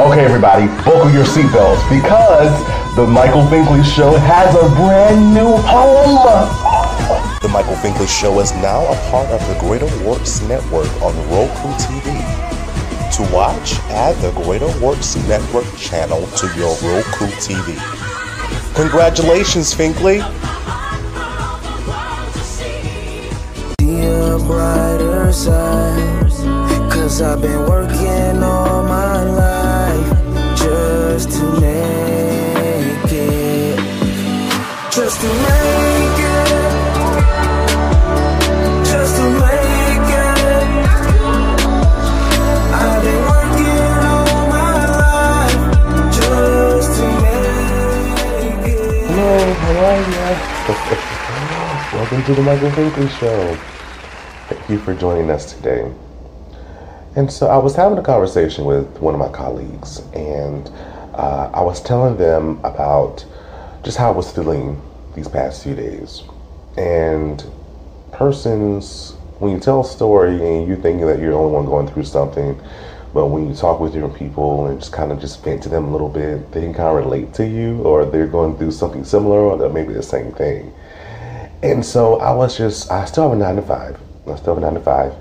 Okay, 0.00 0.24
everybody, 0.24 0.66
buckle 0.82 1.08
your 1.12 1.22
seatbelts 1.22 1.88
because 1.88 2.50
the 2.96 3.06
Michael 3.06 3.42
Finkley 3.42 3.84
Show 3.84 4.16
has 4.16 4.52
a 4.56 4.74
brand 4.74 5.32
new 5.32 5.56
home. 5.58 6.18
The 7.40 7.48
Michael 7.48 7.76
Finkley 7.76 8.08
Show 8.08 8.40
is 8.40 8.50
now 8.54 8.82
a 8.82 8.96
part 9.12 9.28
of 9.28 9.38
the 9.46 9.56
Greater 9.60 9.86
Works 10.04 10.40
Network 10.42 10.90
on 11.00 11.14
Roku 11.30 11.68
TV. 11.78 12.10
To 13.14 13.22
watch, 13.32 13.78
add 13.90 14.16
the 14.16 14.32
Greater 14.32 14.66
Works 14.84 15.14
Network 15.28 15.66
channel 15.76 16.26
to 16.26 16.46
your 16.56 16.74
Roku 16.82 17.26
TV. 17.38 17.78
Congratulations, 18.74 19.72
Finkley! 19.72 20.18
Brighter 24.44 25.32
side, 25.32 26.30
cause 26.90 27.22
I've 27.22 27.40
been 27.40 27.60
working 27.60 28.42
all 28.42 28.82
my 28.82 29.22
life 29.22 29.63
just 30.64 31.30
to 31.30 31.60
make 31.60 33.12
it, 33.12 33.76
just 34.90 35.20
to 35.20 35.28
make? 35.28 35.94
Welcome 51.92 52.24
to 52.24 52.34
the 52.34 52.42
Michael 52.42 52.70
Finkley 52.70 53.08
Show. 53.18 53.54
Thank 54.48 54.70
you 54.70 54.78
for 54.78 54.94
joining 54.94 55.30
us 55.30 55.52
today. 55.52 55.92
And 57.16 57.32
so 57.32 57.46
I 57.46 57.58
was 57.58 57.76
having 57.76 57.96
a 57.96 58.02
conversation 58.02 58.64
with 58.64 58.98
one 58.98 59.14
of 59.14 59.20
my 59.20 59.28
colleagues, 59.28 60.00
and 60.14 60.68
uh, 61.14 61.48
I 61.54 61.62
was 61.62 61.80
telling 61.80 62.16
them 62.16 62.58
about 62.64 63.24
just 63.84 63.96
how 63.96 64.08
I 64.08 64.16
was 64.16 64.32
feeling 64.32 64.82
these 65.14 65.28
past 65.28 65.62
few 65.62 65.76
days. 65.76 66.24
And 66.76 67.44
persons, 68.10 69.12
when 69.38 69.52
you 69.52 69.60
tell 69.60 69.82
a 69.82 69.84
story 69.84 70.34
and 70.34 70.66
you 70.66 70.74
thinking 70.74 71.06
that 71.06 71.20
you're 71.20 71.30
the 71.30 71.36
only 71.36 71.52
one 71.52 71.66
going 71.66 71.86
through 71.86 72.04
something, 72.04 72.60
but 73.12 73.26
when 73.26 73.48
you 73.48 73.54
talk 73.54 73.78
with 73.78 73.92
different 73.92 74.16
people 74.16 74.66
and 74.66 74.80
just 74.80 74.92
kind 74.92 75.12
of 75.12 75.20
just 75.20 75.44
vent 75.44 75.62
to 75.62 75.68
them 75.68 75.84
a 75.84 75.92
little 75.92 76.08
bit, 76.08 76.50
they 76.50 76.62
can 76.62 76.74
kind 76.74 76.88
of 76.88 76.96
relate 76.96 77.32
to 77.34 77.46
you, 77.46 77.80
or 77.82 78.04
they're 78.04 78.26
going 78.26 78.56
through 78.58 78.72
something 78.72 79.04
similar, 79.04 79.38
or 79.38 79.68
maybe 79.68 79.92
the 79.92 80.02
same 80.02 80.32
thing. 80.32 80.72
And 81.62 81.86
so 81.86 82.18
I 82.18 82.32
was 82.34 82.58
just, 82.58 82.90
I 82.90 83.04
still 83.04 83.30
have 83.30 83.32
a 83.32 83.36
nine 83.36 83.54
to 83.54 83.62
five. 83.62 84.00
I 84.26 84.34
still 84.34 84.56
have 84.56 84.62
a 84.64 84.66
nine 84.66 84.74
to 84.74 84.80
five. 84.80 85.14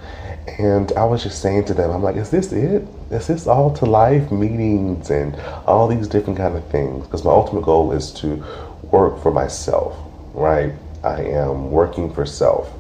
And 0.47 0.91
I 0.93 1.05
was 1.05 1.23
just 1.23 1.41
saying 1.41 1.65
to 1.65 1.73
them, 1.73 1.89
I'm 1.91 2.03
like, 2.03 2.15
is 2.17 2.29
this 2.29 2.51
it? 2.51 2.85
Is 3.09 3.27
this 3.27 3.47
all 3.47 3.73
to 3.75 3.85
life 3.85 4.31
meetings 4.31 5.09
and 5.09 5.35
all 5.65 5.87
these 5.87 6.07
different 6.07 6.37
kind 6.37 6.55
of 6.55 6.67
things? 6.67 7.05
Because 7.05 7.23
my 7.23 7.31
ultimate 7.31 7.63
goal 7.63 7.91
is 7.93 8.11
to 8.13 8.43
work 8.83 9.21
for 9.21 9.31
myself, 9.31 9.97
right? 10.33 10.73
I 11.03 11.21
am 11.23 11.71
working 11.71 12.13
for 12.13 12.25
self. 12.25 12.71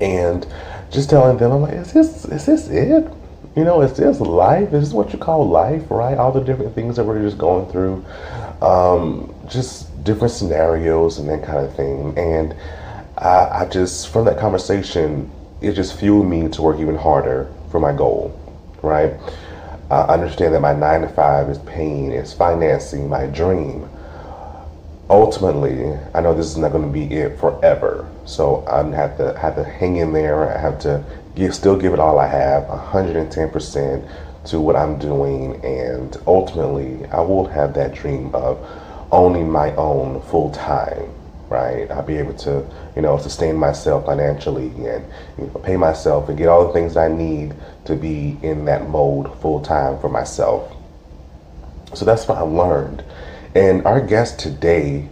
And 0.00 0.46
just 0.90 1.10
telling 1.10 1.38
them, 1.38 1.52
I'm 1.52 1.62
like, 1.62 1.74
is 1.74 1.92
this 1.92 2.24
is 2.24 2.46
this 2.46 2.68
it? 2.68 3.12
You 3.56 3.64
know, 3.64 3.82
is 3.82 3.92
this 3.96 4.20
life? 4.20 4.72
Is 4.72 4.88
this 4.88 4.92
what 4.92 5.12
you 5.12 5.18
call 5.18 5.48
life, 5.48 5.90
right? 5.90 6.16
All 6.16 6.32
the 6.32 6.40
different 6.40 6.74
things 6.74 6.96
that 6.96 7.04
we're 7.04 7.22
just 7.22 7.38
going 7.38 7.70
through. 7.70 8.04
Um, 8.62 9.34
just 9.48 10.04
different 10.04 10.32
scenarios 10.32 11.18
and 11.18 11.28
that 11.28 11.44
kind 11.44 11.64
of 11.64 11.74
thing. 11.74 12.16
And 12.16 12.54
I, 13.18 13.62
I 13.62 13.68
just, 13.70 14.08
from 14.08 14.24
that 14.24 14.38
conversation, 14.38 15.30
it 15.66 15.74
just 15.74 15.98
fueled 15.98 16.28
me 16.28 16.48
to 16.48 16.62
work 16.62 16.78
even 16.78 16.96
harder 16.96 17.50
for 17.70 17.80
my 17.80 17.92
goal, 17.92 18.38
right? 18.82 19.14
I 19.90 20.02
understand 20.02 20.54
that 20.54 20.60
my 20.60 20.74
nine 20.74 21.02
to 21.02 21.08
five 21.08 21.48
is 21.48 21.58
paying, 21.58 22.10
is 22.12 22.32
financing 22.32 23.08
my 23.08 23.26
dream. 23.26 23.88
Ultimately, 25.10 25.92
I 26.14 26.20
know 26.20 26.34
this 26.34 26.46
is 26.46 26.56
not 26.56 26.72
going 26.72 26.84
to 26.84 26.92
be 26.92 27.14
it 27.14 27.38
forever, 27.38 28.08
so 28.24 28.66
I 28.66 28.82
have 28.96 29.16
to 29.18 29.38
have 29.38 29.54
to 29.56 29.64
hang 29.64 29.96
in 29.96 30.12
there. 30.12 30.56
I 30.56 30.58
have 30.58 30.78
to 30.80 31.04
give, 31.34 31.54
still 31.54 31.76
give 31.76 31.92
it 31.92 31.98
all 31.98 32.18
I 32.18 32.26
have, 32.26 32.66
110 32.68 33.50
percent 33.50 34.04
to 34.46 34.60
what 34.60 34.76
I'm 34.76 34.98
doing, 34.98 35.62
and 35.64 36.16
ultimately, 36.26 37.06
I 37.06 37.20
will 37.20 37.46
have 37.46 37.74
that 37.74 37.94
dream 37.94 38.34
of 38.34 38.58
owning 39.12 39.50
my 39.50 39.74
own 39.76 40.20
full 40.22 40.50
time, 40.50 41.10
right? 41.48 41.90
I'll 41.90 42.02
be 42.02 42.16
able 42.16 42.34
to, 42.34 42.66
you 42.96 43.02
know, 43.02 43.18
sustain 43.18 43.56
myself 43.56 44.06
financially 44.06 44.66
and 44.66 45.04
you 45.38 45.46
know, 45.46 45.60
pay 45.62 45.76
myself 45.76 46.28
and 46.28 46.38
get 46.38 46.48
all 46.48 46.66
the 46.66 46.72
things 46.72 46.96
I 46.96 47.08
need 47.08 47.54
to 47.84 47.94
be 47.94 48.38
in 48.42 48.64
that 48.64 48.88
mode 48.88 49.40
full 49.40 49.60
time 49.60 49.98
for 50.00 50.08
myself. 50.08 50.74
So 51.94 52.04
that's 52.04 52.26
what 52.26 52.38
I 52.38 52.42
learned. 52.42 53.04
And 53.54 53.84
our 53.86 54.00
guest 54.00 54.38
today 54.38 55.08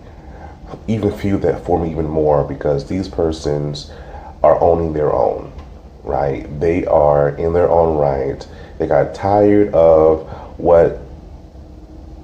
even 0.89 1.13
fueled 1.13 1.43
that 1.43 1.65
for 1.65 1.79
me 1.79 1.91
even 1.91 2.09
more 2.09 2.45
because 2.45 2.89
these 2.89 3.09
persons 3.09 3.91
are 4.43 4.61
owning 4.61 4.93
their 4.93 5.13
own, 5.13 5.53
right? 6.03 6.47
They 6.61 6.85
are 6.87 7.31
in 7.31 7.53
their 7.53 7.71
own 7.71 7.99
right. 7.99 8.47
They 8.79 8.87
got 8.87 9.15
tired 9.15 9.73
of 9.75 10.27
what 10.59 10.99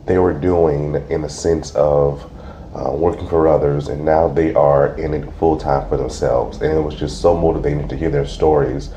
they 0.07 0.19
were 0.19 0.33
doing 0.33 0.95
in 1.11 1.23
the 1.23 1.29
sense 1.29 1.75
of 1.75 2.31
uh, 2.75 2.93
working 2.93 3.27
for 3.29 3.49
others, 3.49 3.89
and 3.89 4.05
now 4.05 4.29
they 4.29 4.55
are 4.55 4.97
in 4.99 5.15
it 5.15 5.31
full 5.35 5.57
time 5.57 5.89
for 5.89 5.97
themselves. 5.97 6.61
And 6.61 6.77
it 6.77 6.81
was 6.81 6.95
just 6.95 7.21
so 7.21 7.37
motivating 7.37 7.89
to 7.89 7.97
hear 7.97 8.11
their 8.11 8.27
stories. 8.27 8.91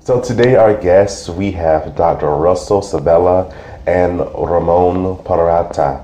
So 0.00 0.20
today, 0.20 0.54
our 0.54 0.74
guests, 0.74 1.28
we 1.28 1.50
have 1.52 1.96
Dr. 1.96 2.28
Russell 2.30 2.82
Sabella 2.82 3.52
and 3.86 4.20
Ramon 4.20 5.22
Peralta, 5.24 6.00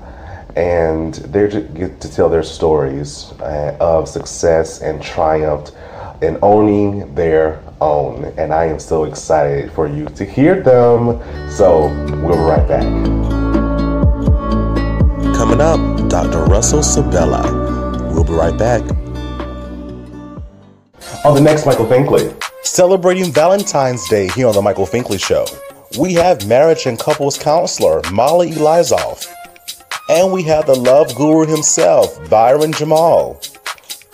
and 0.55 1.13
they 1.13 1.47
get 1.73 2.01
to 2.01 2.11
tell 2.11 2.29
their 2.29 2.43
stories 2.43 3.31
uh, 3.39 3.77
of 3.79 4.09
success 4.09 4.81
and 4.81 5.01
triumph 5.01 5.71
in 6.21 6.37
owning 6.41 7.13
their 7.15 7.61
own. 7.81 8.25
And 8.37 8.53
I 8.53 8.65
am 8.65 8.79
so 8.79 9.03
excited 9.03 9.71
for 9.71 9.87
you 9.87 10.05
to 10.05 10.25
hear 10.25 10.61
them. 10.61 11.21
So 11.49 11.87
we'll 12.23 12.35
be 12.35 12.43
right 12.43 12.67
back. 12.67 12.83
Coming 15.35 15.61
up, 15.61 15.92
Dr. 16.13 16.43
Russell 16.43 16.83
Sabella. 16.83 17.41
We'll 18.13 18.23
be 18.23 18.33
right 18.33 18.55
back. 18.55 18.83
On 21.25 21.33
the 21.33 21.41
next 21.41 21.65
Michael 21.65 21.87
Finkley. 21.87 22.39
Celebrating 22.61 23.31
Valentine's 23.31 24.07
Day 24.09 24.27
here 24.27 24.45
on 24.45 24.53
The 24.53 24.61
Michael 24.61 24.85
Finkley 24.85 25.19
Show, 25.19 25.47
we 25.99 26.13
have 26.13 26.47
marriage 26.47 26.85
and 26.85 26.99
couples 26.99 27.35
counselor 27.35 27.99
Molly 28.11 28.51
Elizoff. 28.51 29.25
And 30.07 30.31
we 30.31 30.43
have 30.43 30.67
the 30.67 30.75
love 30.75 31.15
guru 31.15 31.47
himself, 31.47 32.29
Byron 32.29 32.73
Jamal. 32.73 33.41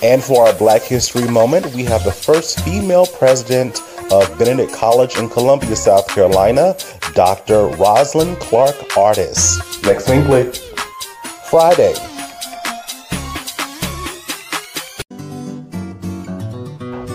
And 0.02 0.24
for 0.24 0.48
our 0.48 0.54
Black 0.54 0.84
History 0.84 1.28
moment, 1.28 1.66
we 1.76 1.84
have 1.84 2.06
the 2.06 2.14
first 2.14 2.62
female 2.62 3.08
president 3.08 3.82
of 4.10 4.40
Benedict 4.40 4.72
College 4.72 5.18
in 5.18 5.28
Columbia, 5.28 5.76
South 5.76 6.08
Carolina, 6.08 6.78
Dr. 7.14 7.68
Roslyn 7.76 8.38
Clark 8.38 8.96
Artis. 8.96 9.60
Next 9.84 10.08
Finkley. 10.08 10.69
Friday, 11.50 11.94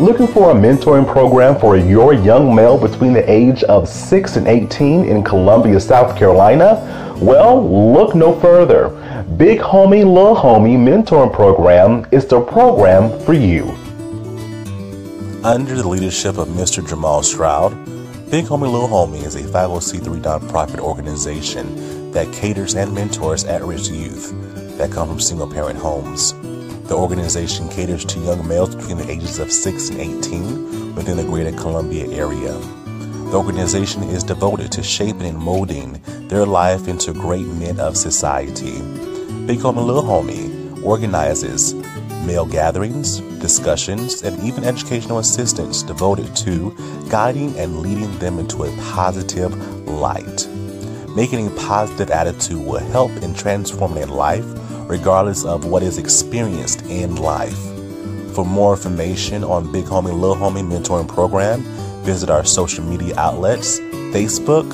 Looking 0.00 0.26
for 0.26 0.50
a 0.50 0.54
mentoring 0.54 1.06
program 1.06 1.58
for 1.60 1.76
your 1.76 2.12
young 2.14 2.52
male 2.52 2.76
between 2.76 3.12
the 3.12 3.30
age 3.30 3.62
of 3.64 3.88
6 3.88 4.36
and 4.36 4.48
18 4.48 5.04
in 5.04 5.22
Columbia, 5.22 5.78
South 5.78 6.18
Carolina? 6.18 7.16
Well, 7.22 7.62
look 7.92 8.16
no 8.16 8.38
further. 8.40 8.88
Big 9.36 9.60
Homie 9.60 10.04
Little 10.04 10.34
Homie 10.34 10.76
Mentoring 10.76 11.32
Program 11.32 12.04
is 12.10 12.26
the 12.26 12.40
program 12.40 13.16
for 13.20 13.34
you. 13.34 13.70
under 15.44 15.76
the 15.76 15.86
leadership 15.86 16.38
of 16.38 16.48
Mr. 16.48 16.86
Jamal 16.86 17.22
Stroud, 17.22 17.70
Big 18.30 18.46
Homie 18.46 18.70
Little 18.70 18.88
Homie 18.88 19.24
is 19.24 19.36
a 19.36 19.42
501c3 19.42 20.22
nonprofit 20.22 20.80
organization 20.80 22.03
that 22.14 22.32
caters 22.32 22.75
and 22.75 22.94
mentors 22.94 23.44
at 23.44 23.62
risk 23.62 23.93
youth 23.93 24.32
that 24.78 24.90
come 24.90 25.08
from 25.08 25.20
single 25.20 25.50
parent 25.50 25.78
homes. 25.78 26.32
The 26.88 26.94
organization 26.94 27.69
caters 27.69 28.05
to 28.06 28.20
young 28.20 28.46
males 28.46 28.75
between 28.75 28.99
the 28.99 29.11
ages 29.11 29.38
of 29.38 29.52
6 29.52 29.90
and 29.90 30.00
18 30.00 30.94
within 30.94 31.16
the 31.16 31.25
greater 31.25 31.52
Columbia 31.52 32.06
area. 32.08 32.52
The 33.31 33.37
organization 33.37 34.05
is 34.05 34.22
devoted 34.22 34.70
to 34.72 34.82
shaping 34.82 35.26
and 35.26 35.38
molding 35.38 36.00
their 36.28 36.46
life 36.46 36.87
into 36.88 37.12
great 37.12 37.46
men 37.46 37.81
of 37.81 37.96
society. 37.96 38.81
Big 39.46 39.58
Homie 39.58 39.84
Little 39.84 40.05
Homie 40.05 40.82
organizes 40.84 41.75
male 42.25 42.46
gatherings, 42.46 43.20
discussions, 43.40 44.22
and 44.22 44.40
even 44.43 44.62
educational 44.62 45.19
assistance 45.19 45.82
devoted 45.82 46.34
to 46.37 46.76
guiding 47.11 47.58
and 47.58 47.81
leading 47.81 48.16
them 48.19 48.38
into 48.38 48.64
a 48.64 48.76
positive 48.93 49.52
light. 49.88 50.46
Making 51.14 51.46
a 51.46 51.50
positive 51.50 52.11
attitude 52.11 52.64
will 52.64 52.81
help 52.81 53.12
in 53.22 53.34
transforming 53.34 54.08
life 54.08 54.44
regardless 54.88 55.44
of 55.44 55.64
what 55.64 55.82
is 55.82 55.96
experienced 55.96 56.82
in 56.87 57.16
life. 57.16 57.56
For 58.34 58.44
more 58.44 58.75
information 58.75 59.44
on 59.44 59.70
Big 59.70 59.84
Homie 59.84 60.12
Little 60.12 60.37
Homie 60.37 60.66
Mentoring 60.66 61.08
Program, 61.08 61.62
visit 62.02 62.31
our 62.31 62.44
social 62.44 62.84
media 62.84 63.14
outlets 63.16 63.78
Facebook, 64.12 64.69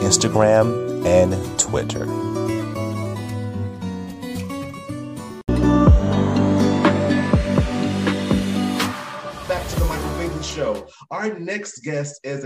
Instagram, 0.00 1.04
and 1.04 1.58
Twitter. 1.58 2.27
Our 11.28 11.38
next 11.38 11.80
guest 11.80 12.20
is 12.24 12.44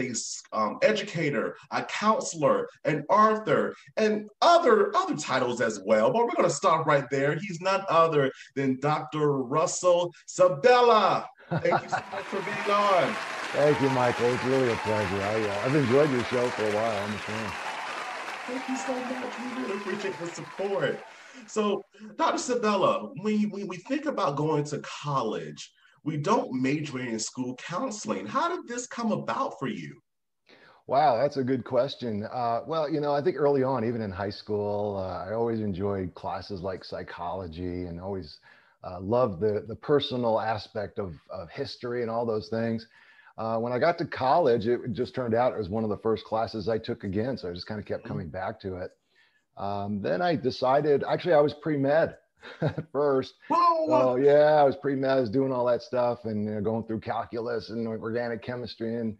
a 0.52 0.56
um, 0.56 0.78
educator, 0.82 1.56
a 1.70 1.84
counselor, 1.84 2.68
an 2.84 3.04
author, 3.08 3.74
and 3.96 4.28
other 4.40 4.94
other 4.96 5.16
titles 5.16 5.60
as 5.60 5.80
well. 5.84 6.12
But 6.12 6.24
we're 6.24 6.34
going 6.34 6.48
to 6.48 6.54
stop 6.54 6.86
right 6.86 7.04
there. 7.10 7.36
He's 7.36 7.60
none 7.60 7.84
other 7.88 8.32
than 8.56 8.80
Dr. 8.80 9.38
Russell 9.38 10.12
Sabella. 10.26 11.28
Thank 11.48 11.82
you 11.82 11.88
so 11.90 12.02
much 12.12 12.24
for 12.24 12.40
being 12.40 12.76
on. 12.76 13.14
Thank 13.52 13.80
you, 13.80 13.90
Michael. 13.90 14.26
It's 14.26 14.44
really 14.44 14.72
a 14.72 14.76
pleasure. 14.76 15.22
I, 15.22 15.40
uh, 15.42 15.66
I've 15.66 15.76
enjoyed 15.76 16.10
your 16.10 16.24
show 16.24 16.48
for 16.48 16.64
a 16.64 16.72
while. 16.72 17.04
I'm 17.04 17.14
a 17.14 17.18
fan. 17.18 17.52
Thank 18.48 18.68
you 18.68 18.76
so 18.76 18.94
much. 18.94 19.56
We 19.56 19.62
really 19.62 19.76
appreciate 19.76 20.18
the 20.18 20.26
support. 20.26 21.00
So, 21.46 21.82
Dr. 22.16 22.38
Sabella, 22.38 23.10
when, 23.22 23.50
when 23.50 23.68
we 23.68 23.76
think 23.76 24.06
about 24.06 24.36
going 24.36 24.64
to 24.64 24.80
college, 24.80 25.70
we 26.04 26.16
don't 26.16 26.52
major 26.52 27.00
in 27.00 27.18
school 27.18 27.54
counseling. 27.56 28.26
How 28.26 28.48
did 28.48 28.66
this 28.66 28.86
come 28.86 29.12
about 29.12 29.58
for 29.58 29.68
you? 29.68 30.00
Wow, 30.88 31.16
that's 31.16 31.36
a 31.36 31.44
good 31.44 31.64
question. 31.64 32.26
Uh, 32.30 32.62
well, 32.66 32.90
you 32.90 33.00
know, 33.00 33.14
I 33.14 33.22
think 33.22 33.36
early 33.38 33.62
on, 33.62 33.84
even 33.84 34.02
in 34.02 34.10
high 34.10 34.30
school, 34.30 34.96
uh, 34.96 35.24
I 35.24 35.32
always 35.32 35.60
enjoyed 35.60 36.12
classes 36.14 36.60
like 36.60 36.84
psychology 36.84 37.84
and 37.84 38.00
always 38.00 38.38
uh, 38.82 39.00
loved 39.00 39.40
the, 39.40 39.64
the 39.68 39.76
personal 39.76 40.40
aspect 40.40 40.98
of, 40.98 41.14
of 41.30 41.48
history 41.50 42.02
and 42.02 42.10
all 42.10 42.26
those 42.26 42.48
things. 42.48 42.88
Uh, 43.38 43.58
when 43.58 43.72
I 43.72 43.78
got 43.78 43.96
to 43.98 44.04
college, 44.04 44.66
it 44.66 44.80
just 44.92 45.14
turned 45.14 45.34
out 45.34 45.52
it 45.52 45.58
was 45.58 45.68
one 45.68 45.84
of 45.84 45.90
the 45.90 45.98
first 45.98 46.24
classes 46.24 46.68
I 46.68 46.78
took 46.78 47.04
again. 47.04 47.38
So 47.38 47.48
I 47.48 47.52
just 47.52 47.66
kind 47.66 47.80
of 47.80 47.86
kept 47.86 48.04
coming 48.04 48.28
back 48.28 48.60
to 48.60 48.76
it. 48.76 48.90
Um, 49.56 50.02
then 50.02 50.20
I 50.20 50.34
decided, 50.34 51.04
actually, 51.08 51.34
I 51.34 51.40
was 51.40 51.54
pre 51.54 51.76
med 51.76 52.16
first. 52.92 53.34
Whoa! 53.48 53.86
So 53.88 54.16
yeah, 54.16 54.54
I 54.60 54.64
was 54.64 54.76
pre-med, 54.76 55.10
I 55.10 55.20
was 55.20 55.30
doing 55.30 55.52
all 55.52 55.66
that 55.66 55.82
stuff 55.82 56.24
and 56.24 56.44
you 56.44 56.54
know, 56.54 56.60
going 56.60 56.84
through 56.84 57.00
calculus 57.00 57.70
and 57.70 57.86
organic 57.86 58.42
chemistry 58.42 58.96
and 58.96 59.16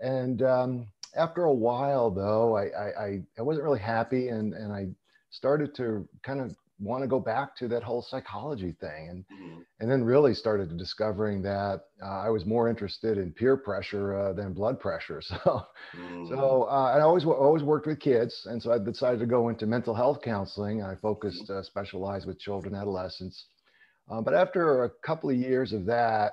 and 0.00 0.42
um, 0.42 0.86
after 1.14 1.44
a 1.44 1.52
while 1.52 2.10
though, 2.10 2.56
I, 2.56 2.64
I 2.98 3.20
I 3.38 3.42
wasn't 3.42 3.64
really 3.64 3.80
happy 3.80 4.28
and 4.28 4.54
and 4.54 4.72
I 4.72 4.88
started 5.30 5.74
to 5.76 6.08
kind 6.22 6.40
of 6.40 6.54
want 6.80 7.02
to 7.02 7.08
go 7.08 7.20
back 7.20 7.56
to 7.56 7.68
that 7.68 7.82
whole 7.82 8.02
psychology 8.02 8.72
thing 8.80 9.08
and 9.10 9.24
Mhm. 9.30 9.64
and 9.80 9.90
then 9.90 10.04
really 10.04 10.34
started 10.34 10.76
discovering 10.76 11.42
that 11.42 11.80
uh, 12.02 12.20
I 12.20 12.28
was 12.28 12.44
more 12.44 12.68
interested 12.68 13.16
in 13.18 13.32
peer 13.32 13.56
pressure 13.56 14.14
uh, 14.14 14.32
than 14.34 14.52
blood 14.52 14.78
pressure. 14.80 15.22
So 15.28 15.66
Mhm. 15.94 16.28
so 16.28 16.64
uh, 16.64 16.92
I 16.96 17.00
always 17.00 17.24
always 17.24 17.62
worked 17.62 17.86
with 17.86 17.98
kids, 18.00 18.46
and 18.46 18.62
so 18.62 18.72
I 18.72 18.78
decided 18.78 19.20
to 19.20 19.26
go 19.26 19.48
into 19.48 19.66
mental 19.66 19.94
health 19.94 20.20
counseling. 20.22 20.82
I 20.82 20.94
focused, 20.96 21.50
uh, 21.50 21.62
specialized 21.62 22.26
with 22.26 22.38
children, 22.38 22.74
adolescents. 22.74 23.46
Um, 24.10 24.24
but 24.24 24.34
after 24.34 24.84
a 24.84 24.90
couple 25.06 25.30
of 25.30 25.36
years 25.36 25.72
of 25.72 25.86
that, 25.86 26.32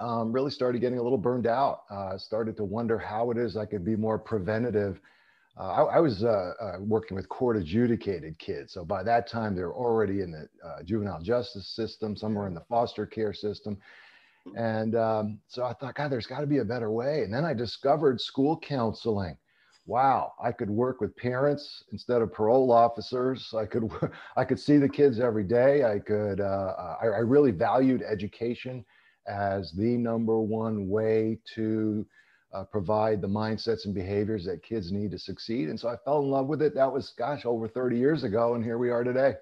um, 0.00 0.32
really 0.32 0.50
started 0.50 0.80
getting 0.80 0.98
a 0.98 1.02
little 1.02 1.18
burned 1.18 1.46
out. 1.46 1.82
Uh, 1.90 2.16
started 2.18 2.56
to 2.56 2.64
wonder 2.64 2.98
how 2.98 3.30
it 3.30 3.38
is 3.38 3.56
I 3.56 3.66
could 3.66 3.84
be 3.84 3.96
more 3.96 4.18
preventative. 4.18 5.00
Uh, 5.58 5.62
I, 5.62 5.96
I 5.96 6.00
was 6.00 6.22
uh, 6.22 6.52
uh, 6.60 6.76
working 6.78 7.16
with 7.16 7.28
court 7.28 7.56
adjudicated 7.56 8.38
kids, 8.38 8.72
so 8.72 8.84
by 8.84 9.02
that 9.02 9.26
time 9.26 9.56
they're 9.56 9.72
already 9.72 10.20
in 10.20 10.30
the 10.30 10.48
juvenile 10.84 11.20
justice 11.20 11.66
system, 11.68 12.16
somewhere 12.16 12.46
in 12.46 12.54
the 12.54 12.64
foster 12.68 13.04
care 13.06 13.32
system. 13.32 13.76
And 14.56 14.94
um, 14.94 15.40
so 15.48 15.64
I 15.64 15.72
thought, 15.74 15.94
God, 15.94 16.10
there's 16.10 16.26
got 16.26 16.40
to 16.40 16.46
be 16.46 16.58
a 16.58 16.64
better 16.64 16.90
way. 16.90 17.22
And 17.22 17.32
then 17.32 17.44
I 17.44 17.54
discovered 17.54 18.20
school 18.20 18.58
counseling. 18.58 19.36
Wow, 19.86 20.34
I 20.42 20.52
could 20.52 20.70
work 20.70 21.00
with 21.00 21.16
parents 21.16 21.84
instead 21.92 22.22
of 22.22 22.32
parole 22.32 22.70
officers. 22.72 23.52
I 23.56 23.64
could, 23.64 23.90
I 24.36 24.44
could 24.44 24.60
see 24.60 24.76
the 24.76 24.88
kids 24.88 25.18
every 25.18 25.44
day. 25.44 25.84
I 25.84 25.98
could, 25.98 26.40
uh, 26.40 26.96
I, 27.00 27.06
I 27.06 27.18
really 27.18 27.50
valued 27.50 28.02
education 28.02 28.84
as 29.26 29.72
the 29.72 29.96
number 29.96 30.40
one 30.40 30.88
way 30.88 31.38
to 31.54 32.06
uh, 32.52 32.64
provide 32.64 33.20
the 33.20 33.28
mindsets 33.28 33.84
and 33.84 33.94
behaviors 33.94 34.44
that 34.44 34.62
kids 34.62 34.90
need 34.90 35.10
to 35.10 35.18
succeed. 35.18 35.68
And 35.68 35.78
so 35.78 35.88
I 35.88 35.96
fell 36.04 36.20
in 36.20 36.30
love 36.30 36.46
with 36.46 36.62
it. 36.62 36.74
That 36.74 36.92
was, 36.92 37.12
gosh, 37.18 37.44
over 37.44 37.68
30 37.68 37.98
years 37.98 38.24
ago. 38.24 38.54
And 38.54 38.64
here 38.64 38.78
we 38.78 38.90
are 38.90 39.04
today. 39.04 39.34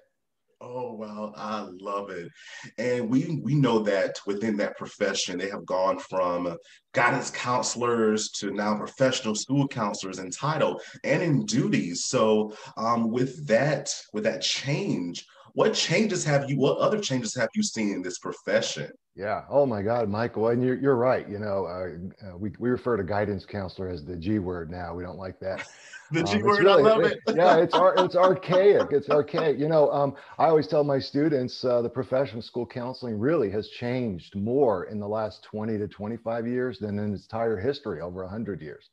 Oh 0.59 0.93
well, 0.93 1.35
I 1.37 1.67
love 1.79 2.09
it, 2.09 2.31
and 2.79 3.07
we 3.07 3.39
we 3.43 3.53
know 3.53 3.77
that 3.79 4.19
within 4.25 4.57
that 4.57 4.75
profession 4.75 5.37
they 5.37 5.51
have 5.51 5.67
gone 5.67 5.99
from 5.99 6.57
guidance 6.93 7.29
counselors 7.29 8.31
to 8.39 8.49
now 8.49 8.75
professional 8.75 9.35
school 9.35 9.67
counselors 9.67 10.17
in 10.17 10.31
title 10.31 10.81
and 11.03 11.21
in 11.21 11.45
duties. 11.45 12.05
So, 12.05 12.55
um, 12.75 13.11
with 13.11 13.45
that 13.45 13.93
with 14.13 14.23
that 14.23 14.41
change, 14.41 15.27
what 15.57 15.73
changes 15.73 16.23
have 16.23 16.47
you? 16.47 16.55
What 16.59 16.77
other 16.77 16.99
changes 16.99 17.33
have 17.33 17.49
you 17.55 17.63
seen 17.63 17.91
in 17.91 18.03
this 18.03 18.19
profession? 18.19 18.91
Yeah. 19.15 19.41
Oh 19.49 19.65
my 19.65 19.81
God, 19.81 20.07
Michael. 20.07 20.49
And 20.49 20.63
you're, 20.63 20.75
you're 20.77 20.95
right. 20.95 21.27
You 21.27 21.39
know, 21.39 21.65
uh, 21.65 22.27
uh, 22.27 22.37
we, 22.37 22.51
we 22.59 22.69
refer 22.69 22.95
to 22.95 23.03
guidance 23.03 23.43
counselor 23.43 23.89
as 23.89 24.05
the 24.05 24.15
G 24.15 24.37
word 24.37 24.69
now. 24.69 24.93
We 24.93 25.01
don't 25.03 25.17
like 25.17 25.39
that. 25.39 25.67
The 26.11 26.19
Um, 26.21 26.25
G 26.27 26.41
word, 26.43 26.59
really- 26.59 26.83
I 26.83 26.85
love 26.93 27.01
it. 27.03 27.17
yeah, 27.35 27.57
it's 27.57 27.73
ar- 27.73 27.95
it's 28.05 28.15
archaic. 28.15 28.89
It's 28.91 29.09
archaic. 29.09 29.57
You 29.59 29.67
know, 29.67 29.91
um, 29.91 30.15
I 30.37 30.45
always 30.45 30.65
tell 30.67 30.83
my 30.85 30.99
students 30.99 31.65
uh, 31.65 31.81
the 31.81 31.89
profession 31.89 32.37
of 32.37 32.45
school 32.45 32.65
counseling 32.65 33.19
really 33.19 33.49
has 33.49 33.67
changed 33.69 34.33
more 34.35 34.85
in 34.85 34.99
the 35.01 35.07
last 35.07 35.43
20 35.43 35.77
to 35.79 35.85
25 35.87 36.47
years 36.47 36.79
than 36.79 36.97
in 36.99 37.13
its 37.13 37.23
entire 37.23 37.57
history, 37.59 37.99
over 37.99 38.21
100 38.23 38.61
years. 38.61 38.89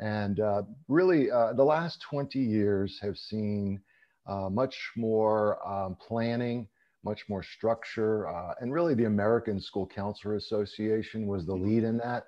And 0.00 0.40
uh, 0.40 0.64
really, 0.88 1.30
uh, 1.30 1.52
the 1.54 1.64
last 1.64 2.02
20 2.02 2.38
years 2.40 2.98
have 3.00 3.16
seen 3.16 3.80
uh, 4.26 4.48
much 4.48 4.92
more 4.96 5.66
um, 5.66 5.96
planning, 5.96 6.66
much 7.04 7.28
more 7.28 7.42
structure, 7.42 8.28
uh, 8.28 8.54
and 8.60 8.72
really 8.72 8.94
the 8.94 9.04
American 9.04 9.60
School 9.60 9.86
Counselor 9.86 10.36
Association 10.36 11.26
was 11.26 11.44
the 11.44 11.54
lead 11.54 11.84
in 11.84 11.98
that. 11.98 12.24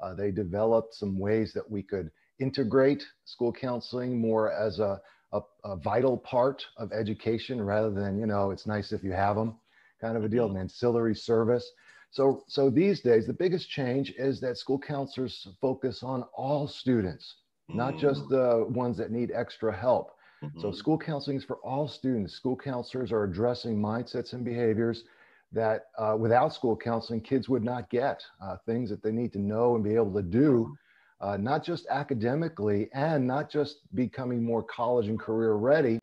Uh, 0.00 0.14
they 0.14 0.30
developed 0.30 0.94
some 0.94 1.18
ways 1.18 1.52
that 1.52 1.68
we 1.68 1.82
could 1.82 2.10
integrate 2.38 3.04
school 3.24 3.52
counseling 3.52 4.18
more 4.18 4.50
as 4.50 4.78
a, 4.78 5.00
a, 5.32 5.40
a 5.64 5.76
vital 5.76 6.16
part 6.16 6.64
of 6.78 6.92
education 6.92 7.60
rather 7.60 7.90
than, 7.90 8.18
you 8.18 8.26
know, 8.26 8.50
it's 8.50 8.66
nice 8.66 8.92
if 8.92 9.02
you 9.04 9.12
have 9.12 9.36
them 9.36 9.56
kind 10.00 10.16
of 10.16 10.24
a 10.24 10.28
deal, 10.28 10.50
an 10.50 10.56
ancillary 10.56 11.14
service. 11.14 11.70
So, 12.10 12.42
so 12.48 12.70
these 12.70 13.00
days, 13.00 13.26
the 13.26 13.32
biggest 13.32 13.68
change 13.68 14.14
is 14.16 14.40
that 14.40 14.56
school 14.56 14.78
counselors 14.78 15.46
focus 15.60 16.02
on 16.02 16.24
all 16.34 16.66
students, 16.66 17.36
not 17.68 17.98
just 17.98 18.28
the 18.28 18.66
ones 18.70 18.96
that 18.96 19.12
need 19.12 19.30
extra 19.32 19.76
help. 19.76 20.10
So 20.56 20.70
Mhm. 20.70 20.72
school 20.72 20.98
counseling 20.98 21.36
is 21.36 21.44
for 21.44 21.56
all 21.56 21.88
students. 21.88 22.34
School 22.34 22.56
counselors 22.56 23.12
are 23.12 23.24
addressing 23.24 23.76
mindsets 23.80 24.32
and 24.32 24.44
behaviors 24.44 25.04
that 25.52 25.86
uh, 25.98 26.16
without 26.18 26.52
school 26.54 26.76
counseling, 26.76 27.20
kids 27.20 27.48
would 27.48 27.64
not 27.64 27.90
get 27.90 28.22
uh, 28.40 28.56
things 28.66 28.90
that 28.90 29.02
they 29.02 29.12
need 29.12 29.32
to 29.32 29.38
know 29.38 29.74
and 29.74 29.84
be 29.84 29.94
able 29.94 30.12
to 30.14 30.22
do, 30.22 30.72
uh, 31.20 31.36
not 31.36 31.64
just 31.64 31.86
academically 31.90 32.88
and 32.92 33.26
not 33.26 33.50
just 33.50 33.92
becoming 33.94 34.42
more 34.42 34.62
college 34.62 35.08
and 35.08 35.18
career 35.18 35.54
ready, 35.54 36.00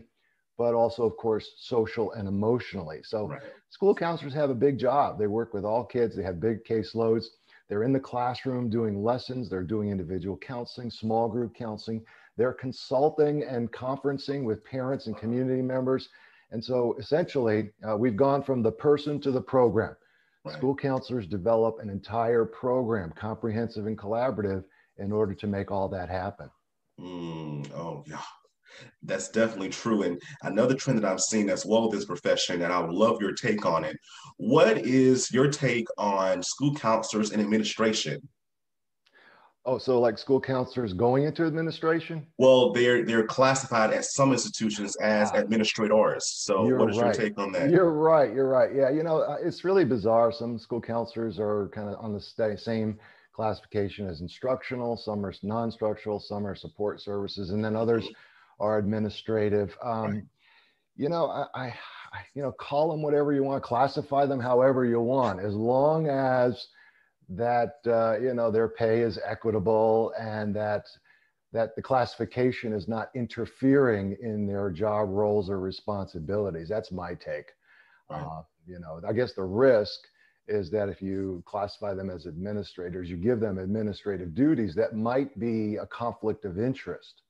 but 0.58 0.74
also, 0.74 1.04
of 1.06 1.16
course, 1.18 1.54
social 1.58 2.12
and 2.14 2.28
emotionally. 2.28 3.02
So 3.04 3.32
Right. 3.32 3.42
school 3.70 3.94
counselors 3.94 4.34
have 4.34 4.50
a 4.50 4.56
big 4.56 4.78
job. 4.78 5.18
They 5.20 5.28
work 5.28 5.54
with 5.54 5.66
all 5.66 5.86
kids, 5.86 6.16
they 6.16 6.24
have 6.24 6.40
big 6.40 6.64
caseloads. 6.64 7.26
They're 7.70 7.84
in 7.84 7.94
the 7.94 8.00
classroom 8.00 8.70
doing 8.70 9.04
lessons, 9.04 9.50
they're 9.50 9.64
doing 9.64 9.90
individual 9.90 10.38
counseling, 10.38 10.90
small 10.90 11.28
group 11.30 11.54
counseling, 11.56 12.04
they're 12.38 12.54
consulting 12.54 13.44
and 13.44 13.72
conferencing 13.72 14.44
with 14.44 14.64
parents 14.64 15.08
and 15.08 15.18
community 15.18 15.62
members. 15.62 16.10
And 16.52 16.64
so 16.64 16.96
essentially, 16.98 17.72
uh, 17.88 17.98
we've 17.98 18.16
gone 18.16 18.44
from 18.44 18.62
the 18.64 18.72
person 18.72 19.20
to 19.22 19.32
the 19.32 19.42
program. 19.42 19.96
Right. 20.46 20.56
School 20.56 20.76
counselors 20.76 21.28
develop 21.28 21.80
an 21.80 21.90
entire 21.90 22.46
program, 22.46 23.12
comprehensive 23.16 23.86
and 23.88 23.98
collaborative, 23.98 24.64
in 24.98 25.12
order 25.12 25.34
to 25.34 25.48
make 25.48 25.72
all 25.72 25.90
that 25.90 26.10
happen. 26.10 26.50
Mm, 27.00 27.72
oh, 27.74 28.04
yeah. 28.08 28.22
That's 29.04 29.30
definitely 29.30 29.70
true. 29.70 30.04
And 30.04 30.22
another 30.44 30.76
trend 30.76 31.00
that 31.00 31.10
I've 31.10 31.22
seen 31.22 31.50
as 31.50 31.66
well 31.66 31.84
with 31.84 31.92
this 31.92 32.06
profession, 32.06 32.62
and 32.62 32.72
I 32.72 32.80
would 32.80 32.94
love 32.94 33.22
your 33.22 33.34
take 33.34 33.66
on 33.66 33.84
it. 33.84 33.98
What 34.38 34.78
is 34.80 35.32
your 35.32 35.50
take 35.50 35.88
on 35.98 36.44
school 36.44 36.76
counselors 36.76 37.32
and 37.32 37.42
administration? 37.42 38.28
Oh, 39.68 39.78
so 39.78 40.00
like 40.00 40.18
school 40.18 40.40
counselors 40.40 40.94
going 40.94 41.26
into 41.26 41.44
administration? 41.44 42.26
Well, 42.38 42.72
they're 42.72 43.04
they're 43.04 43.26
classified 43.26 43.92
at 43.92 44.06
some 44.06 44.32
institutions 44.32 44.96
as 44.96 45.30
Ah. 45.34 45.38
administrators. 45.40 46.26
So, 46.26 46.66
You're 46.66 46.80
what 46.80 46.90
is 46.90 46.98
right. 46.98 47.14
your 47.14 47.26
take 47.26 47.38
on 47.38 47.52
that? 47.52 47.70
You're 47.70 47.92
right. 47.92 48.34
You're 48.34 48.48
right. 48.48 48.74
Yeah. 48.74 48.90
You 48.90 49.04
know, 49.04 49.18
uh, 49.20 49.36
it's 49.44 49.66
really 49.66 49.84
bizarre. 49.84 50.32
Some 50.32 50.58
school 50.58 50.80
counselors 50.80 51.38
are 51.38 51.68
kind 51.74 51.90
of 51.90 51.96
on 52.00 52.14
the 52.14 52.58
same 52.58 52.98
classification 53.34 54.08
as 54.08 54.22
instructional. 54.22 54.96
Some 54.96 55.26
are 55.26 55.34
non-structural. 55.44 56.22
Some 56.22 56.48
are 56.48 56.56
support 56.56 57.02
services, 57.02 57.50
and 57.52 57.64
then 57.64 57.76
others 57.76 58.08
are 58.62 58.78
administrative. 58.78 59.78
Um, 59.84 60.12
Right. 60.14 60.24
You 61.00 61.10
know, 61.10 61.28
I, 61.28 61.46
I, 61.54 61.74
you 62.34 62.42
know, 62.42 62.52
call 62.54 62.90
them 62.90 63.04
whatever 63.04 63.32
you 63.32 63.44
want, 63.44 63.62
classify 63.64 64.26
them 64.26 64.40
however 64.40 64.84
you 64.86 65.00
want, 65.00 65.40
as 65.40 65.54
long 65.54 66.08
as 66.08 66.70
that 67.30 67.76
uh, 67.86 68.18
you 68.20 68.34
know 68.34 68.52
their 68.52 68.70
pay 68.70 69.02
is 69.02 69.20
equitable 69.26 70.14
and 70.20 70.56
that 70.56 70.86
that 71.54 71.76
the 71.76 71.82
classification 71.82 72.74
is 72.74 72.88
not 72.88 73.10
interfering 73.16 74.18
in 74.22 74.46
their 74.46 74.70
job 74.70 75.10
roles 75.10 75.50
or 75.50 75.60
responsibilities. 75.60 76.68
That's 76.68 76.92
my 76.92 77.14
take. 77.14 77.52
Right. 78.10 78.22
Uh, 78.22 78.44
you 78.66 78.80
know, 78.80 79.02
I 79.08 79.14
guess 79.14 79.34
the 79.34 79.44
risk 79.44 80.00
is 80.48 80.70
that 80.72 80.90
if 80.90 81.02
you 81.02 81.44
classify 81.46 81.94
them 81.94 82.10
as 82.10 82.26
administrators, 82.26 83.10
you 83.10 83.18
give 83.18 83.40
them 83.40 83.58
administrative 83.58 84.34
duties 84.34 84.76
that 84.76 84.96
might 84.96 85.38
be 85.40 85.76
a 85.76 85.86
conflict 85.86 86.46
of 86.46 86.60
interest 86.60 87.24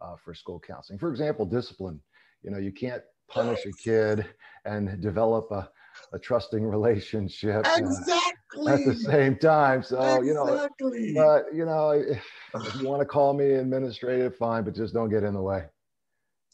uh, 0.00 0.16
for 0.24 0.34
school 0.34 0.60
counseling. 0.64 0.98
For 0.98 1.10
example, 1.10 1.44
discipline. 1.44 2.00
You 2.42 2.50
know, 2.50 2.58
you 2.58 2.72
can't 2.72 3.02
punish 3.28 3.60
a 3.66 3.72
kid 3.72 4.26
and 4.64 5.00
develop 5.00 5.50
a, 5.50 5.68
a 6.12 6.18
trusting 6.18 6.64
relationship 6.76 7.66
Exactly. 7.76 8.29
At 8.68 8.84
the 8.84 8.94
same 8.94 9.36
time. 9.36 9.82
So, 9.82 10.22
you 10.22 10.34
know, 10.34 10.68
but 11.14 11.54
you 11.54 11.64
know, 11.64 11.90
if 11.90 12.80
you 12.80 12.88
want 12.88 13.00
to 13.00 13.06
call 13.06 13.32
me 13.32 13.52
administrative, 13.52 14.36
fine, 14.36 14.64
but 14.64 14.74
just 14.74 14.94
don't 14.94 15.10
get 15.10 15.22
in 15.22 15.34
the 15.34 15.42
way. 15.42 15.64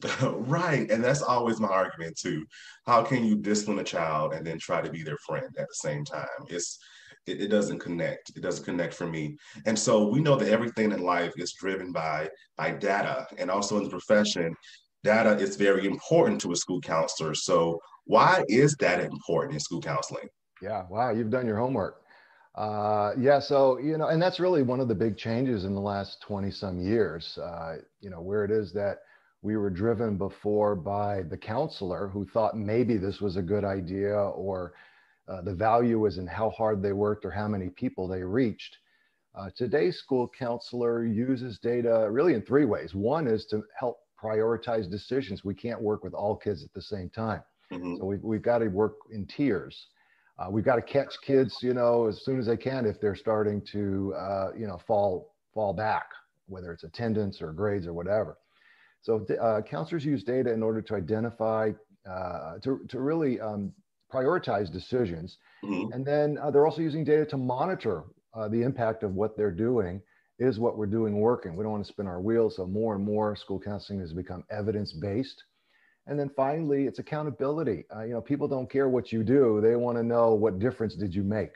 right. 0.23 0.91
And 0.91 1.03
that's 1.03 1.23
always 1.23 1.59
my 1.59 1.69
argument 1.69 2.19
too. 2.19 2.45
How 2.87 3.03
can 3.03 3.25
you 3.25 3.37
discipline 3.37 3.79
a 3.79 3.85
child 3.85 4.35
and 4.35 4.47
then 4.47 4.59
try 4.59 4.83
to 4.83 4.91
be 4.91 5.03
their 5.03 5.17
friend 5.27 5.47
at 5.59 5.69
the 5.69 5.75
same 5.75 6.05
time? 6.05 6.27
It's 6.49 6.79
it, 7.27 7.41
it 7.41 7.49
doesn't 7.49 7.79
connect. 7.79 8.31
It 8.37 8.43
doesn't 8.43 8.65
connect 8.65 8.95
for 8.95 9.07
me. 9.07 9.37
And 9.65 9.79
so 9.79 10.07
we 10.07 10.21
know 10.21 10.37
that 10.37 10.51
everything 10.51 10.93
in 10.93 11.03
life 11.03 11.33
is 11.37 11.55
driven 11.55 11.93
by 11.93 12.29
by 12.57 12.73
data. 12.73 13.27
And 13.39 13.51
also 13.51 13.79
in 13.79 13.85
the 13.85 13.91
profession, 13.91 14.55
data 15.03 15.37
is 15.37 15.57
very 15.57 15.87
important 15.87 16.41
to 16.43 16.53
a 16.53 16.57
school 16.57 16.81
counselor. 16.81 17.35
So 17.35 17.81
why 18.05 18.45
is 18.49 18.77
that 18.81 19.01
important 19.01 19.55
in 19.55 19.61
school 19.61 19.81
counseling? 19.81 20.29
Yeah, 20.61 20.87
wow, 20.89 21.11
you've 21.11 21.31
done 21.31 21.47
your 21.47 21.59
homework. 21.59 22.03
Uh, 22.55 23.13
yeah, 23.19 23.39
so 23.39 23.79
you 23.79 23.99
know, 23.99 24.09
and 24.09 24.21
that's 24.21 24.41
really 24.41 24.63
one 24.63 24.81
of 24.81 24.89
the 24.89 24.95
big 24.95 25.17
changes 25.17 25.65
in 25.65 25.75
the 25.75 25.81
last 25.81 26.21
twenty 26.23 26.51
some 26.51 26.79
years. 26.81 27.37
Uh, 27.39 27.77
you 28.01 28.09
know, 28.11 28.21
where 28.23 28.45
it 28.45 28.51
is 28.51 28.73
that 28.73 29.01
we 29.43 29.57
were 29.57 29.71
driven 29.71 30.17
before 30.17 30.75
by 30.75 31.23
the 31.23 31.37
counselor 31.37 32.09
who 32.09 32.25
thought 32.27 32.57
maybe 32.57 32.97
this 32.97 33.21
was 33.21 33.37
a 33.37 33.43
good 33.43 33.65
idea 33.65 34.15
or 34.17 34.73
uh, 35.29 35.43
the 35.43 35.55
value 35.55 35.99
was 36.01 36.19
in 36.19 36.27
how 36.27 36.51
hard 36.51 36.83
they 36.83 36.93
worked 36.93 37.25
or 37.25 37.31
how 37.31 37.47
many 37.47 37.69
people 37.69 38.09
they 38.09 38.23
reached. 38.23 38.79
Uh, 39.35 39.51
today's 39.55 39.99
school 39.99 40.29
counselor 40.39 41.05
uses 41.05 41.59
data 41.59 42.09
really 42.11 42.35
in 42.35 42.43
three 42.43 42.65
ways. 42.65 42.95
One 42.95 43.27
is 43.27 43.45
to 43.47 43.63
help 43.79 43.99
prioritize 44.23 44.91
decisions. 44.91 45.45
We 45.45 45.55
can't 45.55 45.81
work 45.83 46.03
with 46.03 46.15
all 46.15 46.37
kids 46.37 46.65
at 46.65 46.73
the 46.73 46.83
same 46.83 47.11
time. 47.11 47.43
Mhm. 47.71 47.99
So 47.99 48.07
we've, 48.07 48.23
we've 48.23 48.43
got 48.43 48.59
to 48.59 48.69
work 48.69 48.95
in 49.11 49.27
tiers. 49.27 49.89
Uh, 50.39 50.49
we've 50.51 50.65
got 50.65 50.77
to 50.77 50.83
catch 50.83 51.15
kids, 51.27 51.59
you 51.63 51.73
know, 51.73 52.07
as 52.07 52.25
soon 52.25 52.39
as 52.39 52.47
they 52.47 52.57
can 52.57 52.85
if 52.85 53.01
they're 53.01 53.17
starting 53.17 53.63
to, 53.73 54.15
uh, 54.17 54.49
you 54.57 54.67
know, 54.67 54.79
fall 54.87 55.35
fall 55.55 55.73
back, 55.73 56.11
whether 56.47 56.73
it's 56.73 56.85
attendance 56.85 57.41
or 57.41 57.53
grades 57.53 57.87
or 57.87 57.95
whatever. 57.95 58.37
So 59.01 59.25
uh, 59.41 59.63
counselors 59.63 60.05
use 60.05 60.23
data 60.23 60.53
in 60.53 60.63
order 60.63 60.83
to 60.83 60.95
identify, 60.95 61.71
uh, 62.11 62.59
to, 62.63 62.81
to 62.89 63.01
really 63.01 63.41
um, 63.41 63.73
prioritize 64.13 64.71
decisions. 64.71 65.39
Mhm. 65.65 65.95
And 65.95 66.05
then 66.05 66.39
uh, 66.43 66.51
they're 66.51 66.67
also 66.67 66.83
using 66.83 67.05
data 67.05 67.25
to 67.27 67.37
monitor 67.37 68.05
uh, 68.35 68.49
the 68.49 68.63
impact 68.63 69.03
of 69.03 69.15
what 69.15 69.37
they're 69.37 69.51
doing. 69.51 70.03
Is 70.39 70.59
what 70.59 70.77
we're 70.77 70.85
doing 70.85 71.19
working? 71.19 71.57
We 71.57 71.63
don't 71.63 71.73
want 71.73 71.87
to 71.87 71.91
spin 71.91 72.07
our 72.07 72.21
wheels. 72.21 72.57
So 72.57 72.67
more 72.67 72.95
and 72.95 73.03
more 73.03 73.35
school 73.37 73.59
counseling 73.59 74.01
has 74.01 74.13
become 74.13 74.45
evidence 74.51 74.93
based. 74.93 75.43
And 76.07 76.19
then 76.19 76.31
finally, 76.37 76.87
it's 76.87 76.99
accountability. 77.01 77.85
Uh, 77.95 78.03
you 78.03 78.13
know, 78.13 78.21
people 78.21 78.47
don't 78.47 78.71
care 78.71 78.89
what 78.89 79.13
you 79.13 79.25
do; 79.25 79.61
they 79.61 79.77
want 79.77 79.99
to 79.99 80.05
know 80.05 80.35
what 80.35 80.59
difference 80.59 80.95
did 80.95 81.15
you 81.15 81.25
make. 81.25 81.55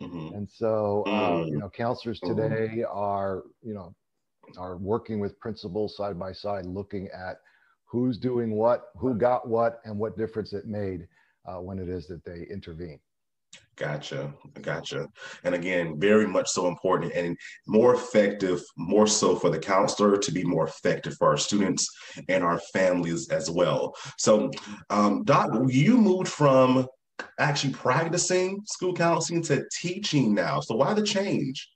Mhm. 0.00 0.34
And 0.34 0.48
so, 0.50 1.04
uh, 1.04 1.44
you 1.46 1.58
know, 1.58 1.68
counselors 1.70 2.20
Mhm. 2.20 2.26
today 2.28 2.82
are, 2.84 3.44
you 3.62 3.74
know, 3.74 3.94
are 4.56 4.76
working 4.78 5.20
with 5.20 5.38
principals 5.40 5.96
side 5.96 6.18
by 6.18 6.32
side, 6.32 6.66
looking 6.66 7.08
at 7.08 7.40
who's 7.84 8.18
doing 8.18 8.52
what, 8.54 8.90
who 8.96 9.14
got 9.14 9.46
what, 9.48 9.80
and 9.84 9.98
what 9.98 10.16
difference 10.16 10.52
it 10.54 10.66
made 10.66 11.06
uh, 11.46 11.60
when 11.60 11.78
it 11.78 11.88
is 11.88 12.06
that 12.08 12.24
they 12.24 12.46
intervene. 12.50 13.00
Gotcha. 13.76 14.34
Gotcha. 14.60 15.08
And 15.44 15.54
again, 15.54 15.98
very 15.98 16.26
much 16.26 16.50
so 16.50 16.68
important 16.68 17.12
and 17.14 17.36
more 17.66 17.94
effective, 17.94 18.62
more 18.76 19.06
so 19.06 19.34
for 19.34 19.48
the 19.48 19.58
counselor 19.58 20.18
to 20.18 20.32
be 20.32 20.44
more 20.44 20.66
effective 20.66 21.14
for 21.16 21.28
our 21.28 21.38
students 21.38 21.88
and 22.28 22.44
our 22.44 22.58
families 22.74 23.30
as 23.30 23.50
well. 23.50 23.94
So, 24.18 24.50
um, 24.90 25.24
Doc, 25.24 25.50
you 25.68 25.96
moved 25.96 26.28
from 26.28 26.86
actually 27.38 27.72
practicing 27.72 28.60
school 28.66 28.94
counseling 28.94 29.42
to 29.44 29.64
teaching 29.72 30.34
now. 30.34 30.60
So, 30.60 30.74
why 30.76 30.92
the 30.92 31.02
change? 31.02 31.66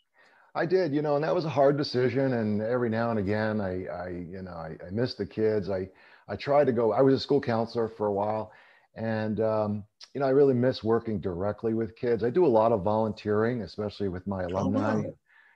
I 0.55 0.65
did, 0.67 0.95
you 0.95 1.03
know, 1.03 1.17
and 1.17 1.25
that 1.25 1.35
was 1.35 1.45
a 1.45 1.51
hard 1.51 1.77
decision. 1.77 2.35
And 2.35 2.63
every 2.63 2.89
now 2.89 3.11
and 3.11 3.19
again, 3.19 3.61
I, 3.61 3.87
I 3.87 4.09
you 4.09 4.43
know, 4.43 4.53
I, 4.53 4.77
I 4.87 4.91
miss 4.91 5.15
the 5.15 5.27
kids. 5.27 5.71
I, 5.71 5.89
I 6.29 6.37
tried 6.37 6.67
to 6.67 6.73
go. 6.73 6.93
I 6.93 7.01
was 7.03 7.15
a 7.15 7.21
school 7.21 7.41
counselor 7.41 7.89
for 7.89 8.07
a 8.07 8.13
while, 8.13 8.53
and 8.97 9.41
um, 9.41 9.85
you 10.15 10.21
know, 10.21 10.27
I 10.27 10.31
really 10.31 10.55
miss 10.55 10.83
working 10.83 11.21
directly 11.21 11.75
with 11.75 11.95
kids. 11.97 12.25
I 12.25 12.31
do 12.31 12.47
a 12.47 12.49
lot 12.49 12.73
of 12.73 12.83
volunteering, 12.83 13.63
especially 13.63 14.09
with 14.09 14.27
my 14.27 14.45
alumni. 14.45 14.97
wow. 14.97 15.05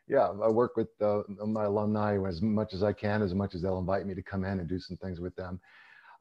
Yeah, 0.07 0.29
I 0.45 0.49
work 0.49 0.77
with 0.77 0.89
uh, 1.01 1.23
my 1.47 1.65
alumni 1.65 2.19
as 2.27 2.43
much 2.43 2.75
as 2.75 2.83
I 2.83 2.93
can, 2.93 3.23
as 3.23 3.33
much 3.33 3.55
as 3.55 3.63
they'll 3.63 3.79
invite 3.79 4.07
me 4.07 4.15
to 4.15 4.23
come 4.23 4.45
in 4.45 4.59
and 4.59 4.69
do 4.69 4.79
some 4.81 4.97
things 4.97 5.21
with 5.21 5.35
them. 5.37 5.61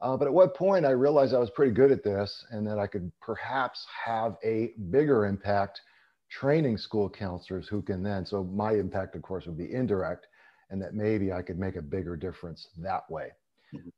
Uh, 0.01 0.15
but 0.15 0.27
at 0.27 0.33
what 0.33 0.55
point 0.55 0.85
I 0.85 0.91
realized 0.91 1.33
I 1.33 1.39
was 1.39 1.49
pretty 1.49 1.73
good 1.73 1.91
at 1.91 2.03
this, 2.03 2.45
and 2.51 2.65
that 2.67 2.79
I 2.79 2.87
could 2.87 3.11
perhaps 3.19 3.85
have 4.05 4.37
a 4.43 4.71
bigger 4.91 5.25
impact 5.25 5.81
training 6.29 6.77
school 6.77 7.09
counselors 7.09 7.67
who 7.67 7.81
can 7.81 8.03
then. 8.03 8.25
So 8.25 8.43
my 8.43 8.73
impact, 8.73 9.15
of 9.15 9.23
course, 9.23 9.45
would 9.47 9.57
be 9.57 9.73
indirect, 9.73 10.27
and 10.69 10.81
that 10.81 10.93
maybe 10.93 11.33
I 11.33 11.41
could 11.41 11.59
make 11.59 11.75
a 11.75 11.81
bigger 11.81 12.15
difference 12.15 12.67
that 12.77 13.09
way. 13.09 13.31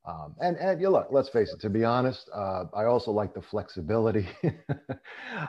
Um, 0.06 0.36
and 0.42 0.58
and 0.58 0.82
you 0.82 0.90
look, 0.90 1.08
let's 1.12 1.30
face 1.30 1.54
it. 1.54 1.60
To 1.62 1.70
be 1.70 1.86
honest, 1.86 2.30
uh, 2.34 2.66
I 2.74 2.86
also 2.86 3.12
like 3.12 3.34
the 3.34 3.42
flexibility. 3.42 4.28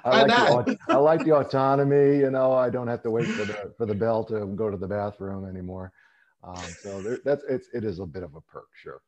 I, 0.05 0.23
like 0.23 0.67
the. 0.67 0.79
I 0.89 0.97
like 0.97 1.25
the 1.25 1.35
autonomy. 1.35 2.19
You 2.19 2.31
know, 2.31 2.53
I 2.53 2.71
don't 2.71 2.89
have 2.89 3.03
to 3.03 3.11
wait 3.11 3.27
for 3.27 3.45
the 3.45 3.73
for 3.77 3.87
the 3.87 3.95
bell 3.95 4.25
to 4.25 4.47
go 4.47 4.71
to 4.71 4.77
the 4.77 4.87
bathroom 4.87 5.49
anymore. 5.49 5.93
Um, 6.45 6.65
so 6.83 7.01
there, 7.03 7.19
that's 7.25 7.45
it's 7.49 7.69
it 7.73 7.85
is 7.85 7.99
a 7.99 8.07
bit 8.07 8.23
of 8.23 8.35
a 8.35 8.41
perk, 8.43 8.69
sure. 8.75 9.01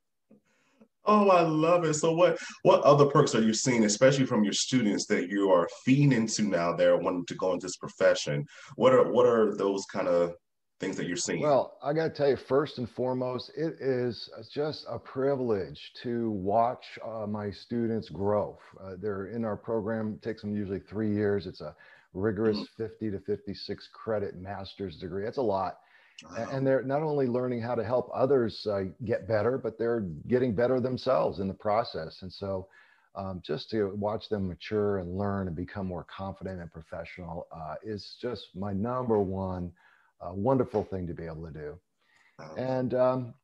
Oh, 1.07 1.29
I 1.29 1.43
love 1.43 1.85
it. 1.85 1.95
So, 1.95 2.13
what 2.13 2.39
what 2.63 2.81
other 2.83 3.07
perks 3.07 3.35
are 3.35 3.43
you 3.43 3.53
seeing, 3.53 3.85
especially 3.85 4.25
from 4.25 4.43
your 4.43 4.55
students 4.55 5.07
that 5.07 5.29
you 5.29 5.51
are 5.51 5.69
feeding 5.85 6.13
into 6.13 6.45
now? 6.45 6.73
They're 6.73 6.97
wanting 6.97 7.27
to 7.27 7.35
go 7.35 7.53
into 7.53 7.67
this 7.67 7.77
profession. 7.77 8.47
What 8.77 8.95
are 8.95 9.11
what 9.11 9.27
are 9.27 9.55
those 9.55 9.85
kind 9.87 10.09
of 10.09 10.35
things 10.81 10.97
that 10.97 11.07
you're 11.07 11.17
seeing? 11.17 11.41
Well, 11.41 11.77
I 11.83 11.93
got 11.93 12.05
to 12.05 12.11
tell 12.11 12.29
you, 12.29 12.37
first 12.37 12.79
and 12.79 12.89
foremost, 12.91 13.51
it 13.57 13.77
is 13.81 14.29
just 14.53 14.85
a 14.89 14.99
privilege 14.99 15.93
to 16.03 16.31
watch 16.31 16.85
uh, 17.05 17.27
my 17.27 17.51
students 17.51 18.09
grow. 18.09 18.59
Uh, 18.83 18.95
they're 19.01 19.27
in 19.27 19.45
our 19.45 19.57
program, 19.57 20.15
it 20.15 20.23
takes 20.23 20.43
them 20.43 20.55
usually 20.55 20.81
three 20.81 21.13
years. 21.13 21.47
It's 21.47 21.61
a 21.61 21.75
rigorous 22.13 22.59
50 22.77 23.11
to 23.11 23.21
56 23.21 23.89
credit 23.93 24.37
master's 24.37 24.99
degree. 24.99 25.25
That's 25.25 25.39
a 25.39 25.43
lot. 25.43 25.79
And 26.37 26.65
they're 26.65 26.83
not 26.83 27.03
only 27.03 27.27
learning 27.27 27.61
how 27.61 27.75
to 27.75 27.85
help 27.85 28.09
others 28.15 28.67
uh, 28.67 28.85
get 29.05 29.27
better, 29.27 29.59
but 29.59 29.79
they're 29.79 30.07
getting 30.29 30.55
better 30.55 30.81
themselves 30.81 31.41
in 31.41 31.49
the 31.49 31.55
process. 31.55 32.23
And 32.23 32.33
so, 32.33 32.69
um, 33.17 33.41
just 33.45 33.71
to 33.71 33.95
watch 33.95 34.29
them 34.29 34.49
mature 34.49 34.99
and 34.99 35.17
learn 35.17 35.47
and 35.47 35.55
become 35.55 35.87
more 35.87 36.05
confident 36.05 36.61
and 36.61 36.73
professional 36.73 37.47
uh, 37.53 37.75
is 37.85 38.17
just 38.21 38.49
my 38.57 38.73
number 38.73 39.21
one 39.21 39.73
uh, 40.25 40.33
wonderful 40.33 40.85
thing 40.85 41.07
to 41.07 41.15
be 41.15 41.25
able 41.25 41.45
to 41.47 41.53
do. 41.53 41.79
And 42.57 42.95
um, 42.95 43.35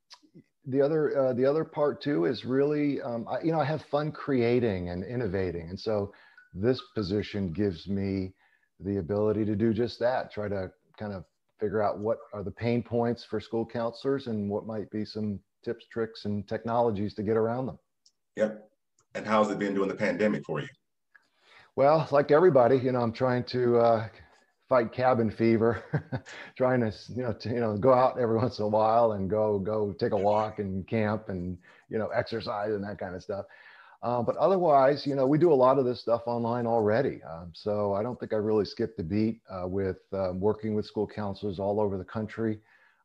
the 0.66 0.80
other 0.80 1.16
uh, 1.16 1.32
the 1.32 1.46
other 1.46 1.64
part 1.64 2.02
too 2.02 2.25
is 2.25 2.44
really 2.44 3.00
um, 3.02 3.26
I, 3.28 3.40
you 3.42 3.52
know 3.52 3.60
I 3.60 3.64
have 3.64 3.82
fun 3.82 4.12
creating 4.12 4.88
and 4.90 5.04
innovating, 5.04 5.68
and 5.68 5.78
so 5.78 6.12
this 6.54 6.80
position 6.94 7.52
gives 7.52 7.88
me 7.88 8.32
the 8.80 8.96
ability 8.96 9.44
to 9.44 9.54
do 9.54 9.72
just 9.72 9.99
that. 10.00 10.32
Try 10.32 10.49
to 10.49 10.70
kind 10.99 11.12
of 11.12 11.25
figure 11.60 11.82
out 11.82 11.99
what 11.99 12.18
are 12.32 12.42
the 12.42 12.50
pain 12.50 12.82
points 12.82 13.25
for 13.25 13.40
school 13.40 13.66
counselors 13.66 14.26
and 14.26 14.49
what 14.49 14.66
might 14.66 14.90
be 14.90 15.04
some 15.04 15.38
tips, 15.64 15.87
tricks, 15.92 16.25
and 16.25 16.49
technologies 16.49 17.14
to 17.14 17.22
get 17.22 17.37
around 17.37 17.66
them. 17.66 17.78
Yep. 18.37 18.68
And 19.14 19.26
how's 19.26 19.50
it 19.50 19.58
been 19.58 19.75
during 19.75 19.88
the 19.88 19.94
pandemic 19.94 20.44
for 20.44 20.60
you? 20.60 20.68
Well, 21.76 22.08
like 22.10 22.30
everybody, 22.30 22.78
you 22.78 22.92
know, 22.92 23.00
I'm 23.00 23.12
trying 23.12 23.44
to 23.44 23.78
uh, 23.78 24.08
fight 24.71 24.93
cabin 24.93 25.31
fever, 25.31 25.85
trying 26.57 26.81
to, 26.81 26.93
you 27.17 27.25
know, 27.25 27.35
to, 27.35 27.50
you 27.50 27.61
know, 27.61 27.77
go 27.79 27.95
out 27.95 28.19
every 28.21 28.39
once 28.39 28.61
in 28.61 28.67
a 28.67 28.69
while 28.69 29.12
and 29.12 29.31
go 29.31 29.61
go 29.61 29.93
take 29.95 30.12
a 30.15 30.19
walk 30.19 30.61
and 30.61 30.89
camp 30.89 31.31
and 31.31 31.59
you 31.91 31.99
know 31.99 32.09
exercise 32.09 32.73
and 32.73 32.85
that 32.85 32.99
kind 33.00 33.17
of 33.17 33.23
stuff. 33.25 33.47
Uh, 34.03 34.23
but 34.23 34.37
otherwise, 34.37 35.07
you 35.07 35.17
know, 35.17 35.27
we 35.27 35.39
do 35.39 35.53
a 35.53 35.55
lot 35.55 35.79
of 35.79 35.85
this 35.87 36.00
stuff 36.00 36.23
online 36.27 36.67
already. 36.67 37.23
Um, 37.25 37.53
so 37.55 37.95
I 37.95 38.03
don't 38.03 38.19
think 38.21 38.33
I 38.35 38.37
really 38.37 38.65
skipped 38.65 39.00
a 39.00 39.05
beat 39.05 39.41
uh, 39.50 39.69
with 39.69 39.99
um, 40.12 40.41
working 40.41 40.75
with 40.75 40.87
school 40.87 41.07
counselors 41.07 41.59
all 41.59 41.81
over 41.81 41.99
the 41.99 42.05
country. 42.05 42.61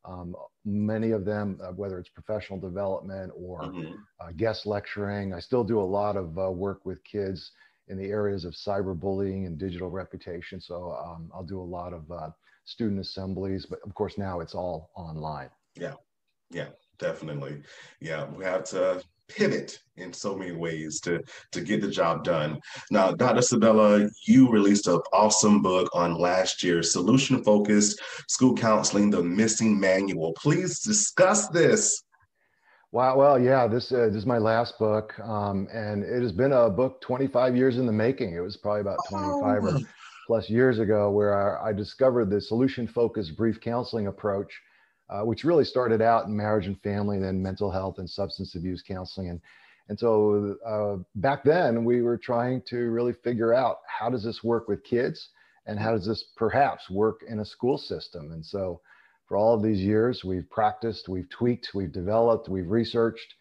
Um, 0.05 0.35
many 0.65 1.11
of 1.11 1.25
them, 1.25 1.59
uh, 1.63 1.71
whether 1.73 1.99
it's 1.99 2.09
professional 2.09 2.59
development 2.59 3.31
or 3.35 3.75
Mhm. 3.75 4.05
uh, 4.19 4.31
guest 4.37 4.65
lecturing. 4.65 5.33
I 5.33 5.39
still 5.39 5.63
do 5.63 5.79
a 5.79 5.83
lot 5.99 6.15
of 6.17 6.37
uh, 6.37 6.51
work 6.51 6.85
with 6.85 7.03
kids 7.03 7.51
in 7.87 7.97
the 7.97 8.09
areas 8.09 8.45
of 8.45 8.53
cyberbullying 8.53 9.45
and 9.45 9.57
digital 9.57 9.89
reputation. 9.89 10.59
So 10.59 10.97
um, 11.03 11.31
I'll 11.33 11.43
do 11.43 11.61
a 11.61 11.63
lot 11.63 11.93
of 11.93 12.09
uh, 12.11 12.29
student 12.65 12.99
assemblies, 12.99 13.65
but 13.65 13.79
of 13.85 13.93
course 13.93 14.17
now 14.17 14.39
it's 14.39 14.55
all 14.55 14.91
online. 14.95 15.49
Yeah, 15.75 15.93
yeah, 16.51 16.69
definitely. 16.97 17.61
Yeah, 17.99 18.25
we 18.25 18.43
have 18.43 18.63
to 18.65 19.03
pivot 19.27 19.79
in 19.97 20.13
so 20.13 20.35
many 20.35 20.51
ways 20.51 20.99
to 21.01 21.21
to 21.51 21.61
get 21.61 21.81
the 21.81 21.89
job 21.89 22.23
done. 22.23 22.59
Now, 22.91 23.11
Dr. 23.11 23.41
Sabella, 23.41 24.07
you 24.27 24.49
released 24.49 24.87
an 24.87 24.99
awesome 25.13 25.61
book 25.61 25.89
on 25.93 26.15
last 26.15 26.63
year, 26.63 26.83
Solution 26.83 27.43
Focused 27.43 28.01
School 28.29 28.55
Counseling: 28.55 29.09
The 29.09 29.23
Missing 29.23 29.79
Manual. 29.79 30.33
Please 30.33 30.79
discuss 30.79 31.47
this. 31.49 32.03
Wow. 32.95 33.17
Well, 33.17 33.37
yeah, 33.37 33.67
this, 33.67 33.91
uh, 33.91 34.05
this 34.05 34.15
is 34.15 34.25
my 34.25 34.37
last 34.37 34.79
book. 34.79 35.19
Um, 35.19 35.67
and 35.73 36.01
it 36.01 36.21
has 36.21 36.31
been 36.31 36.53
a 36.53 36.69
book 36.69 37.01
25 37.01 37.53
years 37.53 37.77
in 37.77 37.85
the 37.85 37.91
making. 37.91 38.33
It 38.33 38.39
was 38.39 38.55
probably 38.55 38.79
about 38.79 38.99
25 39.09 39.65
or 39.65 39.69
Oh, 39.75 39.81
plus 40.25 40.49
years 40.49 40.79
ago 40.79 41.11
where 41.11 41.59
I, 41.59 41.71
I 41.71 41.73
discovered 41.73 42.29
the 42.29 42.39
solution 42.39 42.87
focused 42.87 43.35
brief 43.35 43.59
counseling 43.59 44.07
approach, 44.07 44.61
uh, 45.09 45.23
which 45.23 45.43
really 45.43 45.65
started 45.65 46.01
out 46.01 46.27
in 46.27 46.37
marriage 46.37 46.67
and 46.67 46.81
family, 46.83 47.17
and 47.17 47.25
then 47.25 47.43
mental 47.43 47.69
health 47.69 47.95
and 47.97 48.09
substance 48.09 48.55
abuse 48.55 48.81
counseling. 48.81 49.27
And, 49.27 49.41
and 49.89 49.99
so 49.99 50.55
uh, 50.65 51.03
back 51.15 51.43
then 51.43 51.83
we 51.83 52.01
were 52.01 52.17
trying 52.17 52.61
to 52.67 52.77
really 52.77 53.11
figure 53.25 53.53
out 53.53 53.79
how 53.89 54.09
does 54.09 54.23
this 54.23 54.41
work 54.41 54.69
with 54.69 54.85
kids 54.85 55.31
and 55.65 55.77
how 55.77 55.91
does 55.91 56.07
this 56.07 56.23
perhaps 56.37 56.89
work 56.89 57.25
in 57.27 57.41
a 57.41 57.45
school 57.45 57.77
system? 57.77 58.31
And 58.31 58.45
so 58.45 58.79
for 59.27 59.37
all 59.37 59.53
of 59.55 59.63
these 59.63 59.79
years, 59.79 60.23
we've 60.23 60.49
practiced, 60.49 61.09
we've 61.09 61.29
tweaked, 61.29 61.71
we've 61.73 61.91
developed, 61.91 62.49
we've 62.49 62.69
researched. 62.69 63.33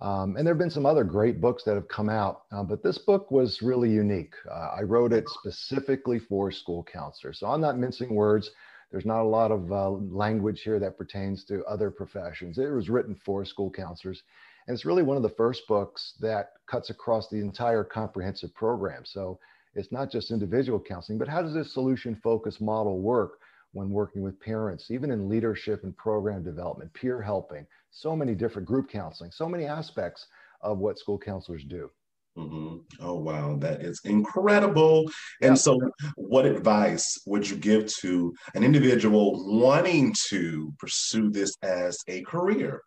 Um, 0.00 0.36
and 0.36 0.46
there 0.46 0.54
have 0.54 0.58
been 0.58 0.70
some 0.70 0.86
other 0.86 1.04
great 1.04 1.40
books 1.40 1.64
that 1.64 1.74
have 1.74 1.88
come 1.88 2.08
out, 2.08 2.42
uh, 2.52 2.62
but 2.62 2.82
this 2.82 2.98
book 2.98 3.30
was 3.30 3.62
really 3.62 3.90
unique. 3.90 4.34
Uh, 4.48 4.70
I 4.78 4.82
wrote 4.82 5.12
it 5.12 5.28
specifically 5.28 6.20
for 6.20 6.52
school 6.52 6.84
counselors. 6.84 7.40
So 7.40 7.48
I'm 7.48 7.60
not 7.60 7.78
mincing 7.78 8.14
words. 8.14 8.50
There's 8.90 9.06
not 9.06 9.22
a 9.22 9.28
lot 9.28 9.50
of 9.50 9.72
uh, 9.72 9.90
language 9.90 10.62
here 10.62 10.78
that 10.78 10.96
pertains 10.96 11.44
to 11.44 11.64
other 11.64 11.90
professions. 11.90 12.58
It 12.58 12.70
was 12.70 12.88
written 12.88 13.16
for 13.24 13.44
school 13.44 13.70
counselors. 13.70 14.22
And 14.66 14.74
it's 14.74 14.84
really 14.84 15.02
one 15.02 15.16
of 15.16 15.22
the 15.22 15.30
first 15.30 15.66
books 15.66 16.14
that 16.20 16.52
cuts 16.66 16.90
across 16.90 17.28
the 17.28 17.38
entire 17.38 17.84
comprehensive 17.84 18.54
program. 18.54 19.04
So 19.04 19.38
it's 19.74 19.92
not 19.92 20.10
just 20.10 20.30
individual 20.30 20.80
counseling, 20.80 21.18
but 21.18 21.28
how 21.28 21.42
does 21.42 21.54
this 21.54 21.72
solution 21.72 22.16
focused 22.22 22.60
model 22.60 23.00
work 23.00 23.40
when 23.72 23.90
working 23.90 24.22
with 24.22 24.40
parents, 24.40 24.90
even 24.90 25.10
in 25.10 25.28
leadership 25.28 25.84
and 25.84 25.96
program 25.96 26.42
development, 26.42 26.92
peer 26.94 27.20
helping, 27.20 27.66
so 27.90 28.16
many 28.16 28.34
different 28.34 28.66
group 28.66 28.88
counseling, 28.90 29.30
so 29.30 29.48
many 29.48 29.64
aspects 29.66 30.26
of 30.62 30.78
what 30.78 30.98
school 30.98 31.18
counselors 31.18 31.64
do. 31.64 31.90
Mhm. 32.36 32.84
Oh, 33.00 33.14
wow, 33.14 33.56
that 33.56 33.82
is 33.82 34.00
incredible. 34.04 35.10
And 35.40 35.50
Yeah. 35.50 35.54
so, 35.54 35.78
what 36.16 36.46
advice 36.46 37.20
would 37.26 37.48
you 37.48 37.56
give 37.56 37.86
to 37.96 38.32
an 38.54 38.62
individual 38.62 39.58
wanting 39.58 40.14
to 40.28 40.72
pursue 40.78 41.30
this 41.30 41.56
as 41.62 41.98
a 42.06 42.22
career? 42.22 42.82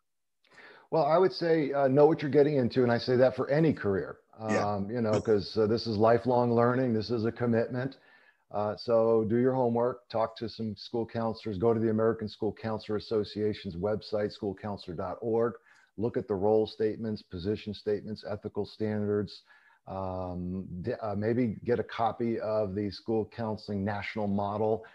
Well, 0.90 1.06
I 1.06 1.18
would 1.18 1.34
say 1.34 1.74
uh, 1.74 1.88
know 1.88 2.06
what 2.06 2.22
you're 2.22 2.32
getting 2.32 2.56
into, 2.56 2.84
and 2.84 2.92
I 2.92 2.98
say 2.98 3.16
that 3.18 3.36
for 3.36 3.50
any 3.50 3.74
career. 3.74 4.20
Yeah. 4.40 4.76
Um, 4.76 4.90
you 4.90 5.02
know, 5.02 5.20
because 5.20 5.58
uh, 5.58 5.68
this 5.68 5.86
is 5.86 5.98
lifelong 5.98 6.54
learning. 6.54 6.94
This 6.94 7.12
is 7.12 7.26
a 7.26 7.32
commitment. 7.32 7.98
Uh, 8.54 8.76
so 8.76 9.24
do 9.30 9.38
your 9.38 9.54
homework. 9.54 10.08
Talk 10.10 10.36
to 10.38 10.50
some 10.50 10.76
school 10.76 11.06
counselors. 11.06 11.58
Go 11.58 11.74
to 11.74 11.80
the 11.80 11.90
American 11.90 12.28
School 12.28 12.54
Counselor 12.54 12.98
Association's 12.98 13.78
website, 13.78 14.34
schoolcounselor.org. 14.38 15.54
Look 15.98 16.18
at 16.18 16.28
the 16.28 16.36
role 16.36 16.68
statements, 16.68 17.22
position 17.22 17.74
statements, 17.74 18.26
ethical 18.30 18.66
standards. 18.66 19.44
Um, 19.88 20.68
uh, 21.02 21.16
maybe 21.16 21.58
get 21.66 21.80
a 21.80 21.84
copy 21.84 22.40
of 22.40 22.76
the 22.76 22.92
school 22.92 23.26
counseling 23.36 23.84
national 23.84 24.28
model. 24.28 24.86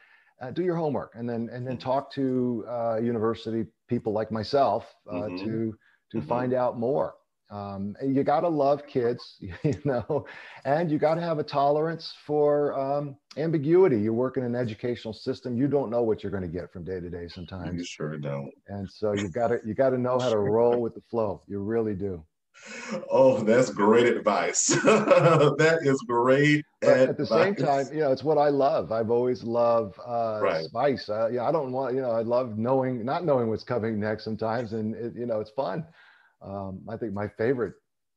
Uh, 0.40 0.50
do 0.50 0.62
your 0.62 0.76
homework, 0.76 1.14
and 1.14 1.28
then 1.28 1.48
and 1.50 1.66
then 1.66 1.78
talk 1.78 2.12
to 2.12 2.64
uh, 2.68 2.98
university 3.00 3.66
people 3.88 4.12
like 4.12 4.30
myself 4.30 4.94
uh, 5.10 5.28
Mhm. 5.30 5.44
to 5.44 5.78
to 6.12 6.18
Mhm. 6.18 6.28
find 6.28 6.52
out 6.52 6.78
more. 6.78 7.14
Um, 7.50 7.97
you 8.03 8.23
got 8.25 8.41
to 8.41 8.49
love 8.49 8.87
kids, 8.87 9.37
you 9.41 9.79
know, 9.85 10.26
and 10.65 10.91
you 10.91 10.99
got 10.99 11.15
to 11.15 11.21
have 11.21 11.39
a 11.39 11.45
tolerance 11.45 12.15
for 12.26 12.78
um, 12.78 13.17
ambiguity. 13.37 14.00
You 14.00 14.13
work 14.13 14.37
in 14.37 14.43
an 14.45 14.54
educational 14.56 15.15
system, 15.15 15.56
you 15.56 15.69
don't 15.69 15.91
know 15.91 16.02
what 16.02 16.23
you're 16.23 16.32
going 16.32 16.43
to 16.43 16.49
get 16.49 16.73
from 16.73 16.85
day 16.85 17.00
to 17.00 17.11
day 17.11 17.28
sometimes. 17.28 17.82
You 17.82 17.85
sure 17.85 18.19
don't. 18.19 18.52
and 18.69 18.91
so 18.91 19.13
you 19.13 19.28
got 19.28 19.49
to 19.49 19.61
you 19.65 19.75
got 19.75 19.91
to 19.91 19.99
know 19.99 20.19
how 20.21 20.30
to 20.30 20.39
roll 20.39 20.80
with 20.82 20.95
the 20.95 21.02
flow. 21.11 21.43
You 21.49 21.61
really 21.61 21.95
do. 21.95 22.25
Oh, 23.11 23.43
that's 23.43 23.71
great 23.71 24.06
advice. 24.06 24.69
that 24.85 25.78
is 25.82 26.00
great 26.06 26.65
But 26.85 27.02
at 27.09 27.17
the 27.17 27.26
same 27.26 27.56
time, 27.56 27.89
you 27.93 28.00
know, 28.00 28.13
it's 28.13 28.23
what 28.25 28.39
I 28.39 28.49
love. 28.49 28.93
I've 28.93 29.11
always 29.11 29.43
loved 29.43 29.99
uh, 30.06 30.43
Right. 30.43 30.67
spice. 30.67 31.09
Uh, 31.09 31.28
yeah, 31.32 31.45
I 31.49 31.52
don't 31.52 31.73
want, 31.73 31.95
you 31.95 32.00
know, 32.00 32.11
I 32.13 32.23
love 32.23 32.59
knowing, 32.59 33.04
not 33.04 33.25
knowing 33.25 33.49
what's 33.49 33.65
coming 33.65 33.99
next 33.99 34.25
sometimes, 34.25 34.73
and 34.73 34.95
it, 34.95 35.15
you 35.17 35.26
know, 35.26 35.41
it's 35.41 35.50
fun. 35.50 35.85
Um, 36.47 36.80
I 36.89 36.97
think 36.97 37.13
my 37.13 37.28
favorite 37.28 37.75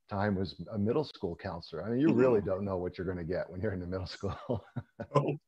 time 0.09 0.35
was 0.35 0.55
a 0.71 0.77
middle 0.77 1.03
school 1.03 1.35
counselor. 1.35 1.83
I 1.83 1.89
mean, 1.89 1.99
you 1.99 2.11
really 2.13 2.41
don't 2.41 2.63
know 2.63 2.77
what 2.77 2.97
you're 2.97 3.05
going 3.05 3.17
to 3.17 3.23
get 3.23 3.49
when 3.49 3.61
you're 3.61 3.73
in 3.73 3.79
the 3.79 3.87
middle 3.87 4.07
school. 4.07 4.63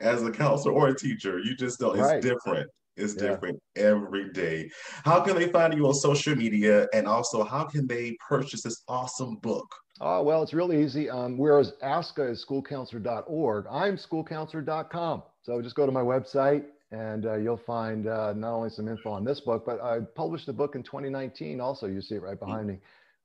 as 0.00 0.22
a 0.22 0.30
counselor 0.30 0.72
or 0.74 0.88
a 0.88 0.94
teacher, 0.94 1.38
you 1.38 1.56
just 1.56 1.80
don't. 1.80 1.98
It's 1.98 2.08
Right. 2.08 2.22
different. 2.22 2.70
It's 2.96 3.14
Yeah. 3.14 3.30
different 3.30 3.62
every 3.76 4.30
day. 4.32 4.70
How 5.04 5.20
can 5.20 5.34
they 5.36 5.48
find 5.48 5.72
you 5.74 5.86
on 5.86 5.94
social 5.94 6.34
media? 6.34 6.88
And 6.92 7.06
also, 7.06 7.44
how 7.44 7.64
can 7.64 7.86
they 7.86 8.16
purchase 8.28 8.62
this 8.62 8.82
awesome 8.88 9.36
book? 9.36 9.66
Oh, 10.00 10.22
well, 10.22 10.42
it's 10.42 10.54
really 10.54 10.82
easy. 10.82 11.08
Um, 11.10 11.36
whereas 11.36 11.72
ASCA 11.82 12.30
is 12.30 12.44
schoolcounselor.org, 12.44 13.66
I'm 13.70 13.96
schoolcounselor.com. 13.96 15.22
So 15.42 15.60
just 15.62 15.76
go 15.76 15.86
to 15.86 15.92
my 15.92 16.02
website 16.02 16.64
and 16.92 17.26
uh, 17.26 17.36
you'll 17.36 17.56
find 17.56 18.06
uh, 18.08 18.32
not 18.32 18.52
only 18.52 18.70
some 18.70 18.88
info 18.88 19.10
on 19.10 19.24
this 19.24 19.40
book, 19.40 19.64
but 19.64 19.80
I 19.80 20.00
published 20.00 20.48
a 20.48 20.52
book 20.52 20.74
in 20.74 20.82
2019. 20.82 21.60
Also, 21.60 21.86
you 21.86 22.02
see 22.02 22.16
it 22.16 22.22
right 22.22 22.38
behind 22.38 22.66
me 22.66 22.78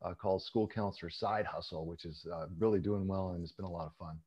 uh, 0.04 0.14
called 0.14 0.44
School 0.44 0.68
Counselor 0.68 1.10
Side 1.10 1.46
Hustle, 1.46 1.86
which 1.86 2.06
is 2.06 2.26
uh, 2.32 2.46
really 2.60 2.80
doing 2.80 3.08
well 3.08 3.30
and 3.30 3.44
it's 3.44 3.54
been 3.54 3.66
a 3.66 3.72
lot 3.72 3.88
of 3.88 3.94
fun. 3.96 4.18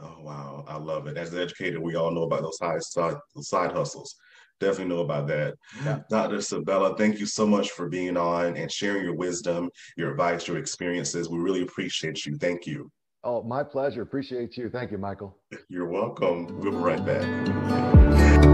Oh, 0.00 0.22
wow. 0.22 0.64
I 0.66 0.76
love 0.76 1.06
it. 1.06 1.16
As 1.16 1.32
an 1.32 1.40
educator, 1.40 1.80
we 1.80 1.94
all 1.94 2.10
know 2.10 2.24
about 2.24 2.42
those 2.42 2.58
side, 2.58 2.82
side, 2.82 3.16
side 3.38 3.72
hustles. 3.72 4.16
Definitely 4.60 4.94
know 4.94 5.02
about 5.02 5.26
that. 5.28 5.54
Yeah. 5.84 6.00
Dr. 6.10 6.40
Sabella, 6.40 6.96
thank 6.96 7.18
you 7.18 7.26
so 7.26 7.46
much 7.46 7.70
for 7.70 7.88
being 7.88 8.16
on 8.16 8.56
and 8.56 8.70
sharing 8.70 9.04
your 9.04 9.14
wisdom, 9.14 9.70
your 9.96 10.12
advice, 10.12 10.46
your 10.48 10.58
experiences. 10.58 11.28
We 11.28 11.38
really 11.38 11.62
appreciate 11.62 12.24
you. 12.26 12.36
Thank 12.36 12.66
you. 12.66 12.90
Oh, 13.24 13.42
my 13.42 13.62
pleasure. 13.62 14.02
Appreciate 14.02 14.56
you. 14.56 14.68
Thank 14.68 14.90
you, 14.90 14.98
Michael. 14.98 15.38
You're 15.68 15.88
welcome. 15.88 16.58
We'll 16.58 16.72
be 16.72 16.76
right 16.76 17.04
back. 17.04 18.53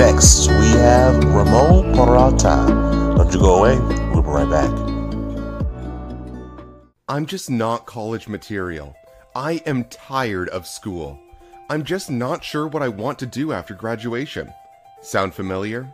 Next, 0.00 0.48
we 0.48 0.68
have 0.70 1.22
Ramon 1.24 1.92
Peralta. 1.92 2.64
Don't 3.18 3.30
you 3.34 3.38
go 3.38 3.56
away. 3.56 3.78
We'll 4.14 4.22
be 4.22 4.30
right 4.30 4.48
back. 4.48 4.70
I'm 7.06 7.26
just 7.26 7.50
not 7.50 7.84
college 7.84 8.26
material. 8.26 8.96
I 9.34 9.60
am 9.66 9.84
tired 9.84 10.48
of 10.48 10.66
school. 10.66 11.20
I'm 11.68 11.84
just 11.84 12.10
not 12.10 12.42
sure 12.42 12.66
what 12.66 12.82
I 12.82 12.88
want 12.88 13.18
to 13.18 13.26
do 13.26 13.52
after 13.52 13.74
graduation. 13.74 14.50
Sound 15.02 15.34
familiar? 15.34 15.92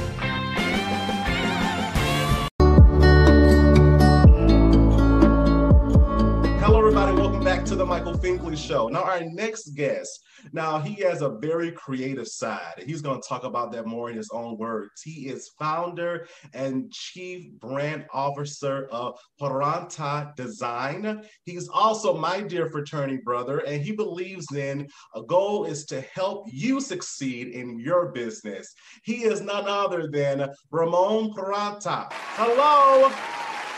Show. 8.57 8.89
Now, 8.89 9.03
our 9.05 9.23
next 9.23 9.71
guest, 9.75 10.21
now 10.53 10.79
he 10.79 11.01
has 11.03 11.23
a 11.23 11.31
very 11.41 11.73
creative 11.73 12.29
side. 12.29 12.83
He's 12.85 13.01
going 13.01 13.21
to 13.21 13.29
talk 13.29 13.45
about 13.45 13.73
that 13.73 13.87
more 13.87 14.11
in 14.11 14.17
his 14.17 14.29
own 14.33 14.59
words. 14.59 15.01
He 15.03 15.29
is 15.29 15.51
founder 15.59 16.27
and 16.53 16.93
chief 16.93 17.51
brand 17.61 18.07
officer 18.13 18.89
of 18.91 19.19
Peralta 19.39 20.33
Design. 20.37 21.23
He's 21.45 21.69
also 21.69 22.17
my 22.17 22.43
dear 22.43 22.69
fraternity 22.69 23.21
brother, 23.25 23.59
and 23.61 23.83
he 23.83 23.93
believes 23.93 24.47
in 24.55 24.89
a 25.15 25.23
goal 25.23 25.65
is 25.65 25.85
to 25.87 26.01
help 26.15 26.47
you 26.53 26.81
succeed 26.81 27.49
in 27.49 27.79
your 27.79 28.13
business. 28.13 28.75
He 29.05 29.25
is 29.25 29.41
none 29.41 29.67
other 29.67 30.09
than 30.09 30.49
Ramon 30.71 31.33
Peralta. 31.35 32.09
Hello. 32.11 33.09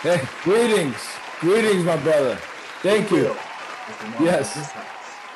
Hey, 0.03 0.27
greetings. 0.43 0.97
Greetings, 1.41 1.85
my 1.85 1.97
brother. 1.99 2.37
Thank 2.83 3.11
you. 3.11 3.27
It's 3.29 3.35
the 3.35 3.35
Marvel 3.35 3.54
Yes. 4.21 4.73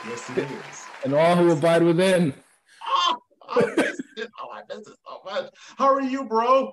Yes, 0.06 0.30
it 0.30 0.38
is. 0.38 0.86
And 1.04 1.14
all 1.14 1.36
who 1.36 1.50
abide 1.50 1.82
within. 1.82 2.32
Oh, 2.86 3.16
I 3.48 3.66
missed 3.76 4.02
it. 4.16 4.30
Oh, 4.40 4.50
I 4.52 4.62
missed 4.68 4.88
it 4.88 4.96
so 5.06 5.20
much. 5.24 5.50
How 5.76 5.92
are 5.92 6.00
you, 6.00 6.24
bro? 6.24 6.72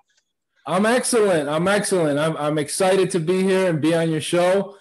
I'm 0.68 0.86
excellent. 0.86 1.50
I'm 1.50 1.68
excellent. 1.68 2.18
I'm, 2.20 2.36
I'm 2.38 2.58
excited 2.58 3.12
to 3.12 3.20
be 3.20 3.44
here 3.44 3.70
and 3.70 3.82
be 3.82 3.94
on 3.94 4.10
your 4.10 4.22
show. 4.22 4.78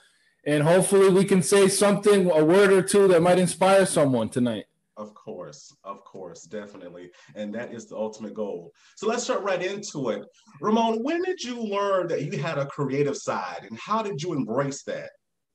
And 0.46 0.62
hopefully 0.62 1.11
we 1.11 1.24
can 1.24 1.42
say 1.42 1.68
something, 1.68 2.30
a 2.30 2.44
word 2.44 2.72
or 2.72 2.83
two 2.83 3.09
that 3.09 3.22
might 3.22 3.38
inspire 3.38 3.87
someone 3.87 4.28
tonight. 4.28 4.66
Of 4.96 5.12
course, 5.14 5.74
of 5.83 6.04
course, 6.04 6.44
definitely. 6.44 7.11
And 7.35 7.52
that 7.54 7.72
is 7.74 7.87
the 7.87 7.96
ultimate 7.96 8.35
goal. 8.35 8.72
So 8.94 9.09
let's 9.09 9.24
start 9.24 9.42
right 9.42 9.61
into 9.61 10.11
it. 10.11 10.22
Ramon, 10.61 11.02
when 11.02 11.22
did 11.22 11.42
you 11.42 11.61
learn 11.61 12.07
that 12.09 12.22
you 12.22 12.38
had 12.38 12.59
a 12.59 12.66
creative 12.66 13.16
side 13.16 13.66
and 13.68 13.78
how 13.78 14.02
did 14.02 14.22
you 14.22 14.33
embrace 14.33 14.85
that? 14.85 15.11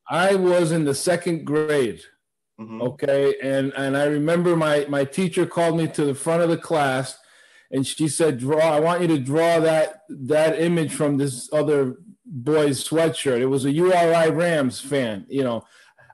I 0.10 0.36
was 0.36 0.72
in 0.72 0.86
the 0.86 0.96
second 0.96 1.46
grade. 1.46 2.02
Mhm. 2.60 2.82
Okay. 2.82 3.36
And 3.42 3.72
and 3.78 3.96
I 3.96 4.06
remember 4.06 4.56
my 4.56 4.86
my 4.90 5.06
teacher 5.06 5.46
called 5.46 5.78
me 5.78 5.88
to 5.90 6.04
the 6.06 6.16
front 6.16 6.42
of 6.44 6.50
the 6.50 6.58
class 6.58 7.18
and 7.72 7.86
she 7.86 8.08
said, 8.08 8.40
draw, 8.40 8.60
I 8.60 8.80
want 8.80 9.02
you 9.02 9.08
to 9.10 9.20
draw 9.20 9.60
that 9.60 10.02
that 10.10 10.60
image 10.60 10.92
from 10.94 11.18
this 11.18 11.50
other 11.54 11.98
boy's 12.26 12.84
sweatshirt. 12.88 13.40
It 13.40 13.46
was 13.46 13.66
a 13.66 13.72
URI 13.72 14.32
Rams 14.32 14.80
fan. 14.82 15.26
You 15.30 15.44
know, 15.44 15.64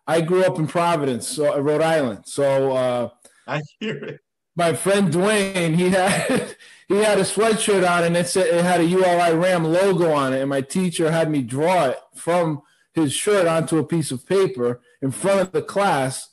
I 0.06 0.22
grew 0.22 0.44
up 0.44 0.60
in 0.60 0.68
Providence, 0.68 1.28
so, 1.28 1.58
Rhode 1.60 1.82
Island. 1.82 2.24
So 2.26 2.74
uh 2.74 3.10
I 3.48 3.62
hear 3.80 3.98
it. 4.04 4.20
my 4.56 4.74
friend 4.74 5.12
Dwayne, 5.12 5.76
he 5.76 5.90
had 5.90 6.56
he 6.88 6.98
had 6.98 7.18
a 7.18 7.24
sweatshirt 7.24 7.90
on 7.90 8.04
and 8.04 8.16
it 8.18 8.28
said 8.28 8.48
it 8.48 8.64
had 8.64 8.82
a 8.82 8.86
URI 8.86 9.34
Ram 9.36 9.64
logo 9.64 10.12
on 10.12 10.34
it, 10.34 10.42
and 10.42 10.50
my 10.50 10.62
teacher 10.62 11.10
had 11.12 11.32
me 11.32 11.42
draw 11.42 11.86
it 11.86 12.00
from 12.16 12.62
his 12.96 13.14
shirt 13.14 13.46
onto 13.46 13.78
a 13.78 13.84
piece 13.84 14.10
of 14.10 14.26
paper 14.26 14.80
in 15.02 15.12
front 15.12 15.42
of 15.42 15.52
the 15.52 15.62
class. 15.62 16.30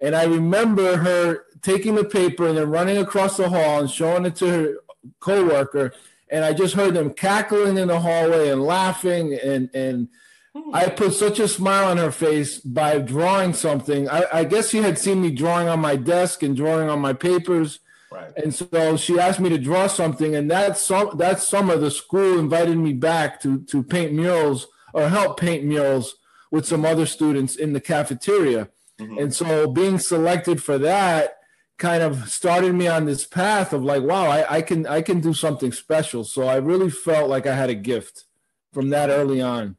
And 0.00 0.14
I 0.14 0.24
remember 0.24 0.98
her 0.98 1.44
taking 1.60 1.96
the 1.96 2.04
paper 2.04 2.46
and 2.46 2.56
then 2.56 2.70
running 2.70 2.98
across 2.98 3.36
the 3.36 3.48
hall 3.48 3.80
and 3.80 3.90
showing 3.90 4.24
it 4.24 4.36
to 4.36 4.46
her 4.48 4.74
coworker. 5.18 5.92
And 6.30 6.44
I 6.44 6.52
just 6.52 6.74
heard 6.74 6.94
them 6.94 7.12
cackling 7.12 7.76
in 7.76 7.88
the 7.88 8.00
hallway 8.00 8.48
and 8.48 8.62
laughing 8.62 9.34
and 9.34 9.68
and 9.74 10.08
hmm. 10.54 10.74
I 10.74 10.88
put 10.88 11.14
such 11.14 11.40
a 11.40 11.48
smile 11.48 11.90
on 11.90 11.96
her 11.96 12.12
face 12.12 12.58
by 12.60 12.98
drawing 12.98 13.52
something. 13.52 14.08
I, 14.08 14.24
I 14.32 14.44
guess 14.44 14.70
she 14.70 14.78
had 14.78 14.98
seen 14.98 15.20
me 15.20 15.32
drawing 15.32 15.68
on 15.68 15.80
my 15.80 15.96
desk 15.96 16.42
and 16.42 16.56
drawing 16.56 16.88
on 16.88 17.00
my 17.00 17.12
papers. 17.12 17.80
Right. 18.12 18.32
And 18.36 18.54
so 18.54 18.96
she 18.96 19.18
asked 19.18 19.40
me 19.40 19.48
to 19.48 19.58
draw 19.58 19.88
something. 19.88 20.36
And 20.36 20.48
that, 20.50 20.78
sum- 20.78 21.16
that 21.18 21.40
summer, 21.40 21.76
the 21.76 21.90
school 21.90 22.38
invited 22.38 22.78
me 22.78 22.92
back 22.92 23.40
to, 23.40 23.62
to 23.62 23.82
paint 23.82 24.12
murals 24.12 24.68
or 24.94 25.08
help 25.08 25.38
paint 25.38 25.64
murals 25.64 26.14
with 26.50 26.64
some 26.64 26.84
other 26.84 27.04
students 27.04 27.56
in 27.56 27.72
the 27.72 27.80
cafeteria. 27.80 28.68
Mhm. 29.00 29.20
And 29.20 29.34
so 29.34 29.66
being 29.66 29.98
selected 29.98 30.62
for 30.62 30.78
that 30.78 31.38
kind 31.78 32.02
of 32.02 32.28
started 32.30 32.72
me 32.74 32.86
on 32.86 33.04
this 33.04 33.26
path 33.26 33.72
of 33.72 33.82
like, 33.82 34.02
wow, 34.02 34.26
I, 34.30 34.56
I 34.56 34.62
can 34.62 34.86
I 34.86 35.02
can 35.02 35.20
do 35.20 35.34
something 35.34 35.72
special. 35.72 36.22
So 36.24 36.44
I 36.44 36.56
really 36.56 36.90
felt 36.90 37.28
like 37.28 37.46
I 37.46 37.54
had 37.54 37.70
a 37.70 37.74
gift 37.74 38.24
from 38.72 38.90
that 38.90 39.10
early 39.10 39.42
on. 39.42 39.76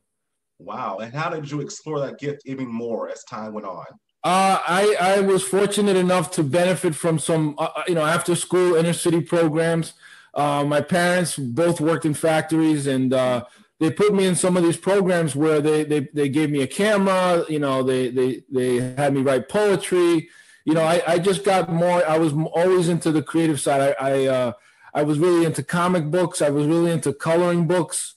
Wow. 0.60 0.97
And 0.97 1.13
how 1.13 1.30
did 1.30 1.49
you 1.49 1.62
explore 1.62 1.99
that 2.01 2.19
gift 2.19 2.41
even 2.45 2.67
more 2.67 3.10
as 3.10 3.23
time 3.23 3.54
went 3.54 3.65
on? 3.65 3.86
Uh, 4.23 4.60
I 4.67 4.95
I 4.99 5.19
was 5.21 5.43
fortunate 5.43 5.95
enough 5.95 6.32
to 6.32 6.43
benefit 6.43 6.95
from 6.95 7.19
some 7.19 7.56
uh, 7.58 7.84
you 7.88 7.95
know 7.95 8.06
after 8.06 8.36
school 8.36 8.75
inner 8.75 8.93
city 8.93 9.21
programs. 9.21 9.93
Uh, 10.34 10.65
my 10.65 10.82
parents 10.82 11.38
both 11.38 11.80
worked 11.80 12.06
in 12.06 12.13
factories, 12.13 12.88
and 12.88 13.13
uh, 13.13 13.45
they 13.79 13.91
put 13.91 14.13
me 14.13 14.25
in 14.25 14.35
some 14.35 14.55
of 14.55 14.63
these 14.63 14.77
programs 14.77 15.35
where 15.35 15.61
they 15.61 15.83
they, 15.83 16.07
they 16.13 16.29
gave 16.29 16.49
me 16.49 16.61
a 16.61 16.67
camera. 16.67 17.45
You 17.49 17.59
know, 17.59 17.83
they 17.83 18.09
they 18.09 18.43
they 18.49 18.77
had 18.77 19.13
me 19.13 19.21
write 19.21 19.49
poetry. 19.49 20.29
You 20.63 20.73
know, 20.73 20.83
I, 20.83 21.01
I 21.05 21.19
just 21.19 21.43
got 21.43 21.71
more. 21.71 22.05
I 22.07 22.17
was 22.17 22.33
always 22.33 22.89
into 22.89 23.11
the 23.11 23.21
creative 23.21 23.59
side. 23.59 23.95
I 23.99 24.09
I, 24.09 24.25
uh, 24.25 24.51
I 24.93 25.03
was 25.03 25.19
really 25.19 25.45
into 25.45 25.61
comic 25.61 26.09
books. 26.09 26.41
I 26.41 26.49
was 26.49 26.65
really 26.65 26.91
into 26.91 27.13
coloring 27.13 27.67
books. 27.67 28.15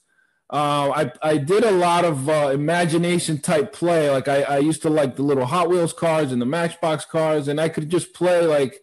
Uh, 0.50 0.90
I 0.94 1.12
I 1.22 1.36
did 1.38 1.64
a 1.64 1.72
lot 1.72 2.04
of 2.04 2.28
uh, 2.28 2.50
imagination 2.54 3.38
type 3.38 3.72
play. 3.72 4.10
Like 4.10 4.28
I, 4.28 4.42
I 4.42 4.58
used 4.58 4.82
to 4.82 4.90
like 4.90 5.16
the 5.16 5.22
little 5.22 5.44
Hot 5.44 5.68
Wheels 5.68 5.92
cars 5.92 6.32
and 6.32 6.40
the 6.40 6.46
Matchbox 6.46 7.04
cars, 7.04 7.48
and 7.48 7.60
I 7.60 7.68
could 7.68 7.90
just 7.90 8.14
play 8.14 8.46
like 8.46 8.80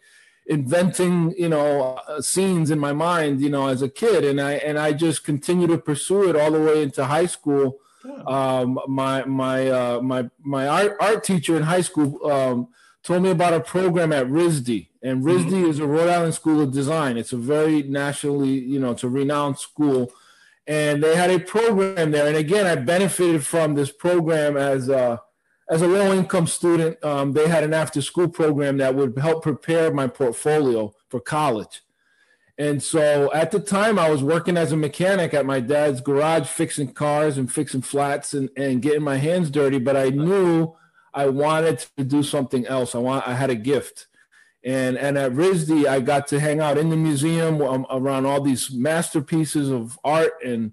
inventing, 0.48 1.34
you 1.36 1.48
know, 1.48 1.98
uh, 2.08 2.20
scenes 2.20 2.70
in 2.70 2.78
my 2.78 2.92
mind, 2.92 3.40
you 3.40 3.50
know, 3.50 3.68
as 3.68 3.82
a 3.82 3.88
kid. 3.88 4.24
And 4.24 4.40
I 4.40 4.52
and 4.54 4.78
I 4.78 4.92
just 4.92 5.24
continue 5.24 5.66
to 5.66 5.78
pursue 5.78 6.28
it 6.28 6.36
all 6.36 6.50
the 6.50 6.60
way 6.60 6.82
into 6.82 7.04
high 7.04 7.26
school. 7.26 7.78
Um, 8.26 8.78
my 8.86 9.24
my 9.24 9.68
uh, 9.68 10.00
my 10.00 10.30
my 10.42 10.68
art 10.68 10.96
art 11.00 11.24
teacher 11.24 11.56
in 11.56 11.64
high 11.64 11.80
school 11.80 12.30
um, 12.30 12.68
told 13.02 13.22
me 13.22 13.30
about 13.30 13.54
a 13.54 13.60
program 13.60 14.12
at 14.12 14.26
RISD, 14.26 14.88
and 15.02 15.24
RISD 15.24 15.68
is 15.68 15.80
a 15.80 15.86
Rhode 15.86 16.08
Island 16.08 16.34
School 16.34 16.60
of 16.60 16.72
Design. 16.72 17.16
It's 17.16 17.32
a 17.32 17.36
very 17.36 17.82
nationally, 17.82 18.58
you 18.58 18.78
know, 18.78 18.92
it's 18.92 19.04
a 19.04 19.08
renowned 19.08 19.58
school 19.58 20.12
and 20.66 21.02
they 21.02 21.14
had 21.14 21.30
a 21.30 21.38
program 21.38 22.10
there. 22.10 22.26
And 22.26 22.36
again, 22.36 22.66
I 22.66 22.74
benefited 22.74 23.44
from 23.46 23.74
this 23.74 23.92
program 23.92 24.56
as 24.56 24.88
a 24.88 25.20
as 25.68 25.82
a 25.82 25.88
low 25.88 26.12
income 26.12 26.46
student. 26.46 27.02
Um, 27.04 27.32
they 27.32 27.48
had 27.48 27.64
an 27.64 27.74
after 27.74 28.00
school 28.00 28.28
program 28.28 28.76
that 28.78 28.94
would 28.94 29.18
help 29.18 29.42
prepare 29.42 29.92
my 29.92 30.06
portfolio 30.06 30.94
for 31.08 31.20
college. 31.20 31.82
And 32.58 32.82
so 32.82 33.30
at 33.34 33.50
the 33.50 33.60
time, 33.60 33.98
I 33.98 34.08
was 34.08 34.22
working 34.22 34.56
as 34.56 34.72
a 34.72 34.76
mechanic 34.76 35.34
at 35.34 35.44
my 35.44 35.60
dad's 35.60 36.00
garage, 36.00 36.48
fixing 36.48 36.92
cars 36.94 37.36
and 37.36 37.52
fixing 37.52 37.82
flats 37.82 38.32
and, 38.32 38.48
and 38.56 38.80
getting 38.80 39.02
my 39.02 39.16
hands 39.16 39.50
dirty. 39.50 39.78
But 39.78 39.96
I 39.96 40.08
knew 40.08 40.74
I 41.12 41.26
wanted 41.26 41.84
to 41.98 42.04
do 42.04 42.22
something 42.22 42.66
else. 42.66 42.94
I 42.94 42.98
want 42.98 43.28
I 43.28 43.34
had 43.34 43.50
a 43.50 43.54
gift. 43.54 44.06
And, 44.64 44.96
and 44.96 45.16
at 45.16 45.32
RISD, 45.32 45.86
I 45.86 46.00
got 46.00 46.26
to 46.28 46.40
hang 46.40 46.60
out 46.60 46.78
in 46.78 46.88
the 46.88 46.96
museum 46.96 47.60
um, 47.62 47.86
around 47.90 48.26
all 48.26 48.40
these 48.40 48.72
masterpieces 48.72 49.70
of 49.70 49.98
art. 50.02 50.32
And 50.44 50.72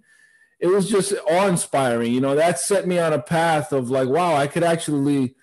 it 0.63 0.67
was 0.67 0.89
just 0.89 1.13
awe 1.29 1.47
inspiring. 1.47 2.13
You 2.13 2.21
know, 2.21 2.35
that 2.35 2.57
set 2.57 2.87
me 2.87 2.97
on 2.97 3.11
a 3.11 3.21
path 3.21 3.73
of 3.73 3.89
like, 3.89 4.07
wow, 4.07 4.33
I 4.33 4.47
could 4.47 4.63
actually, 4.63 5.35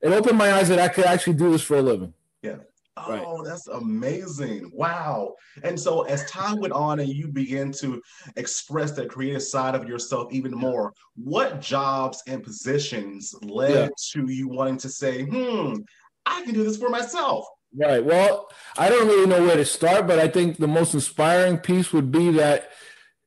it 0.00 0.12
opened 0.12 0.38
my 0.38 0.52
eyes 0.52 0.68
that 0.68 0.78
I 0.78 0.86
could 0.86 1.04
actually 1.04 1.34
do 1.34 1.50
this 1.50 1.62
for 1.62 1.78
a 1.78 1.82
living. 1.82 2.14
Yeah. 2.42 2.58
Right. 2.96 3.24
Oh, 3.26 3.42
that's 3.44 3.66
amazing. 3.66 4.70
Wow. 4.72 5.34
And 5.64 5.78
so 5.78 6.02
as 6.02 6.30
time 6.30 6.60
went 6.60 6.72
on 6.72 7.00
and 7.00 7.08
you 7.08 7.26
began 7.26 7.72
to 7.72 8.00
express 8.36 8.92
that 8.92 9.08
creative 9.08 9.42
side 9.42 9.74
of 9.74 9.88
yourself 9.88 10.32
even 10.32 10.52
more, 10.52 10.94
what 11.16 11.60
jobs 11.60 12.22
and 12.28 12.40
positions 12.40 13.34
led 13.42 13.70
Yeah. 13.74 13.88
to 14.12 14.32
you 14.32 14.48
wanting 14.48 14.78
to 14.78 14.88
say, 14.88 15.24
hmm, 15.24 15.74
I 16.24 16.42
can 16.42 16.54
do 16.54 16.62
this 16.62 16.76
for 16.76 16.88
myself? 16.88 17.46
Right. 17.76 18.04
Well, 18.04 18.48
I 18.76 18.88
don't 18.88 19.08
really 19.08 19.26
know 19.26 19.42
where 19.42 19.56
to 19.56 19.64
start, 19.64 20.06
but 20.06 20.20
I 20.20 20.28
think 20.28 20.56
the 20.56 20.68
most 20.68 20.94
inspiring 20.94 21.58
piece 21.58 21.92
would 21.92 22.12
be 22.12 22.30
that 22.32 22.70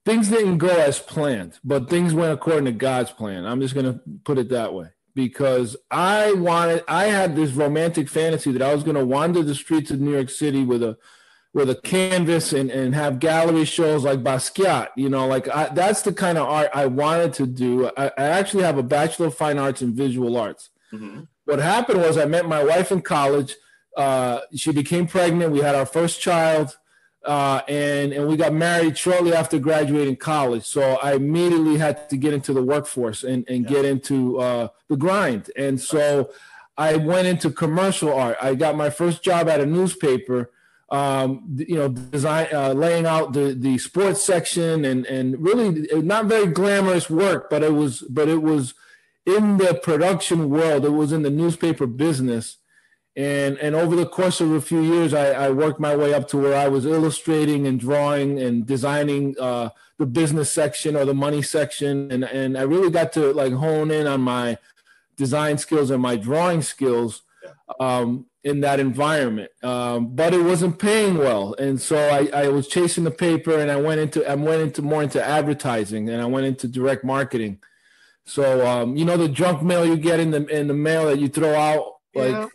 things 0.06 0.30
didn't 0.30 0.58
go 0.58 0.68
as 0.70 1.00
planned, 1.00 1.60
but 1.64 1.90
things 1.90 2.14
went 2.14 2.34
according 2.34 2.66
to 2.66 2.72
God's 2.72 3.12
plan. 3.12 3.46
I'm 3.46 3.62
just 3.62 3.74
going 3.74 3.86
to 3.92 4.00
put 4.24 4.38
it 4.38 4.50
that 4.50 4.74
way 4.74 4.88
because 5.14 5.76
I 5.92 6.34
wanted, 6.34 6.84
I 6.88 7.06
had 7.06 7.36
this 7.36 7.52
romantic 7.52 8.10
fantasy 8.10 8.52
that 8.54 8.62
I 8.62 8.74
was 8.74 8.84
going 8.84 8.96
to 8.96 9.06
wander 9.06 9.44
the 9.44 9.56
streets 9.56 9.92
of 9.92 10.00
New 10.00 10.14
York 10.14 10.30
City 10.30 10.64
with 10.64 10.82
a, 10.82 10.98
with 11.54 11.70
a 11.70 11.76
canvas 11.76 12.54
and, 12.54 12.72
and 12.72 12.96
have 12.96 13.20
gallery 13.20 13.66
shows 13.66 14.04
like 14.06 14.24
Basquiat, 14.24 14.88
you 14.96 15.10
know, 15.10 15.28
like 15.28 15.50
I, 15.50 15.68
that's 15.68 16.02
the 16.02 16.14
kind 16.14 16.38
of 16.38 16.48
art 16.48 16.70
I 16.74 16.86
wanted 16.86 17.34
to 17.34 17.46
do. 17.46 17.88
I, 17.98 18.06
I 18.18 18.24
actually 18.24 18.64
have 18.64 18.78
a 18.78 18.84
Bachelor 18.84 19.28
of 19.28 19.36
Fine 19.36 19.58
Arts 19.60 19.82
in 19.82 19.94
Visual 19.96 20.38
Arts 20.38 20.70
Mhm. 20.94 21.28
what 21.46 21.60
happened 21.60 22.02
was 22.02 22.18
I 22.18 22.26
met 22.26 22.46
my 22.48 22.64
wife 22.64 22.92
in 22.92 23.02
college. 23.02 23.56
Uh, 23.98 24.40
she 24.56 24.72
became 24.72 25.08
pregnant. 25.08 25.52
We 25.54 25.60
had 25.60 25.76
our 25.76 25.86
first 25.86 26.20
child. 26.22 26.78
Uh, 27.26 27.62
and 27.68 28.14
and 28.14 28.28
we 28.28 28.36
got 28.36 28.54
married 28.54 28.98
shortly 28.98 29.34
after 29.34 29.60
graduating 29.60 30.16
college. 30.16 30.64
So 30.66 30.82
I 31.04 31.14
immediately 31.14 31.78
had 31.78 32.10
to 32.10 32.18
get 32.18 32.34
into 32.34 32.54
the 32.54 32.64
workforce 32.64 33.24
and 33.24 33.48
and 33.48 33.68
get 33.68 33.86
into 33.86 34.40
uh, 34.40 34.70
the 34.88 34.98
grind. 34.98 35.52
And 35.56 35.80
so 35.80 36.32
I 36.78 36.96
went 36.96 37.28
into 37.28 37.52
commercial 37.52 38.14
art. 38.14 38.38
I 38.42 38.56
got 38.56 38.76
my 38.76 38.90
first 38.90 39.22
job 39.24 39.48
at 39.50 39.60
a 39.60 39.66
newspaper. 39.66 40.52
Um, 40.90 41.44
you 41.56 41.76
know, 41.76 41.88
design, 41.88 42.48
uh, 42.52 42.74
laying 42.74 43.06
out 43.06 43.32
the 43.32 43.54
the 43.54 43.78
sports 43.78 44.22
section, 44.22 44.84
and 44.84 45.06
and 45.06 45.42
really 45.42 45.88
not 46.02 46.26
very 46.26 46.48
glamorous 46.48 47.10
work, 47.10 47.50
but 47.50 47.64
it 47.64 47.74
was, 47.74 48.02
but 48.02 48.28
it 48.28 48.42
was 48.42 48.74
in 49.26 49.58
the 49.58 49.80
production 49.82 50.50
world. 50.50 50.84
It 50.84 50.90
was 50.90 51.14
in 51.14 51.22
the 51.22 51.30
newspaper 51.30 51.88
business, 51.88 52.58
and 53.16 53.58
and 53.58 53.76
over 53.76 53.96
the 53.96 54.06
course 54.06 54.40
of 54.40 54.52
a 54.52 54.62
few 54.62 54.82
years, 54.82 55.14
I, 55.14 55.32
I 55.32 55.50
worked 55.50 55.80
my 55.80 55.96
way 55.96 56.14
up 56.14 56.28
to 56.30 56.38
where 56.38 56.58
I 56.58 56.70
was 56.70 56.86
illustrating 56.86 57.68
and 57.68 57.80
drawing 57.80 58.40
and 58.40 58.66
designing 58.66 59.36
uh, 59.40 59.70
the 59.98 60.06
business 60.06 60.50
section 60.50 60.96
or 60.96 61.04
the 61.04 61.14
money 61.14 61.42
section, 61.42 62.10
and 62.12 62.24
and 62.24 62.58
I 62.58 62.62
really 62.62 62.90
got 62.90 63.12
to 63.14 63.34
like 63.34 63.54
hone 63.54 63.92
in 63.92 64.08
on 64.08 64.22
my 64.22 64.58
design 65.18 65.58
skills 65.58 65.92
and 65.92 66.02
my 66.02 66.16
drawing 66.16 66.62
skills 66.62 67.24
um, 67.82 68.28
in 68.46 68.62
that 68.62 68.80
environment. 68.80 69.52
Um, 69.62 70.16
but 70.16 70.34
it 70.34 70.44
wasn't 70.44 70.80
paying 70.80 71.18
well, 71.18 71.54
and 71.56 71.82
so 71.82 71.98
I, 71.98 72.30
I 72.34 72.48
was 72.48 72.70
chasing 72.70 73.04
the 73.04 73.12
paper, 73.12 73.60
and 73.60 73.70
I 73.70 73.76
went 73.76 74.00
into 74.00 74.26
I 74.30 74.36
went 74.36 74.62
into 74.62 74.82
more 74.82 75.04
into 75.04 75.22
advertising, 75.22 76.10
and 76.10 76.22
I 76.22 76.26
went 76.26 76.46
into 76.46 76.66
direct 76.66 77.04
marketing. 77.04 77.60
So 78.24 78.66
um, 78.66 78.96
you 78.96 79.04
know 79.04 79.18
the 79.18 79.28
junk 79.28 79.64
mail 79.64 79.86
you 79.86 79.98
get 79.98 80.22
in 80.22 80.32
the 80.32 80.46
in 80.48 80.68
the 80.68 80.74
mail 80.74 81.08
that 81.08 81.20
you 81.20 81.28
throw 81.28 81.54
out, 81.56 81.96
like 82.16 82.32
Yeah. 82.32 82.48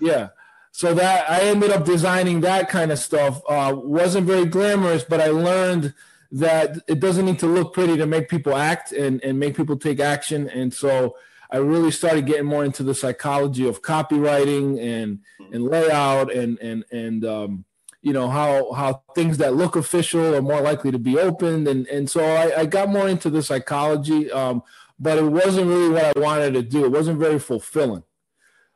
Yeah. 0.00 0.28
So 0.70 0.94
that 0.94 1.28
I 1.30 1.40
ended 1.40 1.70
up 1.70 1.84
designing 1.84 2.40
that 2.42 2.68
kind 2.68 2.92
of 2.92 2.98
stuff. 2.98 3.40
Uh, 3.48 3.74
wasn't 3.76 4.26
very 4.26 4.44
glamorous, 4.44 5.02
but 5.02 5.20
I 5.20 5.28
learned 5.28 5.94
that 6.30 6.78
it 6.86 7.00
doesn't 7.00 7.24
need 7.24 7.38
to 7.40 7.46
look 7.46 7.72
pretty 7.72 7.96
to 7.96 8.06
make 8.06 8.28
people 8.28 8.54
act 8.54 8.92
and, 8.92 9.22
and 9.24 9.38
make 9.40 9.56
people 9.56 9.76
take 9.76 9.98
action. 9.98 10.48
And 10.48 10.72
so 10.72 11.16
I 11.50 11.56
really 11.56 11.90
started 11.90 12.26
getting 12.26 12.44
more 12.44 12.64
into 12.64 12.82
the 12.82 12.94
psychology 12.94 13.66
of 13.66 13.82
copywriting 13.82 14.78
and 14.80 15.20
and 15.52 15.64
layout 15.64 16.32
and 16.32 16.58
and 16.58 16.84
and 16.92 17.24
um, 17.24 17.64
you 18.02 18.12
know 18.12 18.28
how 18.28 18.72
how 18.72 19.02
things 19.14 19.38
that 19.38 19.54
look 19.54 19.74
official 19.74 20.34
are 20.34 20.42
more 20.42 20.60
likely 20.60 20.90
to 20.90 20.98
be 20.98 21.18
opened. 21.18 21.66
And 21.66 21.86
and 21.88 22.10
so 22.10 22.22
I, 22.22 22.60
I 22.60 22.66
got 22.66 22.90
more 22.90 23.08
into 23.08 23.30
the 23.30 23.42
psychology, 23.42 24.30
um, 24.30 24.62
but 25.00 25.16
it 25.18 25.24
wasn't 25.24 25.68
really 25.68 25.88
what 25.88 26.16
I 26.16 26.20
wanted 26.20 26.52
to 26.54 26.62
do. 26.62 26.84
It 26.84 26.92
wasn't 26.92 27.18
very 27.18 27.38
fulfilling 27.38 28.02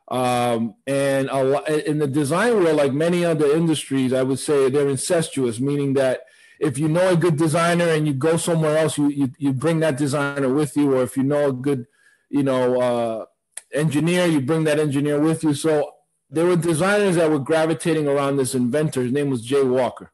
um, 0.09 0.75
and 0.85 1.29
a 1.29 1.89
in 1.89 1.99
the 1.99 2.07
design 2.07 2.55
world, 2.55 2.75
like 2.75 2.93
many 2.93 3.23
other 3.23 3.51
industries, 3.51 4.13
I 4.13 4.23
would 4.23 4.39
say 4.39 4.69
they're 4.69 4.89
incestuous, 4.89 5.59
meaning 5.59 5.93
that 5.93 6.21
if 6.59 6.77
you 6.77 6.87
know 6.87 7.09
a 7.09 7.17
good 7.17 7.37
designer 7.37 7.87
and 7.87 8.07
you 8.07 8.13
go 8.13 8.37
somewhere 8.37 8.77
else, 8.77 8.97
you 8.97 9.07
you, 9.09 9.31
you 9.37 9.53
bring 9.53 9.79
that 9.79 9.97
designer 9.97 10.53
with 10.53 10.75
you, 10.75 10.93
or 10.95 11.03
if 11.03 11.15
you 11.15 11.23
know 11.23 11.49
a 11.49 11.53
good, 11.53 11.87
you 12.29 12.43
know, 12.43 12.81
uh, 12.81 13.25
engineer, 13.73 14.25
you 14.25 14.41
bring 14.41 14.65
that 14.65 14.79
engineer 14.79 15.19
with 15.19 15.43
you. 15.43 15.53
So 15.53 15.93
there 16.29 16.45
were 16.45 16.57
designers 16.57 17.15
that 17.15 17.29
were 17.29 17.39
gravitating 17.39 18.07
around 18.07 18.37
this 18.37 18.55
inventor. 18.55 19.03
His 19.03 19.11
name 19.11 19.29
was 19.29 19.41
Jay 19.41 19.63
Walker. 19.63 20.11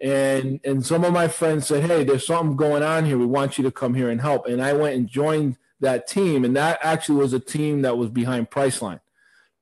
And 0.00 0.60
and 0.64 0.84
some 0.84 1.04
of 1.04 1.12
my 1.12 1.26
friends 1.26 1.66
said, 1.66 1.84
"Hey, 1.84 2.04
there's 2.04 2.26
something 2.26 2.56
going 2.56 2.82
on 2.82 3.04
here. 3.04 3.18
We 3.18 3.26
want 3.26 3.58
you 3.58 3.64
to 3.64 3.70
come 3.70 3.94
here 3.94 4.10
and 4.10 4.20
help." 4.20 4.46
And 4.46 4.62
I 4.62 4.74
went 4.74 4.96
and 4.96 5.08
joined 5.08 5.56
that 5.80 6.06
team, 6.06 6.44
and 6.44 6.56
that 6.56 6.78
actually 6.82 7.16
was 7.16 7.32
a 7.32 7.40
team 7.40 7.82
that 7.82 7.98
was 7.98 8.10
behind 8.10 8.50
Priceline. 8.50 9.00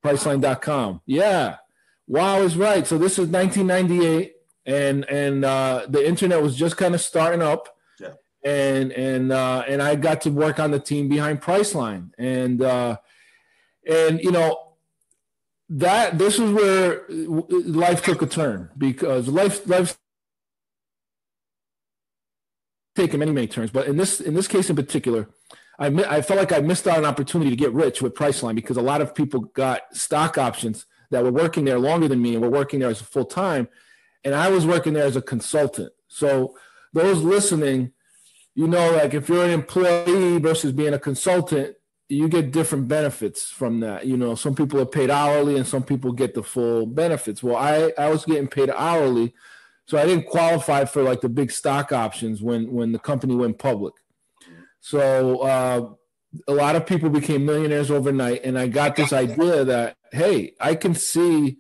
Priceline.com. 0.05 1.01
Yeah. 1.07 1.57
Wow 2.07 2.43
is 2.43 2.57
right. 2.57 2.87
So 2.87 2.99
this 2.99 3.13
is 3.13 3.29
1998 3.29 4.35
and 4.67 5.05
and 5.09 5.45
uh, 5.45 5.87
the 5.89 6.07
internet 6.07 6.43
was 6.43 6.57
just 6.57 6.77
kind 6.77 6.95
of 6.95 7.01
starting 7.01 7.43
up. 7.43 7.77
Yeah. 8.01 8.15
And 8.45 8.93
and 8.93 9.33
uh, 9.33 9.65
and 9.69 9.83
I 9.83 9.95
got 9.95 10.21
to 10.23 10.31
work 10.31 10.59
on 10.59 10.71
the 10.71 10.81
team 10.81 11.09
behind 11.09 11.41
Priceline. 11.41 12.11
And 12.19 12.63
uh, 12.63 12.97
and 13.89 14.21
you 14.21 14.33
know 14.33 14.75
that 15.69 16.19
this 16.19 16.39
is 16.39 16.51
where 16.51 17.05
life 17.09 18.03
took 18.03 18.23
a 18.23 18.27
turn 18.27 18.71
because 18.77 19.29
life 19.29 19.67
life 19.67 19.97
taken 22.95 23.19
many 23.21 23.33
many 23.33 23.47
turns, 23.47 23.71
but 23.71 23.87
in 23.87 23.97
this 23.97 24.21
in 24.21 24.35
this 24.35 24.49
case 24.49 24.69
in 24.71 24.77
particular, 24.77 25.29
I 25.79 25.87
I 25.87 26.23
felt 26.23 26.39
like 26.39 26.53
I 26.53 26.61
missed 26.61 26.87
out 26.87 26.99
on 26.99 27.05
an 27.05 27.11
opportunity 27.11 27.51
to 27.51 27.57
get 27.57 27.73
rich 27.73 28.03
with 28.03 28.15
Priceline 28.15 28.55
because 28.55 28.77
a 28.77 28.83
lot 28.83 29.01
of 29.01 29.15
people 29.15 29.41
got 29.41 29.83
stock 29.93 30.39
options 30.39 30.87
that 31.11 31.23
were 31.23 31.33
working 31.33 31.65
there 31.65 31.79
longer 31.79 32.09
than 32.09 32.23
me 32.23 32.35
and 32.35 32.43
were 32.43 32.51
working 32.51 32.81
there 32.81 32.91
as 32.91 33.01
a 33.01 33.05
full 33.05 33.25
time, 33.25 33.69
and 34.25 34.35
I 34.35 34.49
was 34.49 34.67
working 34.67 34.93
there 34.93 35.05
as 35.05 35.17
a 35.17 35.23
consultant. 35.23 35.93
So 36.09 36.55
those 36.93 37.23
listening, 37.23 37.93
you 38.55 38.69
know, 38.69 38.93
like 38.93 39.15
if 39.15 39.29
you're 39.29 39.45
an 39.45 39.51
employee 39.51 40.39
versus 40.39 40.73
being 40.73 40.95
a 40.95 40.99
consultant, 40.99 41.77
you 42.09 42.29
get 42.29 42.53
different 42.53 42.89
benefits 42.89 43.45
from 43.45 43.81
that. 43.81 44.07
You 44.07 44.17
know, 44.17 44.35
some 44.35 44.55
people 44.55 44.81
are 44.81 44.87
paid 44.87 45.11
hourly 45.11 45.57
and 45.57 45.67
some 45.67 45.83
people 45.83 46.13
get 46.13 46.35
the 46.35 46.43
full 46.43 46.87
benefits. 46.87 47.43
Well, 47.43 47.57
I 47.57 47.93
I 47.99 48.11
was 48.11 48.25
getting 48.25 48.49
paid 48.49 48.71
hourly, 48.71 49.35
so 49.87 49.99
I 49.99 50.05
didn't 50.05 50.27
qualify 50.27 50.85
for 50.85 51.03
like 51.03 51.23
the 51.23 51.29
big 51.29 51.51
stock 51.51 51.93
options 51.93 52.43
when 52.43 52.71
when 52.71 52.93
the 52.93 52.99
company 52.99 53.35
went 53.35 53.59
public. 53.59 53.95
So 54.83 55.39
uh, 55.39 55.91
a 56.49 56.53
lot 56.53 56.75
of 56.75 56.87
people 56.87 57.09
became 57.09 57.47
millionaires 57.47 57.91
overnight, 57.91 58.45
and 58.45 58.59
I 58.59 58.67
got 58.67 58.97
this 58.97 59.13
idea 59.13 59.65
that 59.65 59.97
hey, 60.11 60.55
I 60.61 60.75
can 60.75 60.95
see, 60.95 61.59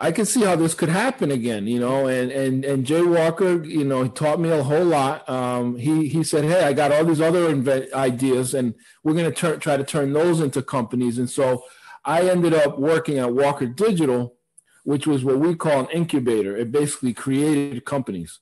I 0.00 0.12
can 0.12 0.24
see 0.24 0.42
how 0.42 0.56
this 0.56 0.74
could 0.74 0.88
happen 0.88 1.30
again, 1.30 1.66
you 1.66 1.78
know. 1.78 2.06
And 2.06 2.32
and 2.32 2.64
and 2.64 2.86
Jay 2.86 3.02
Walker, 3.02 3.62
you 3.62 3.84
know, 3.84 4.02
he 4.04 4.08
taught 4.08 4.40
me 4.40 4.48
a 4.48 4.62
whole 4.62 4.84
lot. 4.84 5.28
Um, 5.28 5.76
he 5.76 6.08
he 6.08 6.24
said, 6.24 6.44
hey, 6.44 6.64
I 6.64 6.72
got 6.72 6.90
all 6.90 7.04
these 7.04 7.20
other 7.20 7.46
ideas, 7.94 8.54
and 8.54 8.74
we're 9.04 9.14
gonna 9.14 9.30
turn 9.30 9.60
try 9.60 9.76
to 9.76 9.84
turn 9.84 10.14
those 10.14 10.40
into 10.40 10.62
companies. 10.62 11.18
And 11.18 11.28
so 11.28 11.64
I 12.02 12.22
ended 12.30 12.54
up 12.54 12.78
working 12.78 13.18
at 13.18 13.34
Walker 13.34 13.66
Digital, 13.66 14.36
which 14.84 15.06
was 15.06 15.22
what 15.22 15.38
we 15.38 15.54
call 15.54 15.80
an 15.80 15.90
incubator. 15.90 16.56
It 16.56 16.72
basically 16.72 17.12
created 17.12 17.84
companies 17.84 18.40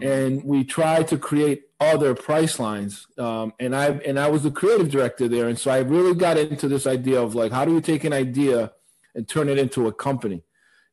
and 0.00 0.44
we 0.44 0.64
tried 0.64 1.08
to 1.08 1.18
create 1.18 1.62
other 1.80 2.14
price 2.14 2.58
lines. 2.58 3.06
Um, 3.16 3.52
and 3.60 3.74
i 3.74 3.90
and 3.90 4.18
i 4.18 4.28
was 4.28 4.42
the 4.42 4.50
creative 4.50 4.90
director 4.90 5.28
there. 5.28 5.48
And 5.48 5.58
so 5.58 5.70
i 5.70 5.78
really 5.78 6.14
got 6.14 6.36
into 6.36 6.68
this 6.68 6.86
idea 6.86 7.20
of 7.20 7.34
like 7.34 7.52
how 7.52 7.64
do 7.64 7.72
you 7.72 7.80
take 7.80 8.04
an 8.04 8.12
idea 8.12 8.72
and 9.14 9.28
turn 9.28 9.48
it 9.48 9.58
into 9.58 9.86
a 9.86 9.92
company? 9.92 10.42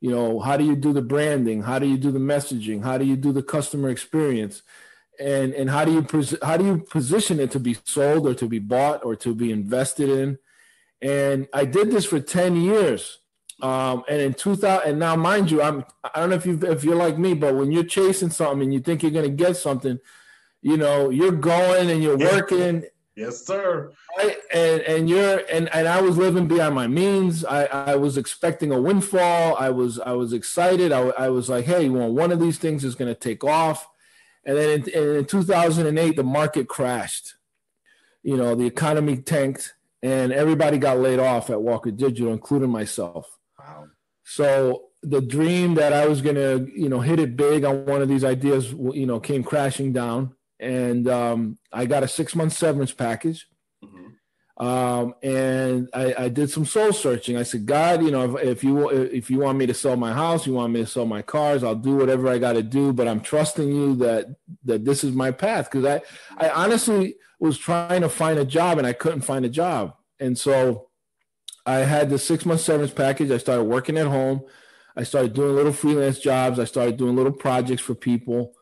You 0.02 0.12
know 0.12 0.40
how 0.40 0.58
do 0.58 0.64
you 0.64 0.76
do 0.76 0.94
the 0.94 1.02
branding? 1.02 1.64
How 1.64 1.80
do 1.80 1.88
you 1.88 1.98
do 1.98 2.12
the 2.12 2.20
messaging? 2.20 2.84
How 2.84 2.98
do 2.98 3.06
you 3.06 3.16
do 3.16 3.32
the 3.32 3.44
customer 3.44 3.90
experience? 3.90 4.62
And 5.20 5.54
and 5.54 5.70
how 5.70 5.86
do 5.86 5.94
you 5.94 6.04
pres- 6.04 6.38
how 6.44 6.58
do 6.58 6.66
you 6.66 6.78
position 6.80 7.40
it 7.40 7.52
to 7.52 7.60
be 7.60 7.78
sold 7.86 8.28
or 8.28 8.34
to 8.36 8.48
be 8.48 8.60
bought 8.60 9.04
or 9.04 9.16
to 9.18 9.34
be 9.34 9.52
invested 9.52 10.10
in? 10.10 10.38
And 11.02 11.48
i 11.54 11.66
did 11.66 11.92
this 11.92 12.06
for 12.06 12.20
10 12.20 12.56
years. 12.56 13.20
Um, 13.62 14.04
and 14.10 14.22
in 14.22 14.34
2000, 14.34 14.90
and 14.90 15.00
now 15.00 15.16
mind 15.16 15.50
you, 15.50 15.62
I'm 15.62 15.86
I 16.04 16.20
don't 16.20 16.30
know 16.30 16.36
if 16.36 16.46
you 16.46 16.60
if 16.64 16.84
you're 16.84 16.96
like 16.96 17.18
me, 17.18 17.34
but 17.34 17.56
when 17.56 17.72
you're 17.72 17.86
chasing 17.86 18.30
something 18.30 18.64
and 18.64 18.74
you 18.74 18.82
think 18.82 19.02
you're 19.02 19.12
gonna 19.12 19.30
get 19.30 19.56
something, 19.56 20.00
you 20.70 20.78
know, 20.78 20.98
you're 21.20 21.40
going 21.54 21.88
and 21.92 22.02
you're 22.04 22.20
Yeah. 22.20 22.32
working, 22.36 22.84
Yes, 23.16 23.46
sir. 23.46 23.92
right? 24.18 24.36
And 24.52 24.82
and 24.94 25.02
you're 25.10 25.38
and 25.56 25.66
and 25.78 25.88
I 25.88 26.02
was 26.02 26.18
living 26.18 26.48
beyond 26.48 26.74
my 26.76 26.88
means. 26.88 27.46
I 27.46 27.62
I 27.66 27.96
was 28.06 28.18
expecting 28.18 28.72
a 28.74 28.82
windfall. 28.88 29.56
I 29.68 29.70
was 29.70 30.00
I 30.00 30.14
was 30.22 30.34
excited. 30.34 30.92
I, 30.92 31.02
I 31.26 31.30
was 31.30 31.48
like, 31.54 31.66
hey, 31.66 31.88
well, 31.96 32.12
one 32.12 32.32
of 32.36 32.40
these 32.40 32.58
things 32.58 32.84
is 32.84 32.96
gonna 32.96 33.16
take 33.30 33.44
off. 33.44 33.88
And 34.48 34.58
then 34.58 34.70
in, 34.90 35.18
in 35.20 35.26
2008, 35.26 36.16
the 36.16 36.24
market 36.40 36.68
crashed. 36.68 37.36
You 38.24 38.38
know, 38.38 38.56
the 38.56 38.66
economy 38.66 39.18
tanked, 39.18 39.76
and 40.02 40.34
everybody 40.34 40.78
got 40.80 40.98
laid 40.98 41.20
off 41.20 41.50
at 41.52 41.62
Walker 41.62 41.92
Digital, 41.92 42.34
including 42.34 42.70
myself. 42.72 43.26
Wow. 43.60 43.86
So 44.24 44.86
the 45.04 45.22
dream 45.22 45.76
that 45.76 45.94
I 45.94 46.08
was 46.08 46.22
gonna, 46.22 46.66
you 46.84 46.90
know, 46.90 47.00
hit 47.02 47.20
it 47.20 47.38
big 47.38 47.64
on 47.64 47.86
one 47.86 48.02
of 48.02 48.10
these 48.10 48.24
ideas, 48.24 48.72
you 49.02 49.06
know, 49.06 49.20
came 49.20 49.44
crashing 49.44 49.94
down, 49.94 50.34
and 50.60 51.08
um, 51.08 51.58
I 51.72 51.86
got 51.86 52.04
a 52.04 52.08
six 52.08 52.36
month 52.36 52.54
severance 52.54 52.92
package, 52.92 53.48
Mhm. 53.84 54.64
um, 54.64 55.16
and 55.22 55.90
I, 55.94 56.16
I 56.18 56.30
did 56.30 56.50
some 56.50 56.66
soul 56.66 56.94
searching. 56.94 57.38
I 57.38 57.44
said, 57.44 57.66
God, 57.66 58.04
you 58.04 58.12
know, 58.12 58.36
if, 58.38 58.44
if 58.48 58.64
you 58.64 58.90
if 58.90 59.30
you 59.30 59.40
want 59.40 59.58
me 59.58 59.66
to 59.66 59.74
sell 59.74 59.96
my 59.98 60.14
house, 60.14 60.48
you 60.48 60.54
want 60.54 60.74
me 60.74 60.82
to 60.82 60.88
sell 60.88 61.06
my 61.06 61.22
cars, 61.22 61.64
I'll 61.64 61.76
do 61.76 61.96
whatever 61.98 62.28
I 62.30 62.38
got 62.38 62.54
to 62.54 62.64
do, 62.64 62.94
but 62.94 63.08
I'm 63.08 63.20
trusting 63.22 63.68
you 63.68 63.96
that 63.98 64.28
that 64.64 64.86
this 64.86 65.04
is 65.04 65.14
my 65.14 65.32
path 65.32 65.70
because 65.70 65.86
I 65.86 66.02
I 66.38 66.50
honestly 66.50 67.16
was 67.40 67.58
trying 67.58 68.02
to 68.02 68.10
find 68.10 68.40
a 68.40 68.46
job 68.46 68.78
and 68.78 68.88
I 68.88 68.94
couldn't 68.94 69.22
find 69.22 69.46
a 69.46 69.50
job, 69.50 69.96
and 70.20 70.38
so. 70.38 70.90
I 71.68 71.78
had 71.78 72.12
the 72.12 72.20
six 72.20 72.46
month 72.46 72.62
severance 72.62 72.94
package. 72.94 73.32
I 73.32 73.40
started 73.40 73.64
working 73.64 73.98
at 73.98 74.06
home. 74.06 74.44
I 74.96 75.02
started 75.02 75.34
doing 75.34 75.56
little 75.56 75.74
freelance 75.74 76.20
jobs. 76.20 76.60
I 76.60 76.66
started 76.66 76.96
doing 76.96 77.16
little 77.16 77.32
projects 77.32 77.82
for 77.82 77.96
people. 77.96 78.54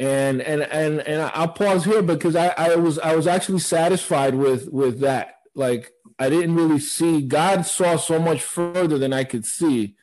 And 0.00 0.42
and 0.42 0.62
and 0.62 1.00
and 1.02 1.22
I'll 1.34 1.48
pause 1.48 1.84
here 1.84 2.02
because 2.02 2.34
I, 2.34 2.48
I 2.58 2.76
was 2.76 2.98
I 2.98 3.14
was 3.14 3.28
actually 3.28 3.60
satisfied 3.60 4.34
with 4.34 4.68
with 4.72 5.00
that. 5.00 5.36
Like 5.54 5.92
I 6.18 6.30
didn't 6.30 6.56
really 6.56 6.80
see 6.80 7.22
God 7.22 7.66
saw 7.66 7.96
so 7.96 8.18
much 8.18 8.42
further 8.42 8.98
than 8.98 9.12
I 9.12 9.24
could 9.24 9.46
see. 9.46 9.96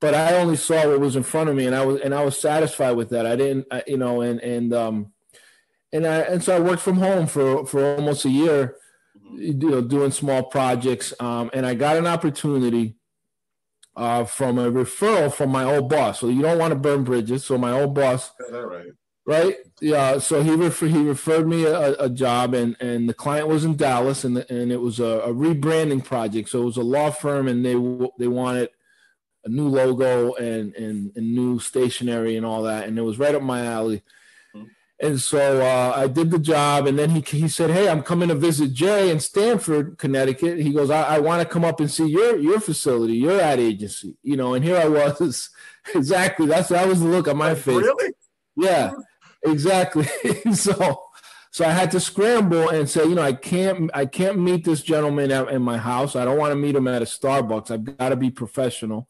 but 0.00 0.14
I 0.14 0.36
only 0.36 0.56
saw 0.56 0.88
what 0.88 1.00
was 1.00 1.16
in 1.16 1.22
front 1.22 1.48
of 1.50 1.56
me, 1.56 1.66
and 1.66 1.74
I 1.74 1.84
was 1.84 2.00
and 2.00 2.14
I 2.14 2.24
was 2.24 2.38
satisfied 2.38 2.92
with 2.92 3.10
that. 3.10 3.26
I 3.26 3.36
didn't, 3.36 3.66
I, 3.70 3.82
you 3.86 3.96
know, 3.96 4.20
and 4.20 4.40
and 4.40 4.72
um, 4.74 5.12
and 5.92 6.06
I 6.06 6.20
and 6.20 6.42
so 6.44 6.56
I 6.56 6.60
worked 6.60 6.82
from 6.82 6.98
home 6.98 7.26
for 7.26 7.66
for 7.66 7.96
almost 7.96 8.24
a 8.24 8.30
year, 8.30 8.76
you 9.34 9.54
know, 9.54 9.80
doing 9.80 10.10
small 10.10 10.44
projects, 10.44 11.14
um, 11.20 11.50
and 11.54 11.66
I 11.66 11.74
got 11.74 11.96
an 11.96 12.06
opportunity 12.06 12.96
uh, 13.96 14.24
from 14.24 14.58
a 14.58 14.70
referral 14.70 15.32
from 15.32 15.50
my 15.50 15.64
old 15.64 15.88
boss. 15.88 16.20
So 16.20 16.28
you 16.28 16.42
don't 16.42 16.58
want 16.58 16.72
to 16.72 16.78
burn 16.78 17.04
bridges. 17.04 17.44
So 17.44 17.56
my 17.56 17.72
old 17.72 17.94
boss, 17.94 18.32
that 18.50 18.66
right? 18.66 18.92
Right? 19.26 19.56
Yeah. 19.80 20.18
So 20.18 20.42
he 20.42 20.52
refer, 20.52 20.86
he 20.86 20.98
referred 20.98 21.46
me 21.46 21.64
a, 21.64 21.92
a 21.94 22.08
job, 22.08 22.54
and 22.54 22.76
and 22.80 23.08
the 23.08 23.14
client 23.14 23.48
was 23.48 23.64
in 23.64 23.76
Dallas, 23.76 24.24
and 24.24 24.36
the, 24.36 24.52
and 24.52 24.72
it 24.72 24.80
was 24.80 25.00
a, 25.00 25.20
a 25.20 25.32
rebranding 25.32 26.04
project. 26.04 26.48
So 26.48 26.62
it 26.62 26.66
was 26.66 26.76
a 26.76 26.82
law 26.82 27.10
firm, 27.10 27.48
and 27.48 27.64
they 27.64 27.74
they 28.18 28.28
wanted 28.28 28.70
a 29.44 29.48
new 29.48 29.68
logo 29.68 30.34
and, 30.34 30.74
and 30.74 31.12
and 31.14 31.34
new 31.34 31.58
stationery 31.58 32.36
and 32.36 32.46
all 32.46 32.62
that, 32.62 32.88
and 32.88 32.98
it 32.98 33.02
was 33.02 33.18
right 33.18 33.34
up 33.34 33.42
my 33.42 33.64
alley. 33.64 34.02
And 34.98 35.20
so 35.20 35.60
uh, 35.60 35.92
I 35.94 36.06
did 36.06 36.30
the 36.30 36.38
job, 36.38 36.86
and 36.86 36.98
then 36.98 37.10
he 37.10 37.20
he 37.20 37.48
said, 37.48 37.68
"Hey, 37.68 37.86
I'm 37.86 38.02
coming 38.02 38.28
to 38.28 38.34
visit 38.34 38.72
Jay 38.72 39.10
in 39.10 39.20
Stamford, 39.20 39.98
Connecticut." 39.98 40.58
He 40.58 40.72
goes, 40.72 40.88
"I, 40.88 41.16
I 41.16 41.18
want 41.18 41.42
to 41.42 41.48
come 41.48 41.66
up 41.66 41.80
and 41.80 41.90
see 41.90 42.06
your 42.06 42.38
your 42.38 42.60
facility, 42.60 43.12
your 43.12 43.38
ad 43.38 43.60
agency, 43.60 44.16
you 44.22 44.38
know." 44.38 44.54
And 44.54 44.64
here 44.64 44.78
I 44.78 44.88
was, 44.88 45.50
exactly. 45.94 46.46
That's 46.46 46.70
that 46.70 46.88
was 46.88 47.00
the 47.00 47.08
look 47.08 47.28
on 47.28 47.36
my 47.36 47.54
face. 47.54 47.76
Really? 47.76 48.14
Yeah, 48.56 48.92
exactly. 49.46 50.06
so, 50.54 51.02
so 51.50 51.64
I 51.64 51.70
had 51.70 51.90
to 51.92 52.00
scramble 52.00 52.68
and 52.68 52.88
say, 52.88 53.04
you 53.04 53.14
know, 53.14 53.22
I 53.22 53.32
can't, 53.32 53.90
I 53.94 54.06
can't 54.06 54.38
meet 54.38 54.64
this 54.64 54.82
gentleman 54.82 55.30
at, 55.30 55.48
in 55.48 55.62
my 55.62 55.78
house. 55.78 56.14
I 56.16 56.24
don't 56.24 56.38
want 56.38 56.52
to 56.52 56.56
meet 56.56 56.74
him 56.76 56.88
at 56.88 57.02
a 57.02 57.06
Starbucks. 57.06 57.70
I've 57.70 57.96
got 57.96 58.10
to 58.10 58.16
be 58.16 58.30
professional. 58.30 59.08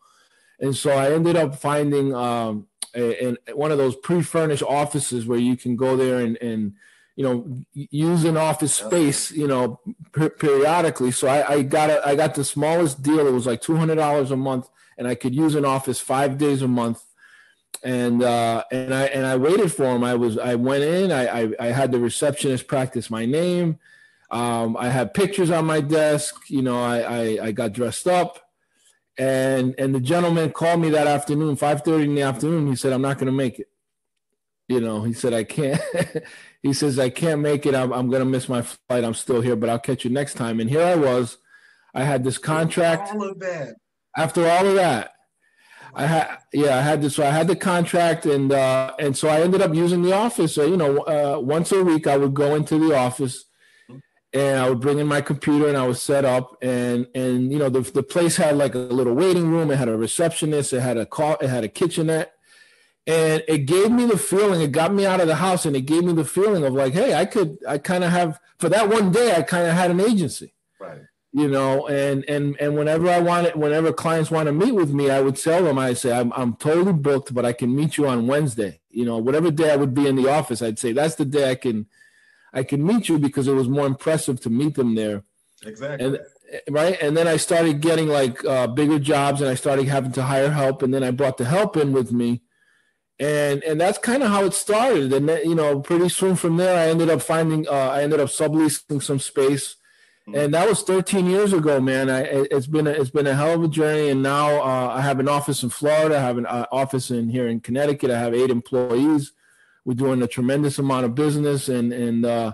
And 0.60 0.74
so 0.76 0.90
I 0.90 1.12
ended 1.12 1.36
up 1.36 1.56
finding 1.56 2.14
um, 2.14 2.66
a, 2.94 3.34
a- 3.48 3.56
one 3.56 3.72
of 3.72 3.78
those 3.78 3.96
pre-furnished 3.96 4.62
offices 4.62 5.26
where 5.26 5.38
you 5.38 5.56
can 5.56 5.76
go 5.76 5.96
there 5.96 6.18
and, 6.18 6.36
and 6.40 6.74
you 7.16 7.24
know, 7.24 7.64
use 7.72 8.24
an 8.24 8.36
office 8.36 8.74
space, 8.74 9.30
you 9.32 9.46
know, 9.48 9.80
per- 10.12 10.28
periodically. 10.28 11.10
So 11.10 11.28
I, 11.28 11.54
I 11.54 11.62
got 11.62 11.88
a, 11.90 12.06
I 12.06 12.14
got 12.14 12.34
the 12.34 12.44
smallest 12.44 13.02
deal. 13.02 13.26
It 13.26 13.32
was 13.32 13.46
like 13.46 13.62
two 13.62 13.76
hundred 13.76 13.94
dollars 13.94 14.30
a 14.30 14.36
month, 14.36 14.68
and 14.98 15.08
I 15.08 15.14
could 15.14 15.34
use 15.34 15.54
an 15.54 15.64
office 15.64 15.98
five 15.98 16.36
days 16.36 16.60
a 16.60 16.68
month 16.68 17.02
and 17.82 18.22
uh, 18.22 18.64
and 18.70 18.94
I 18.94 19.04
and 19.06 19.26
I 19.26 19.36
waited 19.36 19.72
for 19.72 19.84
him. 19.84 20.04
I 20.04 20.14
was 20.14 20.38
I 20.38 20.54
went 20.54 20.84
in. 20.84 21.12
I 21.12 21.42
I, 21.42 21.48
I 21.60 21.66
had 21.66 21.92
the 21.92 21.98
receptionist 21.98 22.66
practice 22.66 23.10
my 23.10 23.26
name. 23.26 23.78
Um, 24.30 24.76
I 24.76 24.88
had 24.88 25.14
pictures 25.14 25.50
on 25.50 25.66
my 25.66 25.80
desk. 25.80 26.34
You 26.48 26.62
know, 26.62 26.82
I, 26.82 26.98
I 27.00 27.46
I 27.46 27.52
got 27.52 27.72
dressed 27.72 28.06
up, 28.06 28.50
and 29.18 29.74
and 29.78 29.94
the 29.94 30.00
gentleman 30.00 30.50
called 30.50 30.80
me 30.80 30.90
that 30.90 31.06
afternoon, 31.06 31.56
five 31.56 31.82
thirty 31.82 32.04
in 32.04 32.14
the 32.14 32.22
afternoon. 32.22 32.66
He 32.66 32.76
said, 32.76 32.92
"I'm 32.92 33.02
not 33.02 33.18
going 33.18 33.26
to 33.26 33.32
make 33.32 33.58
it." 33.58 33.68
You 34.68 34.80
know, 34.80 35.02
he 35.02 35.12
said, 35.12 35.32
"I 35.32 35.44
can't." 35.44 35.80
he 36.62 36.72
says, 36.72 36.98
"I 36.98 37.10
can't 37.10 37.40
make 37.40 37.66
it. 37.66 37.74
I'm 37.74 37.92
I'm 37.92 38.08
going 38.08 38.20
to 38.20 38.26
miss 38.26 38.48
my 38.48 38.62
flight. 38.62 39.04
I'm 39.04 39.14
still 39.14 39.40
here, 39.40 39.56
but 39.56 39.70
I'll 39.70 39.78
catch 39.78 40.04
you 40.04 40.10
next 40.10 40.34
time." 40.34 40.60
And 40.60 40.70
here 40.70 40.84
I 40.84 40.96
was. 40.96 41.38
I 41.94 42.04
had 42.04 42.24
this 42.24 42.36
contract 42.36 43.10
All 43.14 43.34
after 44.16 44.46
all 44.46 44.66
of 44.66 44.74
that 44.74 45.15
i 45.94 46.06
had 46.06 46.38
yeah 46.52 46.76
i 46.76 46.80
had 46.80 47.00
this 47.02 47.16
so 47.16 47.26
i 47.26 47.30
had 47.30 47.46
the 47.48 47.56
contract 47.56 48.26
and 48.26 48.52
uh 48.52 48.92
and 48.98 49.16
so 49.16 49.28
i 49.28 49.40
ended 49.40 49.62
up 49.62 49.74
using 49.74 50.02
the 50.02 50.12
office. 50.12 50.58
Uh, 50.58 50.64
you 50.64 50.76
know 50.76 50.98
uh 51.00 51.38
once 51.40 51.72
a 51.72 51.82
week 51.82 52.06
i 52.06 52.16
would 52.16 52.34
go 52.34 52.54
into 52.54 52.78
the 52.78 52.96
office 52.96 53.44
and 54.32 54.58
i 54.58 54.68
would 54.68 54.80
bring 54.80 54.98
in 54.98 55.06
my 55.06 55.20
computer 55.20 55.68
and 55.68 55.76
i 55.76 55.86
would 55.86 55.96
set 55.96 56.24
up 56.24 56.56
and 56.62 57.06
and 57.14 57.52
you 57.52 57.58
know 57.58 57.68
the, 57.68 57.80
the 57.80 58.02
place 58.02 58.36
had 58.36 58.56
like 58.56 58.74
a 58.74 58.78
little 58.78 59.14
waiting 59.14 59.48
room. 59.48 59.70
It 59.70 59.76
had 59.76 59.88
a 59.88 59.96
receptionist. 59.96 60.72
It 60.72 60.80
had 60.80 60.96
a 60.96 61.06
call 61.06 61.36
it 61.40 61.48
had 61.48 61.64
a 61.64 61.68
kitchenette. 61.68 62.32
And 63.08 63.44
it 63.46 63.66
gave 63.66 63.92
me 63.92 64.04
the 64.04 64.18
feeling 64.18 64.60
it 64.60 64.72
got 64.72 64.92
me 64.92 65.06
out 65.06 65.20
of 65.20 65.28
the 65.28 65.36
house 65.36 65.64
and 65.64 65.76
it 65.76 65.82
gave 65.82 66.02
me 66.02 66.12
the 66.12 66.24
feeling 66.24 66.64
of 66.64 66.74
like 66.74 66.92
hey 66.92 67.14
i 67.14 67.24
could 67.24 67.58
i 67.68 67.78
kind 67.78 68.02
of 68.02 68.10
have 68.10 68.40
for 68.58 68.68
that 68.68 68.88
one 68.88 69.12
day 69.12 69.34
i 69.34 69.42
kind 69.42 69.66
of 69.66 69.74
had 69.74 69.90
an 69.90 70.00
agency. 70.00 70.52
Right. 70.80 71.02
You 71.36 71.48
know 71.48 71.86
and 71.86 72.24
and 72.30 72.56
and 72.58 72.74
whenever 72.74 73.10
i 73.10 73.20
wanted 73.20 73.54
whenever 73.54 73.92
clients 73.92 74.30
want 74.30 74.46
to 74.46 74.52
meet 74.52 74.72
with 74.72 74.90
me 74.94 75.10
i 75.10 75.20
would 75.20 75.36
tell 75.36 75.62
them. 75.62 75.78
I 75.78 75.92
say 75.92 76.10
I'm, 76.18 76.32
I'm 76.32 76.56
totally 76.56 76.94
booked 76.94 77.34
but 77.34 77.44
i 77.44 77.52
can 77.52 77.76
meet 77.76 77.98
you 77.98 78.08
on 78.08 78.26
wednesday. 78.26 78.80
You 78.88 79.04
know 79.04 79.18
whatever 79.18 79.50
day 79.50 79.70
i 79.70 79.76
would 79.76 79.92
be 79.92 80.06
in 80.06 80.16
the 80.16 80.30
office 80.30 80.62
i'd 80.62 80.78
say 80.78 80.92
that's 80.92 81.16
the 81.16 81.26
day 81.26 81.50
i 81.50 81.54
can 81.54 81.86
i 82.54 82.62
can 82.62 82.82
meet 82.82 83.10
you 83.10 83.18
because 83.18 83.48
it 83.48 83.52
was 83.52 83.68
more 83.68 83.86
impressive 83.86 84.40
to 84.40 84.50
meet 84.50 84.76
them 84.76 84.94
there. 84.94 85.24
Exactly. 85.62 86.06
and 86.06 86.18
right? 86.70 86.96
And 87.02 87.14
then 87.14 87.28
i 87.28 87.36
started 87.36 87.82
getting 87.82 88.08
like 88.08 88.42
uh, 88.46 88.66
bigger 88.66 88.98
jobs 88.98 89.42
and 89.42 89.50
i 89.50 89.56
started 89.56 89.88
having 89.88 90.12
to 90.12 90.22
hire 90.22 90.50
help 90.50 90.82
and 90.82 90.94
then 90.94 91.04
i 91.04 91.10
brought 91.10 91.36
the 91.36 91.44
help 91.44 91.76
in 91.76 91.92
with 91.92 92.12
me. 92.12 92.40
And 93.20 93.62
and 93.62 93.78
that's 93.78 93.98
kind 93.98 94.22
of 94.22 94.30
how 94.30 94.44
it 94.44 94.54
started. 94.54 95.12
And 95.12 95.28
then 95.28 95.46
you 95.46 95.54
know 95.54 95.80
pretty 95.80 96.08
soon 96.08 96.34
from 96.36 96.56
there 96.56 96.78
i 96.78 96.88
ended 96.88 97.10
up 97.10 97.20
finding 97.20 97.68
uh, 97.68 97.90
i 97.96 98.02
ended 98.02 98.20
up 98.20 98.30
subleasing 98.30 99.02
some 99.02 99.18
space 99.18 99.76
and 100.34 100.52
that 100.54 100.68
was 100.68 100.82
13 100.82 101.26
years 101.26 101.52
ago 101.52 101.80
man. 101.80 102.10
I, 102.10 102.20
it- 102.22 102.48
it's 102.50 102.66
been 102.66 102.86
a, 102.86 102.90
it's 102.90 103.10
been 103.10 103.26
a 103.26 103.34
hell 103.34 103.54
of 103.54 103.62
a 103.62 103.68
journey. 103.68 104.08
And 104.10 104.22
now 104.22 104.60
uh, 104.62 104.94
i 104.94 105.00
have 105.00 105.20
an 105.20 105.28
office 105.28 105.62
in 105.62 105.70
florida. 105.70 106.16
I 106.16 106.20
have 106.20 106.38
an 106.38 106.46
uh, 106.46 106.66
office 106.72 107.10
in 107.10 107.28
here 107.28 107.46
in 107.48 107.60
connecticut. 107.60 108.10
I 108.10 108.18
have 108.18 108.34
eight 108.34 108.50
employees. 108.50 109.32
We're 109.84 109.94
doing 109.94 110.22
a 110.22 110.26
tremendous 110.26 110.78
amount 110.78 111.04
of 111.04 111.14
business. 111.14 111.68
And 111.68 111.92
and 111.92 112.24
uh, 112.26 112.52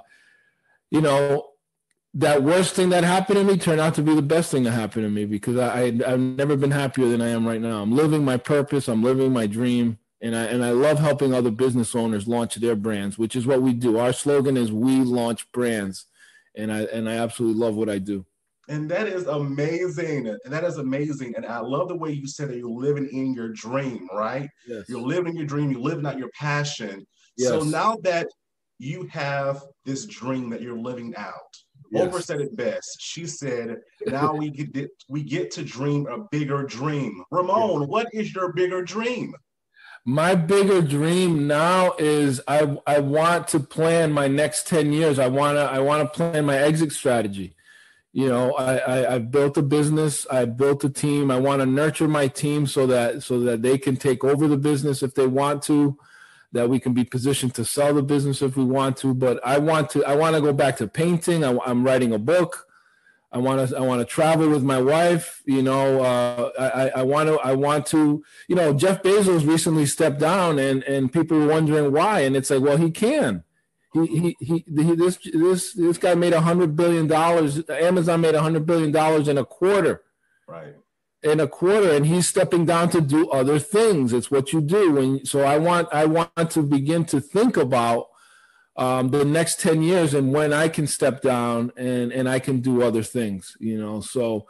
you 0.91 1.01
know 1.01 1.49
that 2.15 2.43
worst 2.43 2.75
thing 2.75 2.91
that 2.91 3.05
happened 3.05 3.39
to 3.39 3.45
me 3.45 3.57
turned 3.57 3.81
out 3.81 3.95
to 3.95 4.03
be 4.03 4.15
the 4.15 4.21
best 4.21 4.51
thing 4.51 4.65
that 4.65 4.73
happened 4.73 5.05
to 5.07 5.11
me 5.11 5.25
because 5.25 5.57
I, 5.57 5.85
I 5.85 5.85
I've 6.13 6.21
never 6.21 6.57
been 6.57 6.71
happier 6.71 7.09
than 7.09 7.23
I 7.23 7.29
am 7.29 7.47
right 7.49 7.61
now. 7.61 7.81
I'm 7.81 7.93
living 7.97 8.23
my 8.25 8.37
purpose. 8.37 8.87
I'm 8.87 9.03
living 9.03 9.33
my 9.33 9.47
dream, 9.47 9.99
and 10.21 10.37
I 10.37 10.45
and 10.45 10.63
I 10.63 10.73
love 10.73 10.99
helping 10.99 11.33
other 11.33 11.51
business 11.51 11.95
owners 11.95 12.29
launch 12.29 12.57
their 12.57 12.77
brands, 12.77 13.17
which 13.17 13.35
is 13.35 13.47
what 13.47 13.63
we 13.63 13.73
do. 13.73 13.97
Our 13.97 14.13
slogan 14.13 14.59
is 14.59 14.71
"We 14.71 14.97
launch 15.01 15.51
brands," 15.53 16.05
and 16.55 16.73
I 16.73 16.83
and 16.85 17.09
I 17.09 17.15
absolutely 17.15 17.61
love 17.61 17.77
what 17.77 17.89
I 17.89 17.99
do. 17.99 18.25
And 18.69 18.91
that 18.91 19.09
is 19.09 19.27
amazing. 19.27 20.29
And 20.29 20.53
that 20.53 20.65
is 20.65 20.79
amazing. 20.79 21.35
And 21.37 21.45
I 21.45 21.59
love 21.59 21.89
the 21.89 21.97
way 21.97 22.13
you 22.13 22.27
said 22.27 22.49
that 22.49 22.57
you're 22.57 22.71
living 22.71 23.09
in 23.13 23.35
your 23.35 23.49
dream, 23.49 24.09
right? 24.15 24.49
Yes. 24.67 24.89
You're 24.89 25.01
living 25.01 25.37
your 25.37 25.47
dream, 25.47 25.71
you're 25.71 25.81
living 25.81 26.07
out 26.07 26.19
your 26.19 26.31
passion. 26.39 27.05
So 27.39 27.61
now 27.61 27.97
that 28.03 28.29
you 28.79 29.07
have 29.07 29.63
this 29.85 30.07
dream 30.07 30.49
that 30.51 30.63
you're 30.63 30.79
living 30.79 31.15
out, 31.17 31.57
Yes. 31.93 32.15
Oprah 32.15 32.23
said 32.23 32.41
it 32.41 32.57
best. 32.57 32.97
She 33.01 33.27
said, 33.27 33.77
"Now 34.07 34.35
we 34.35 34.49
get 34.49 34.91
we 35.11 35.23
get 35.23 35.51
to 35.53 35.63
dream 35.63 36.07
a 36.07 36.25
bigger 36.31 36.63
dream." 36.63 37.23
Ramon, 37.31 37.87
what 37.87 38.09
is 38.15 38.35
your 38.35 38.53
bigger 38.55 38.83
dream? 38.83 39.35
My 40.05 40.35
bigger 40.35 40.83
dream 40.83 41.47
now 41.47 41.95
is 41.99 42.41
I 42.49 42.77
I 42.87 42.99
want 42.99 43.49
to 43.49 43.61
plan 43.61 44.13
my 44.13 44.27
next 44.27 44.67
10 44.67 44.93
years. 44.93 45.19
I 45.19 45.29
want 45.29 45.57
to 45.57 45.63
I 45.63 45.79
want 45.79 46.03
to 46.03 46.17
plan 46.17 46.45
my 46.45 46.57
exit 46.57 46.93
strategy. 46.93 47.55
You 48.13 48.29
know, 48.29 48.53
I, 48.55 48.77
I 48.77 49.15
I've 49.15 49.31
built 49.31 49.57
a 49.57 49.63
business, 49.63 50.27
I 50.31 50.45
built 50.45 50.85
a 50.85 50.91
team. 50.91 51.31
I 51.31 51.39
want 51.39 51.61
to 51.61 51.67
nurture 51.67 52.09
my 52.09 52.27
team 52.27 52.67
so 52.67 52.87
that 52.89 53.23
so 53.23 53.41
that 53.41 53.63
they 53.63 53.79
can 53.79 53.97
take 53.97 54.25
over 54.25 54.49
the 54.49 54.57
business 54.57 55.03
if 55.03 55.15
they 55.15 55.27
want 55.27 55.63
to, 55.65 55.97
that 56.51 56.69
we 56.69 56.81
can 56.81 56.93
be 56.95 57.05
positioned 57.05 57.55
to 57.55 57.65
sell 57.65 57.95
the 57.95 58.03
business 58.03 58.43
if 58.43 58.57
we 58.57 58.65
want 58.65 58.97
to. 58.99 59.15
But 59.15 59.41
I 59.47 59.59
want 59.59 59.89
to 59.91 60.05
I 60.05 60.17
want 60.17 60.35
to 60.35 60.43
go 60.43 60.53
back 60.53 60.79
to 60.79 60.89
painting. 60.89 61.45
I, 61.45 61.57
I'm 61.65 61.85
writing 61.85 62.13
a 62.13 62.19
book. 62.19 62.67
I 63.33 63.39
want 63.39 63.69
to 63.69 63.77
I 63.77 63.81
want 63.81 64.01
to 64.01 64.05
travel 64.05 64.49
with 64.51 64.63
my 64.63 64.81
wife. 64.81 65.43
You 65.47 65.63
know, 65.63 66.03
uh, 66.03 66.51
I 66.59 67.01
I 67.01 67.03
want 67.03 67.29
to 67.29 67.39
I 67.39 67.55
want 67.55 67.87
to. 67.87 68.23
You 68.49 68.57
know, 68.57 68.75
Jeff 68.75 69.03
Bezos 69.03 69.47
recently 69.47 69.87
stepped 69.87 70.19
down, 70.21 70.59
and 70.59 70.83
and 70.85 71.13
people 71.13 71.39
were 71.39 71.47
wondering 71.49 71.93
why, 71.93 72.21
and 72.21 72.37
it's 72.37 72.51
like, 72.51 72.61
well, 72.63 72.77
he 72.77 72.91
can. 72.91 73.45
He 73.95 74.07
he 74.07 74.37
he. 74.41 74.65
he 74.67 74.95
this 74.95 75.19
this 75.33 75.73
this 75.73 75.99
guy 75.99 76.15
made 76.15 76.33
a 76.35 76.41
hundred 76.43 76.77
billion 76.77 77.07
dollars. 77.07 77.63
Amazon 77.71 78.21
made 78.21 78.35
a 78.35 78.43
hundred 78.43 78.67
billion 78.67 78.93
dollars 78.93 79.29
in 79.29 79.39
a 79.39 79.45
quarter 79.45 80.03
Right. 80.47 80.75
in 81.23 81.41
a 81.41 81.47
quarter 81.49 81.91
and 81.93 82.05
he's 82.05 82.29
stepping 82.29 82.67
down 82.67 82.91
to 82.91 83.01
do 83.01 83.31
other 83.31 83.59
things 83.59 84.13
it's 84.13 84.31
what 84.31 84.53
you 84.53 84.61
do 84.61 84.99
and 84.99 85.27
so 85.27 85.43
i 85.43 85.57
want 85.57 85.89
i 85.93 86.05
want 86.05 86.51
to 86.51 86.63
begin 86.63 87.05
to 87.07 87.21
think 87.21 87.57
about 87.57 88.09
um, 88.77 89.11
the 89.11 89.25
next 89.25 89.61
10 89.61 89.83
years 89.83 90.15
and 90.15 90.33
when 90.33 90.53
i 90.53 90.69
can 90.69 90.87
step 90.87 91.21
down 91.21 91.73
and 91.77 92.13
and 92.13 92.29
i 92.29 92.39
can 92.39 92.61
do 92.61 92.83
other 92.83 93.03
things 93.03 93.57
you 93.61 93.79
know? 93.79 94.01
So 94.01 94.47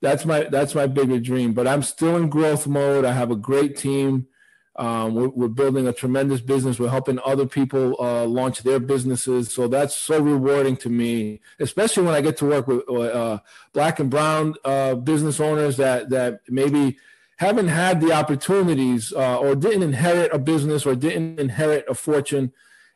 that's 0.00 0.24
my 0.24 0.44
that's 0.44 0.74
my 0.74 0.86
bigger 0.86 1.18
dream 1.18 1.52
but 1.52 1.66
i'm 1.66 1.82
still 1.82 2.16
in 2.16 2.28
growth 2.28 2.66
mode. 2.66 3.04
I 3.04 3.12
have 3.12 3.30
a 3.30 3.36
great 3.36 3.76
team. 3.76 4.26
Um, 4.74 5.14
we're, 5.14 5.28
we're 5.28 5.48
building 5.48 5.86
a 5.86 5.92
tremendous 5.92 6.40
business. 6.40 6.78
We're 6.78 6.88
helping 6.88 7.18
other 7.26 7.44
people 7.44 7.94
uh, 8.00 8.24
launch 8.24 8.62
their 8.62 8.80
businesses. 8.80 9.52
So 9.52 9.68
that's 9.68 9.94
so 9.94 10.18
rewarding 10.18 10.76
to 10.78 10.88
me 10.88 11.40
especially 11.60 12.04
when 12.04 12.14
i 12.14 12.20
get 12.20 12.36
to 12.38 12.46
work 12.46 12.66
with 12.66 12.88
uh, 12.88 13.38
black 13.72 14.00
and 14.00 14.10
brown 14.10 14.54
uh, 14.64 14.94
business 14.94 15.40
owners 15.40 15.76
that 15.76 16.10
that 16.10 16.40
maybe 16.48 16.96
haven't 17.42 17.68
had 17.68 18.00
the 18.00 18.12
opportunities 18.12 19.12
uh, 19.12 19.36
or 19.38 19.56
didn't 19.56 19.82
inherit 19.82 20.32
a 20.32 20.38
business 20.38 20.86
or 20.86 20.94
didn't 20.94 21.40
inherit 21.40 21.84
a 21.88 21.94
fortune 21.94 22.52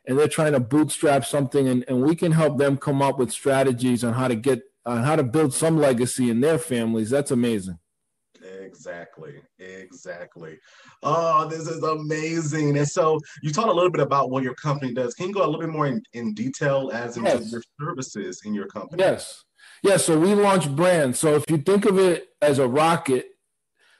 and 0.07 0.17
they're 0.17 0.27
trying 0.27 0.53
to 0.53 0.59
bootstrap 0.59 1.25
something 1.25 1.67
and, 1.67 1.83
and 1.87 2.01
we 2.01 2.15
can 2.15 2.31
help 2.31 2.57
them 2.57 2.77
come 2.77 3.01
up 3.01 3.19
with 3.19 3.31
strategies 3.31 4.03
on 4.03 4.13
how 4.13 4.27
to 4.27 4.35
get 4.35 4.61
on 4.85 5.03
how 5.03 5.15
to 5.15 5.23
build 5.23 5.53
some 5.53 5.77
legacy 5.77 6.29
in 6.29 6.39
their 6.39 6.57
families 6.57 7.09
that's 7.09 7.31
amazing 7.31 7.77
Exactly, 8.67 9.41
exactly. 9.59 10.57
Oh, 11.01 11.47
this 11.47 11.67
is 11.67 11.81
amazing. 11.83 12.77
And 12.77 12.87
so 12.87 13.19
you 13.41 13.51
talked 13.51 13.69
a 13.69 13.73
little 13.73 13.89
bit 13.89 14.01
about 14.01 14.29
what 14.29 14.43
your 14.43 14.55
company 14.55 14.93
does. 14.93 15.13
Can 15.13 15.29
you 15.29 15.33
go 15.33 15.43
a 15.43 15.47
little 15.47 15.61
bit 15.61 15.69
more 15.69 15.87
in, 15.87 16.03
in 16.13 16.33
detail 16.33 16.91
as 16.93 17.17
into 17.17 17.29
Yes. 17.29 17.51
your 17.51 17.63
services 17.79 18.41
in 18.45 18.53
your 18.53 18.67
company? 18.67 19.01
Yes. 19.01 19.43
Yeah. 19.83 19.97
So 19.97 20.19
we 20.19 20.33
launch 20.33 20.69
brands. 20.69 21.17
So 21.19 21.35
if 21.35 21.45
you 21.49 21.57
think 21.57 21.85
of 21.85 21.97
it 21.97 22.29
as 22.41 22.59
a 22.59 22.67
rocket, 22.67 23.27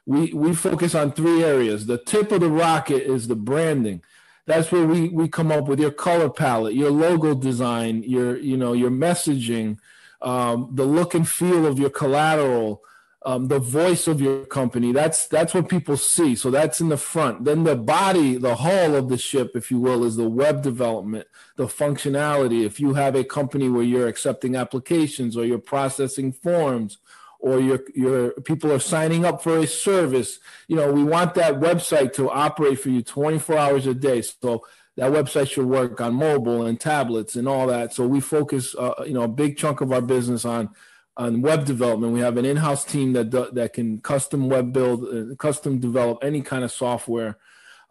we 0.06 0.34
we 0.34 0.54
focus 0.54 0.96
on 0.96 1.12
three 1.12 1.44
areas. 1.44 1.86
The 1.86 1.98
tip 1.98 2.32
of 2.32 2.42
the 2.42 2.50
rocket 2.50 3.04
is 3.10 3.28
the 3.28 3.36
branding. 3.36 4.02
That's 4.48 4.72
where 4.72 4.88
we 4.88 5.10
we 5.10 5.28
come 5.28 5.52
up 5.52 5.68
with 5.68 5.80
your 5.80 5.92
color 5.92 6.30
palette, 6.30 6.74
your 6.74 6.90
logo 6.90 7.36
design, 7.36 8.04
your 8.04 8.38
you 8.38 8.56
know 8.56 8.72
your 8.72 8.90
messaging, 8.90 9.78
um, 10.22 10.70
the 10.74 10.86
look 10.86 11.14
and 11.14 11.28
feel 11.28 11.66
of 11.66 11.78
your 11.78 11.90
collateral, 11.90 12.82
um, 13.26 13.50
the 13.50 13.60
voice 13.60 14.08
of 14.08 14.22
your 14.22 14.46
company. 14.46 14.94
That's 14.94 15.28
that's 15.28 15.54
what 15.54 15.68
people 15.68 15.98
see. 15.98 16.34
So 16.34 16.50
that's 16.50 16.80
in 16.80 16.88
the 16.88 16.98
front. 16.98 17.44
Then 17.44 17.66
the 17.66 17.76
body, 17.76 18.38
the 18.38 18.56
hull 18.56 18.96
of 18.96 19.10
the 19.10 19.18
ship, 19.18 19.52
if 19.54 19.70
you 19.70 19.80
will, 19.82 20.06
is 20.06 20.16
the 20.16 20.30
web 20.30 20.64
development, 20.64 21.28
the 21.58 21.66
functionality. 21.66 22.66
If 22.66 22.80
you 22.80 22.94
have 22.94 23.16
a 23.16 23.26
company 23.26 23.68
where 23.68 23.84
you're 23.84 24.08
accepting 24.08 24.56
applications 24.56 25.36
or 25.36 25.44
you're 25.44 25.60
processing 25.60 26.32
forms 26.32 27.00
or 27.48 27.60
your 27.60 27.82
your 27.96 28.32
people 28.42 28.72
are 28.72 28.80
signing 28.80 29.26
up 29.26 29.42
for 29.42 29.58
a 29.58 29.68
service, 29.68 30.40
you 30.68 30.76
know, 30.76 30.92
we 30.92 31.04
want 31.04 31.34
that 31.36 31.56
website 31.56 32.14
to 32.14 32.30
operate 32.30 32.80
for 32.80 32.90
you 32.90 33.02
24 33.02 33.58
hours 33.58 33.88
a 33.88 33.94
day. 33.94 34.22
So 34.22 34.66
that 34.98 35.12
website 35.12 35.50
should 35.50 35.66
work 35.66 36.02
on 36.02 36.16
mobile 36.16 36.66
and 36.66 36.80
tablets 36.80 37.36
and 37.36 37.48
all 37.48 37.68
that. 37.68 37.94
So 37.94 38.08
we 38.08 38.20
focus, 38.20 38.76
uh, 38.76 39.04
you 39.06 39.14
know, 39.14 39.24
a 39.24 39.28
big 39.28 39.58
chunk 39.58 39.82
of 39.82 39.92
our 39.92 40.02
business 40.02 40.44
on 40.44 40.70
on 41.18 41.42
web 41.42 41.66
development. 41.66 42.14
We 42.14 42.20
have 42.20 42.38
an 42.38 42.46
in-house 42.46 42.86
team 42.86 43.14
that 43.14 43.32
do, 43.32 43.48
that 43.54 43.74
can 43.74 44.00
custom 44.00 44.50
web 44.50 44.72
build, 44.72 45.04
uh, 45.04 45.36
custom 45.36 45.80
develop 45.80 46.20
any 46.24 46.42
kind 46.42 46.64
of 46.64 46.72
software. 46.72 47.38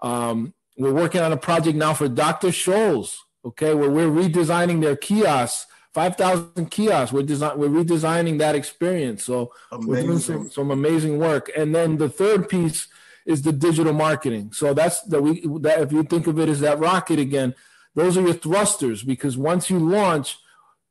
Um, 0.00 0.54
we're 0.78 0.92
working 0.92 1.20
on 1.20 1.32
a 1.32 1.36
project 1.36 1.76
now 1.76 1.92
for 1.92 2.08
Dr. 2.08 2.48
Scholl's, 2.48 3.24
okay, 3.44 3.74
where 3.74 3.90
we're 3.90 4.08
redesigning 4.08 4.80
their 4.80 4.96
kiosks, 4.96 5.66
5,000 5.96 6.70
kiosks. 6.70 7.10
We're 7.10 7.22
design, 7.22 7.58
we're 7.58 7.70
redesigning 7.70 8.38
that 8.40 8.54
experience. 8.54 9.24
So 9.24 9.50
we're 9.72 10.02
doing 10.02 10.18
some, 10.18 10.34
Amazing. 10.34 10.50
some 10.50 10.70
amazing 10.70 11.18
work. 11.18 11.50
And 11.56 11.74
then 11.74 11.96
the 11.96 12.10
third 12.10 12.50
piece 12.50 12.86
is 13.24 13.40
the 13.40 13.50
digital 13.50 13.94
marketing. 13.94 14.52
So 14.52 14.74
that's 14.74 15.00
that 15.04 15.22
we 15.22 15.40
that 15.62 15.80
if 15.80 15.92
you 15.92 16.02
think 16.02 16.26
of 16.26 16.38
it 16.38 16.50
as 16.50 16.60
that 16.60 16.78
rocket 16.78 17.18
again, 17.18 17.54
those 17.94 18.18
are 18.18 18.20
your 18.20 18.34
thrusters 18.34 19.02
because 19.02 19.38
once 19.38 19.70
you 19.70 19.78
launch, 19.78 20.36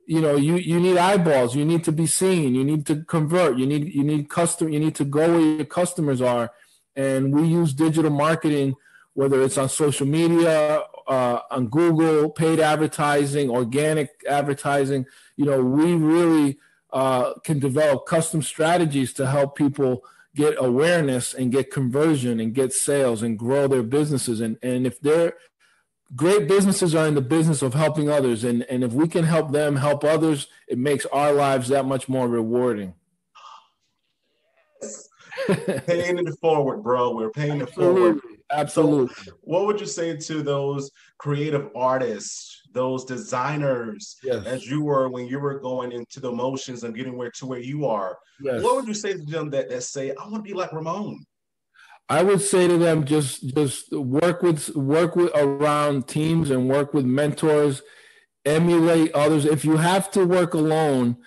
you 0.08 0.22
know 0.22 0.36
you 0.38 0.56
you 0.56 0.80
need 0.80 0.98
eyeballs, 0.98 1.56
you 1.56 1.66
need 1.66 1.84
to 1.84 1.92
be 1.92 2.08
seen, 2.08 2.56
you 2.56 2.64
need 2.64 2.88
to 2.88 3.04
convert, 3.04 3.60
you 3.60 3.68
need 3.68 3.94
you 3.94 4.04
need 4.04 4.28
custom, 4.28 4.70
you 4.70 4.80
need 4.80 4.96
to 4.96 5.06
go 5.06 5.26
where 5.34 5.40
your 5.40 5.66
customers 5.66 6.20
are, 6.20 6.52
and 6.96 7.32
we 7.32 7.44
use 7.48 7.74
digital 7.74 8.12
marketing 8.12 8.76
whether 9.16 9.42
it's 9.42 9.58
on 9.58 9.70
social 9.70 10.06
media, 10.06 10.84
uh, 11.08 11.40
on 11.52 11.68
Google, 11.68 12.30
paid 12.30 12.60
advertising, 12.60 13.50
organic 13.50 14.10
advertising. 14.28 15.06
You 15.36 15.46
know, 15.46 15.62
we 15.62 15.94
really 15.94 16.58
uh, 16.92 17.34
can 17.44 17.60
develop 17.60 18.06
custom 18.06 18.42
strategies 18.42 19.14
to 19.14 19.28
help 19.28 19.56
people 19.56 20.04
get 20.36 20.56
awareness 20.58 21.34
and 21.34 21.52
get 21.52 21.72
conversion 21.72 22.40
and 22.40 22.54
get 22.54 22.74
sales 22.74 23.24
and 23.24 23.40
grow 23.40 23.68
their 23.68 23.84
businesses. 23.84 24.42
And 24.42 24.58
and 24.62 24.86
if 24.86 25.00
they're 25.00 25.34
great 26.16 26.48
businesses 26.48 26.94
are 26.94 27.08
in 27.08 27.16
the 27.16 27.22
business 27.22 27.62
of 27.62 27.74
helping 27.74 28.10
others, 28.10 28.44
and 28.44 28.64
and 28.64 28.84
if 28.84 28.94
we 28.94 29.08
can 29.08 29.24
help 29.24 29.52
them 29.52 29.76
help 29.76 30.04
others, 30.04 30.48
it 30.68 30.78
makes 30.78 31.06
our 31.08 31.34
lives 31.34 31.70
that 31.70 31.86
much 31.86 32.08
more 32.10 32.28
rewarding. 32.28 32.94
Paying 35.48 36.18
it 36.20 36.40
forward, 36.40 36.82
bro. 36.84 37.16
We're 37.16 37.30
paying 37.30 37.62
it 37.62 37.70
forward. 37.70 38.20
Absolutely, 38.56 39.10
absolutely. 39.10 39.34
What 39.42 39.66
would 39.66 39.80
you 39.80 39.86
say 39.86 40.16
to 40.18 40.42
those 40.44 40.90
creative 41.18 41.70
artists, 41.76 42.62
those 42.72 43.06
designers, 43.06 44.18
Yes. 44.24 44.46
as 44.46 44.66
you 44.68 44.84
were 44.84 45.10
when 45.10 45.28
you 45.28 45.40
were 45.40 45.60
going 45.60 45.92
into 45.92 46.20
the 46.20 46.32
motions 46.32 46.84
and 46.84 46.96
getting 46.96 47.18
where 47.18 47.32
to 47.32 47.46
where 47.46 47.60
you 47.60 47.86
are? 47.86 48.18
yes. 48.42 48.62
What 48.64 48.76
would 48.76 48.88
you 48.88 48.94
say 48.94 49.14
to 49.14 49.24
them 49.26 49.50
that, 49.52 49.70
that 49.70 49.84
say, 49.84 50.12
I 50.12 50.24
want 50.30 50.44
to 50.44 50.50
be 50.50 50.54
like 50.54 50.74
Ramon? 50.74 51.26
I 52.08 52.22
would 52.22 52.42
say 52.42 52.68
to 52.68 52.78
them, 52.78 53.04
just 53.06 53.56
just 53.56 53.92
work 53.92 54.44
with 54.44 54.70
work 54.76 55.16
with 55.16 55.32
around 55.36 56.08
teams 56.08 56.52
and 56.52 56.70
work 56.70 56.94
with 56.94 57.04
mentors, 57.06 57.82
emulate 58.46 59.12
others. 59.14 59.44
If 59.46 59.66
you 59.66 59.78
have 59.78 60.12
to 60.12 60.24
work 60.24 60.54
alone, 60.54 61.18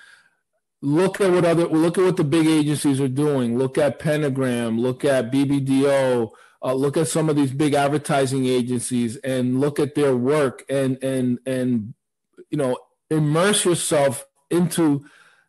look 0.81 1.21
at 1.21 1.33
what 1.33 1.45
other 1.45 1.67
look 1.67 1.99
at 1.99 2.05
what 2.05 2.17
the 2.17 2.23
big 2.23 2.47
agencies 2.47 3.01
are 3.01 3.09
doing. 3.09 3.59
Look 3.59 3.77
at 3.77 3.99
Pentagram, 3.99 4.79
look 4.79 5.05
at 5.05 5.33
BBDO, 5.33 6.31
uh, 6.63 6.75
look 6.75 6.97
at 6.97 7.09
some 7.09 7.29
of 7.29 7.37
these 7.37 7.53
big 7.53 7.75
advertising 7.75 8.47
agencies, 8.47 9.17
and 9.19 9.61
look 9.61 9.79
at 9.79 9.95
their 9.95 10.17
work 10.17 10.65
and 10.69 11.03
and 11.03 11.39
and 11.47 11.95
you 12.51 12.59
know 12.59 12.79
immerse 13.11 13.65
yourself 13.65 14.27
into 14.51 15.05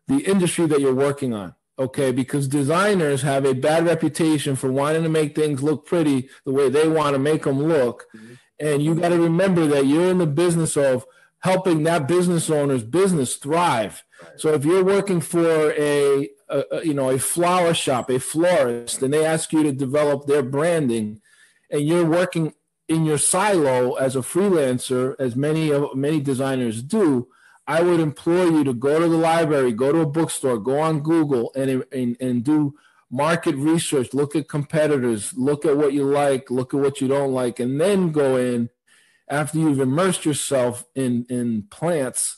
the 0.07 0.19
industry 0.25 0.65
that 0.65 0.81
you're 0.81 0.95
working 0.95 1.33
on 1.33 1.55
okay? 1.79 2.11
Because 2.11 2.47
designers 2.47 3.21
have 3.21 3.45
a 3.45 3.55
bad 3.55 3.85
reputation 3.85 4.55
for 4.55 4.71
wanting 4.71 5.03
to 5.03 5.09
make 5.09 5.33
things 5.33 5.63
look 5.63 5.85
pretty 5.85 6.29
the 6.45 6.51
way 6.51 6.69
they 6.69 6.87
want 6.87 7.13
to 7.13 7.19
make 7.19 7.43
them 7.43 7.63
look. 7.63 8.05
And 8.59 8.83
you 8.83 8.93
got 8.95 9.09
to 9.09 9.19
remember 9.19 9.65
that 9.67 9.85
you're 9.85 10.11
in 10.11 10.17
the 10.17 10.27
business 10.27 10.75
of 10.75 11.05
helping 11.39 11.83
that 11.83 12.07
business 12.07 12.49
owner's 12.49 12.83
business 12.83 13.37
thrive. 13.37 14.03
So 14.35 14.53
if 14.53 14.65
you're 14.65 14.83
working 14.83 15.21
for 15.21 15.71
a, 15.71 16.29
a, 16.49 16.83
you 16.83 16.93
know 16.93 17.09
a 17.09 17.19
flower 17.19 17.73
shop 17.73 18.09
a 18.09 18.19
florist 18.19 19.01
and 19.01 19.13
they 19.13 19.25
ask 19.25 19.53
you 19.53 19.63
to 19.63 19.71
develop 19.71 20.25
their 20.25 20.43
branding 20.43 21.21
and 21.69 21.87
you're 21.87 22.05
working 22.05 22.53
in 22.87 23.05
your 23.05 23.17
silo 23.17 23.93
as 23.95 24.15
a 24.15 24.19
freelancer 24.19 25.15
as 25.19 25.35
many 25.35 25.69
of 25.71 25.95
many 25.95 26.19
designers 26.19 26.81
do 26.81 27.27
I 27.69 27.83
would 27.83 27.99
implore 27.99 28.47
you 28.47 28.63
to 28.63 28.73
go 28.73 28.99
to 28.99 29.07
the 29.07 29.15
library, 29.15 29.73
go 29.73 29.91
to 29.91 29.99
a 29.99 30.05
bookstore, 30.07 30.57
go 30.57 30.79
on 30.79 31.01
Google 31.01 31.51
and, 31.55 31.85
and, 31.91 32.17
and 32.19 32.43
do 32.43 32.73
market 33.11 33.55
research, 33.55 34.11
look 34.11 34.35
at 34.35 34.49
competitors, 34.49 35.35
look 35.37 35.65
at 35.65 35.77
what 35.77 35.93
you 35.93 36.03
like, 36.03 36.49
look 36.49 36.73
at 36.73 36.79
what 36.79 36.99
you 36.99 37.07
don't 37.07 37.31
like, 37.31 37.59
and 37.59 37.79
then 37.79 38.11
go 38.11 38.37
in 38.37 38.71
after 39.29 39.59
you've 39.59 39.79
immersed 39.79 40.25
yourself 40.25 40.83
in, 40.95 41.27
in 41.29 41.61
plants 41.69 42.37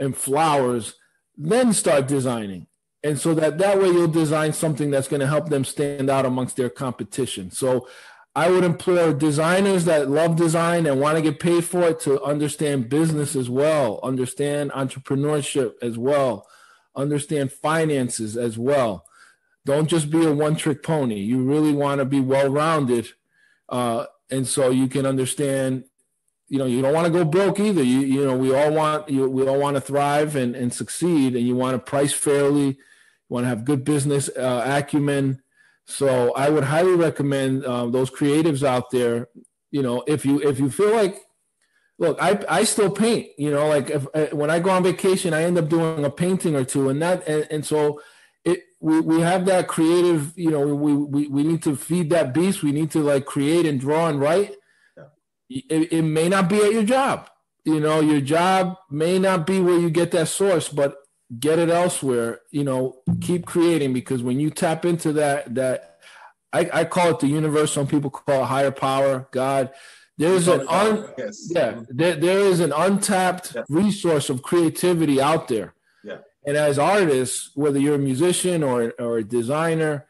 and 0.00 0.16
flowers, 0.16 0.96
then 1.36 1.72
start 1.72 2.08
designing. 2.08 2.66
And 3.04 3.18
so 3.18 3.34
that 3.34 3.58
that 3.58 3.80
way 3.80 3.88
you'll 3.88 4.08
design 4.08 4.52
something 4.52 4.90
that's 4.90 5.08
going 5.08 5.20
to 5.20 5.26
help 5.26 5.48
them 5.48 5.64
stand 5.64 6.08
out 6.08 6.24
amongst 6.24 6.56
their 6.56 6.70
competition. 6.70 7.50
So 7.50 7.88
I 8.34 8.48
would 8.48 8.64
implore 8.64 9.12
designers 9.12 9.84
that 9.84 10.08
love 10.08 10.36
design 10.36 10.86
and 10.86 11.00
want 11.00 11.16
to 11.16 11.22
get 11.22 11.38
paid 11.38 11.64
for 11.64 11.82
it 11.82 12.00
to 12.00 12.22
understand 12.22 12.88
business 12.88 13.36
as 13.36 13.50
well, 13.50 14.00
understand 14.02 14.70
entrepreneurship 14.70 15.74
as 15.82 15.98
well, 15.98 16.46
understand 16.96 17.52
finances 17.52 18.36
as 18.36 18.56
well. 18.56 19.04
Don't 19.66 19.86
just 19.88 20.10
be 20.10 20.24
a 20.24 20.32
one 20.32 20.56
trick 20.56 20.82
pony. 20.82 21.20
You 21.20 21.42
really 21.42 21.74
want 21.74 21.98
to 21.98 22.06
be 22.06 22.20
well 22.20 22.48
rounded. 22.48 23.08
Uh, 23.68 24.06
and 24.30 24.46
so 24.46 24.70
you 24.70 24.88
can 24.88 25.04
understand, 25.04 25.84
you 26.48 26.58
know, 26.58 26.66
you 26.66 26.80
don't 26.80 26.94
want 26.94 27.06
to 27.06 27.12
go 27.12 27.24
broke 27.24 27.60
either. 27.60 27.82
You, 27.82 28.00
you 28.00 28.24
know, 28.24 28.36
we 28.36 28.54
all 28.54 28.72
want, 28.72 29.10
you, 29.10 29.28
we 29.28 29.46
all 29.46 29.58
want 29.58 29.76
to 29.76 29.80
thrive 29.80 30.36
and, 30.36 30.56
and 30.56 30.72
succeed 30.72 31.36
and 31.36 31.46
you 31.46 31.54
want 31.54 31.74
to 31.74 31.78
price 31.78 32.14
fairly. 32.14 32.78
Want 33.32 33.44
to 33.44 33.48
have 33.48 33.64
good 33.64 33.82
business 33.82 34.28
uh, 34.28 34.62
acumen. 34.66 35.40
So 35.86 36.34
I 36.34 36.50
would 36.50 36.64
highly 36.64 36.94
recommend 36.96 37.64
uh, 37.64 37.86
those 37.86 38.10
creatives 38.10 38.62
out 38.62 38.90
there. 38.90 39.28
You 39.70 39.80
know, 39.80 40.04
if 40.06 40.26
you 40.26 40.42
if 40.42 40.60
you 40.60 40.70
feel 40.70 40.94
like, 40.94 41.16
look, 41.98 42.18
I 42.20 42.44
I 42.46 42.64
still 42.64 42.90
paint. 42.90 43.28
You 43.38 43.50
know, 43.50 43.68
like 43.68 43.88
if 43.88 44.06
uh, 44.12 44.26
when 44.36 44.50
I 44.50 44.58
go 44.58 44.68
on 44.68 44.82
vacation, 44.82 45.32
I 45.32 45.44
end 45.44 45.56
up 45.56 45.70
doing 45.70 46.04
a 46.04 46.10
painting 46.10 46.54
or 46.54 46.64
two, 46.64 46.90
and 46.90 47.00
that 47.00 47.26
and, 47.26 47.46
and 47.50 47.64
so 47.64 48.02
it 48.44 48.64
we, 48.80 49.00
we 49.00 49.20
have 49.22 49.46
that 49.46 49.66
creative. 49.66 50.36
You 50.36 50.50
know, 50.50 50.66
we, 50.66 50.92
we 50.92 51.28
we 51.28 51.42
need 51.42 51.62
to 51.62 51.74
feed 51.74 52.10
that 52.10 52.34
beast. 52.34 52.62
We 52.62 52.72
need 52.72 52.90
to 52.90 53.00
like 53.00 53.24
create 53.24 53.64
and 53.64 53.80
draw 53.80 54.08
and 54.08 54.20
write. 54.20 54.56
It, 55.48 55.90
it 55.90 56.02
may 56.02 56.28
not 56.28 56.50
be 56.50 56.58
at 56.62 56.74
your 56.74 56.84
job. 56.84 57.30
You 57.64 57.80
know, 57.80 58.00
your 58.00 58.20
job 58.20 58.76
may 58.90 59.18
not 59.18 59.46
be 59.46 59.58
where 59.58 59.78
you 59.78 59.88
get 59.88 60.10
that 60.10 60.28
source, 60.28 60.68
but 60.68 60.96
get 61.38 61.58
it 61.58 61.70
elsewhere 61.70 62.40
you 62.50 62.64
know 62.64 62.96
keep 63.20 63.46
creating 63.46 63.92
because 63.92 64.22
when 64.22 64.38
you 64.40 64.50
tap 64.50 64.84
into 64.84 65.12
that 65.12 65.54
that 65.54 65.98
i, 66.52 66.68
I 66.72 66.84
call 66.84 67.10
it 67.10 67.20
the 67.20 67.26
universe 67.28 67.72
some 67.72 67.86
people 67.86 68.10
call 68.10 68.42
it 68.42 68.46
higher 68.46 68.70
power 68.70 69.28
god 69.32 69.70
there's 70.18 70.46
an 70.48 70.66
un, 70.68 71.08
yes. 71.16 71.48
yeah 71.50 71.80
there, 71.88 72.16
there 72.16 72.38
is 72.40 72.60
an 72.60 72.72
untapped 72.72 73.54
Yeah. 73.54 73.62
resource 73.68 74.28
of 74.30 74.42
creativity 74.42 75.20
out 75.22 75.48
there 75.48 75.74
Yeah. 76.04 76.18
and 76.46 76.56
as 76.56 76.78
artists 76.78 77.50
whether 77.54 77.78
you're 77.78 77.94
a 77.94 77.98
musician 77.98 78.62
or, 78.62 78.92
or 78.98 79.18
a 79.18 79.24
designer 79.24 80.06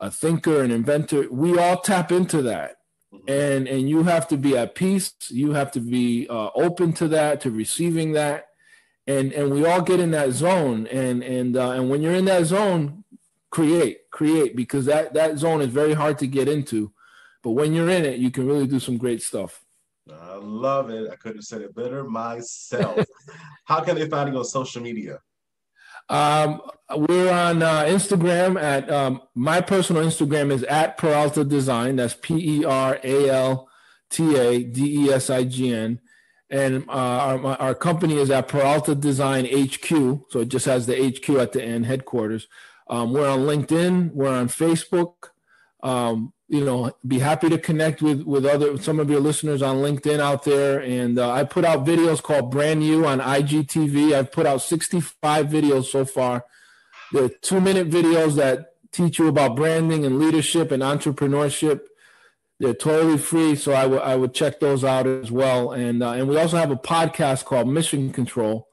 a 0.00 0.10
thinker 0.10 0.62
an 0.62 0.70
inventor 0.70 1.26
we 1.30 1.58
all 1.58 1.78
tap 1.80 2.10
into 2.12 2.40
that 2.42 2.76
Mhm. 3.12 3.30
and 3.30 3.68
and 3.68 3.88
you 3.90 4.04
have 4.04 4.26
to 4.28 4.36
be 4.38 4.56
at 4.56 4.74
peace 4.74 5.12
you 5.30 5.52
have 5.52 5.70
to 5.72 5.80
be 5.80 6.26
uh, 6.30 6.48
open 6.54 6.92
to 6.94 7.08
that 7.08 7.40
to 7.42 7.50
receiving 7.50 8.12
that 8.12 8.46
and 9.06 9.32
and 9.32 9.50
we 9.52 9.64
all 9.66 9.82
get 9.82 10.00
in 10.00 10.10
that 10.12 10.32
zone 10.32 10.86
and 10.88 11.22
and 11.22 11.56
uh, 11.56 11.70
and 11.70 11.90
when 11.90 12.02
you're 12.02 12.14
in 12.14 12.24
that 12.24 12.44
zone 12.44 13.04
create 13.50 14.10
create 14.10 14.56
because 14.56 14.86
that 14.86 15.14
that 15.14 15.38
zone 15.38 15.60
is 15.60 15.68
very 15.68 15.94
hard 15.94 16.18
to 16.18 16.26
get 16.26 16.48
into. 16.48 16.92
But 17.42 17.52
when 17.52 17.72
you're 17.72 17.90
in 17.90 18.04
it, 18.04 18.18
you 18.18 18.30
can 18.30 18.46
really 18.46 18.66
do 18.66 18.80
some 18.80 18.96
great 18.96 19.22
stuff. 19.22 19.62
I 20.12 20.34
love 20.36 20.90
it. 20.90 21.10
I 21.10 21.16
couldn't 21.16 21.38
have 21.38 21.44
said 21.44 21.62
it 21.62 21.74
better 21.74 22.04
myself. 22.04 23.04
How 23.64 23.80
can 23.80 23.96
they 23.96 24.08
find 24.08 24.32
you 24.32 24.38
on 24.38 24.44
social 24.44 24.82
media? 24.82 25.20
Um, 26.08 26.60
we're 26.94 27.32
on 27.32 27.62
uh, 27.62 27.84
Instagram 27.84 28.60
at 28.60 28.90
um, 28.90 29.22
my 29.34 29.60
personal 29.60 30.04
Instagram 30.04 30.52
is 30.52 30.62
at 30.64 30.96
Peralta 30.96 31.44
Design. 31.44 31.96
That's 31.96 32.14
P 32.14 32.64
And 36.48 36.88
uh, 36.88 36.92
our, 36.92 37.46
our 37.60 37.74
company 37.74 38.18
is 38.18 38.30
at 38.30 38.48
Peralta 38.48 38.94
Design 38.94 39.46
HQ. 39.46 39.88
So 40.30 40.40
it 40.40 40.48
just 40.48 40.66
has 40.66 40.86
the 40.86 40.94
HQ 40.94 41.28
at 41.30 41.52
the 41.52 41.62
end, 41.62 41.86
headquarters. 41.86 42.46
Um, 42.88 43.12
we're 43.12 43.28
on 43.28 43.40
LinkedIn. 43.40 44.12
We're 44.12 44.32
on 44.32 44.48
Facebook. 44.48 45.30
Um, 45.82 46.32
you 46.48 46.64
know, 46.64 46.92
be 47.06 47.18
happy 47.18 47.48
to 47.48 47.58
connect 47.58 48.00
with 48.02 48.22
with 48.22 48.46
other 48.46 48.78
some 48.78 49.00
of 49.00 49.10
your 49.10 49.18
listeners 49.18 49.62
on 49.62 49.76
LinkedIn 49.78 50.20
out 50.20 50.44
there. 50.44 50.80
And 50.80 51.18
uh, 51.18 51.30
I 51.30 51.42
put 51.42 51.64
out 51.64 51.84
videos 51.84 52.22
called 52.22 52.52
Brand 52.52 52.80
New 52.80 53.04
on 53.04 53.18
IGTV. 53.18 54.14
I've 54.14 54.30
put 54.30 54.46
out 54.46 54.62
65 54.62 55.46
videos 55.46 55.86
so 55.86 56.04
far. 56.04 56.44
They're 57.12 57.28
two 57.28 57.60
minute 57.60 57.90
videos 57.90 58.36
that 58.36 58.74
teach 58.92 59.18
you 59.18 59.26
about 59.28 59.56
branding 59.56 60.04
and 60.04 60.18
leadership 60.18 60.70
and 60.70 60.82
entrepreneurship. 60.82 61.80
They're 62.58 62.74
totally 62.74 63.18
free, 63.18 63.54
so 63.54 63.72
I 63.72 63.86
would 63.86 64.00
I 64.00 64.16
would 64.16 64.32
check 64.32 64.60
those 64.60 64.82
out 64.82 65.06
as 65.06 65.30
well. 65.30 65.72
And 65.72 66.02
uh, 66.02 66.12
and 66.12 66.28
we 66.28 66.38
also 66.38 66.56
have 66.56 66.70
a 66.70 66.76
podcast 66.76 67.44
called 67.44 67.68
Mission 67.68 68.12
Control 68.12 68.68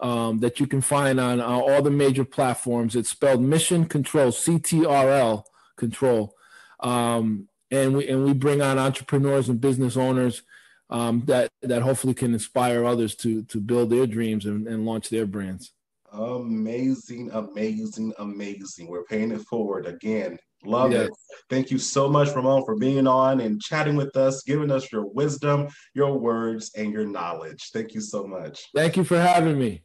um, 0.00 0.38
that 0.40 0.60
you 0.60 0.66
can 0.66 0.80
find 0.80 1.18
on 1.18 1.40
uh, 1.40 1.46
all 1.46 1.82
the 1.82 1.90
major 1.90 2.24
platforms. 2.24 2.94
It's 2.94 3.08
spelled 3.08 3.40
Mission 3.42 3.86
Control, 3.86 4.28
CTRL 4.28 5.42
Control, 5.76 6.34
um, 6.80 7.48
and 7.70 7.96
we 7.96 8.06
and 8.08 8.24
we 8.24 8.32
bring 8.32 8.62
on 8.62 8.78
entrepreneurs 8.78 9.48
and 9.48 9.60
business 9.60 9.96
owners 9.96 10.42
um, 10.90 11.24
that 11.26 11.48
that 11.62 11.82
hopefully 11.82 12.14
can 12.14 12.32
inspire 12.32 12.84
others 12.84 13.16
to 13.16 13.42
to 13.44 13.60
build 13.60 13.90
their 13.90 14.06
dreams 14.06 14.46
and, 14.46 14.68
and 14.68 14.86
launch 14.86 15.08
their 15.08 15.26
brands. 15.26 15.72
Amazing, 16.12 17.30
amazing, 17.32 18.12
amazing. 18.18 18.86
We're 18.86 19.04
paying 19.04 19.32
it 19.32 19.40
forward 19.42 19.86
again. 19.86 20.38
Love 20.64 20.92
Yes. 20.92 21.08
it. 21.08 21.12
Thank 21.48 21.70
you 21.70 21.78
so 21.78 22.08
much, 22.08 22.34
Ramon, 22.34 22.64
for 22.64 22.76
being 22.76 23.06
on 23.06 23.40
and 23.40 23.60
chatting 23.60 23.94
with 23.96 24.16
us, 24.16 24.42
giving 24.42 24.70
us 24.70 24.90
your 24.90 25.06
wisdom, 25.06 25.68
your 25.94 26.18
words, 26.18 26.72
and 26.76 26.92
your 26.92 27.06
knowledge. 27.06 27.70
Thank 27.72 27.94
you 27.94 28.00
so 28.00 28.26
much. 28.26 28.66
Thank 28.74 28.96
you 28.96 29.04
for 29.04 29.18
having 29.18 29.58
me. 29.58 29.82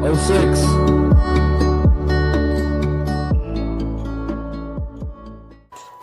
06. 0.00 0.96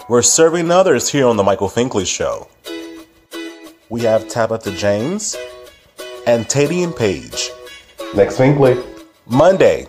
We're 0.10 0.22
serving 0.22 0.70
others 0.70 1.10
here 1.10 1.28
on 1.28 1.38
The 1.38 1.44
Michael 1.44 1.70
Finkley 1.70 2.06
Show. 2.06 2.50
We 3.90 4.02
have 4.02 4.28
Tabitha 4.28 4.72
James 4.72 5.36
and 6.28 6.46
Tadian 6.46 6.98
Page. 6.98 7.52
Next 8.16 8.38
Finkley. 8.38 8.84
Monday, 9.28 9.88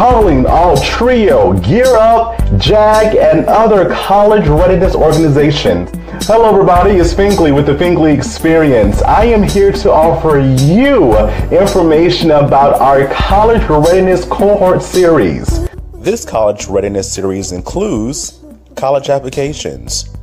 Calling 0.00 0.46
all 0.46 0.78
Trio, 0.78 1.52
Gear 1.60 1.94
Up, 1.94 2.38
JAG, 2.56 3.16
and 3.16 3.44
other 3.44 3.90
college 3.90 4.48
readiness 4.48 4.94
organizations. 4.94 5.90
Hello, 6.26 6.48
everybody. 6.48 6.92
It's 6.92 7.12
Finkley 7.12 7.54
with 7.54 7.66
the 7.66 7.74
Finkley 7.74 8.14
Experience. 8.16 9.02
I 9.02 9.26
am 9.26 9.42
here 9.42 9.70
to 9.72 9.92
offer 9.92 10.38
you 10.38 11.18
information 11.50 12.30
about 12.30 12.80
our 12.80 13.08
college 13.08 13.60
readiness 13.68 14.24
cohort 14.24 14.82
series. 14.82 15.68
this 15.96 16.24
college 16.24 16.66
readiness 16.66 17.12
series 17.12 17.52
includes 17.52 18.42
college 18.76 19.10
applications, 19.10 20.16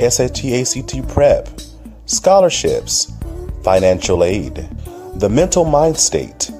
SAT 0.00 0.44
ACT 0.44 1.06
prep, 1.06 1.48
scholarships, 2.06 3.12
financial 3.62 4.24
aid, 4.24 4.68
the 5.14 5.28
mental 5.28 5.64
mind 5.64 5.96
state, 5.96 6.50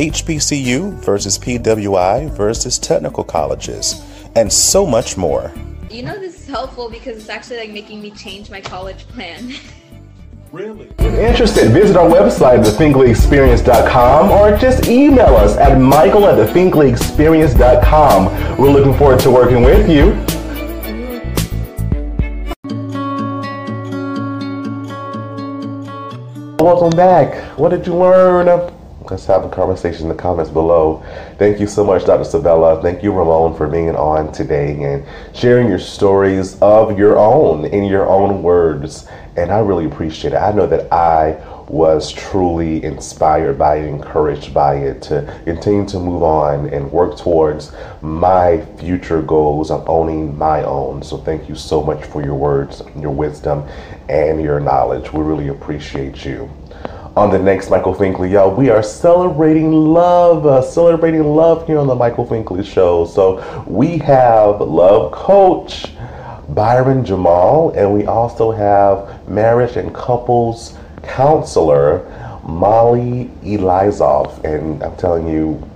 HBCU 0.00 0.94
versus 1.04 1.38
PWI 1.38 2.34
versus 2.34 2.78
technical 2.78 3.22
colleges, 3.22 4.02
and 4.34 4.50
so 4.50 4.86
much 4.86 5.18
more. 5.18 5.52
You 5.90 6.04
know 6.04 6.18
this 6.18 6.40
is 6.40 6.46
helpful 6.46 6.88
because 6.88 7.18
it's 7.18 7.28
actually 7.28 7.58
like 7.58 7.68
making 7.68 8.00
me 8.00 8.10
change 8.12 8.50
my 8.50 8.62
college 8.62 9.06
plan. 9.08 9.52
Really? 10.52 10.88
If 10.98 11.14
interested, 11.14 11.70
visit 11.70 11.96
our 11.96 12.10
website, 12.10 12.64
thefinkleyexperience.com, 12.64 14.30
or 14.32 14.56
just 14.56 14.88
email 14.88 15.36
us 15.36 15.56
at 15.56 15.78
michael 15.78 16.26
at 16.26 16.44
thefinkleyexperience.com. 16.44 18.58
We're 18.58 18.72
looking 18.72 18.94
forward 18.94 19.20
to 19.20 19.30
working 19.30 19.62
with 19.62 19.88
you. 19.88 20.06
Welcome 26.58 26.96
back. 26.96 27.56
What 27.56 27.68
did 27.68 27.86
you 27.86 27.94
learn? 27.94 28.48
Let's 29.10 29.26
have 29.26 29.44
a 29.44 29.48
conversation 29.48 30.02
in 30.02 30.08
the 30.08 30.14
comments 30.14 30.52
below. 30.52 31.02
Thank 31.36 31.58
you 31.58 31.66
so 31.66 31.82
much, 31.82 32.06
Dr. 32.06 32.22
Sabella. 32.22 32.80
Thank 32.80 33.02
you, 33.02 33.12
Ramon, 33.12 33.56
for 33.56 33.66
being 33.66 33.96
on 33.96 34.30
today 34.30 34.80
and 34.84 35.04
sharing 35.34 35.66
your 35.68 35.80
stories 35.80 36.56
of 36.60 36.96
your 36.96 37.18
own 37.18 37.64
in 37.64 37.84
your 37.84 38.08
own 38.08 38.40
words. 38.40 39.08
And 39.36 39.50
I 39.50 39.58
really 39.58 39.86
appreciate 39.86 40.34
it. 40.34 40.36
I 40.36 40.52
know 40.52 40.68
that 40.68 40.92
I 40.92 41.32
was 41.68 42.12
truly 42.12 42.84
inspired 42.84 43.58
by 43.58 43.78
it, 43.78 43.86
encouraged 43.86 44.54
by 44.54 44.76
it 44.76 45.02
to 45.02 45.40
continue 45.44 45.86
to 45.88 45.98
move 45.98 46.22
on 46.22 46.68
and 46.68 46.92
work 46.92 47.18
towards 47.18 47.72
my 48.02 48.64
future 48.76 49.22
goals 49.22 49.72
of 49.72 49.88
owning 49.88 50.38
my 50.38 50.62
own. 50.62 51.02
So 51.02 51.16
thank 51.16 51.48
you 51.48 51.56
so 51.56 51.82
much 51.82 52.04
for 52.04 52.22
your 52.22 52.34
words, 52.34 52.82
your 52.96 53.10
wisdom, 53.10 53.66
and 54.08 54.40
your 54.40 54.60
knowledge. 54.60 55.12
We 55.12 55.22
really 55.22 55.48
appreciate 55.48 56.24
you. 56.24 56.48
On 57.16 57.28
the 57.28 57.38
next 57.40 57.70
Michael 57.70 57.92
Finkley, 57.92 58.30
y'all, 58.30 58.54
we 58.54 58.70
are 58.70 58.84
celebrating 58.84 59.72
love, 59.72 60.46
uh, 60.46 60.62
celebrating 60.62 61.24
love 61.24 61.66
here 61.66 61.76
on 61.76 61.88
the 61.88 61.94
Michael 61.94 62.24
Finkley 62.24 62.64
Show. 62.64 63.04
So 63.04 63.64
we 63.66 63.98
have 63.98 64.60
love 64.60 65.10
coach 65.10 65.86
Byron 66.50 67.04
Jamal, 67.04 67.70
and 67.70 67.92
we 67.92 68.06
also 68.06 68.52
have 68.52 69.28
marriage 69.28 69.76
and 69.76 69.92
couples 69.92 70.78
counselor 71.02 72.06
Molly 72.44 73.28
Elizov. 73.42 74.44
And 74.44 74.80
I'm 74.80 74.96
telling 74.96 75.26
you, 75.26 75.68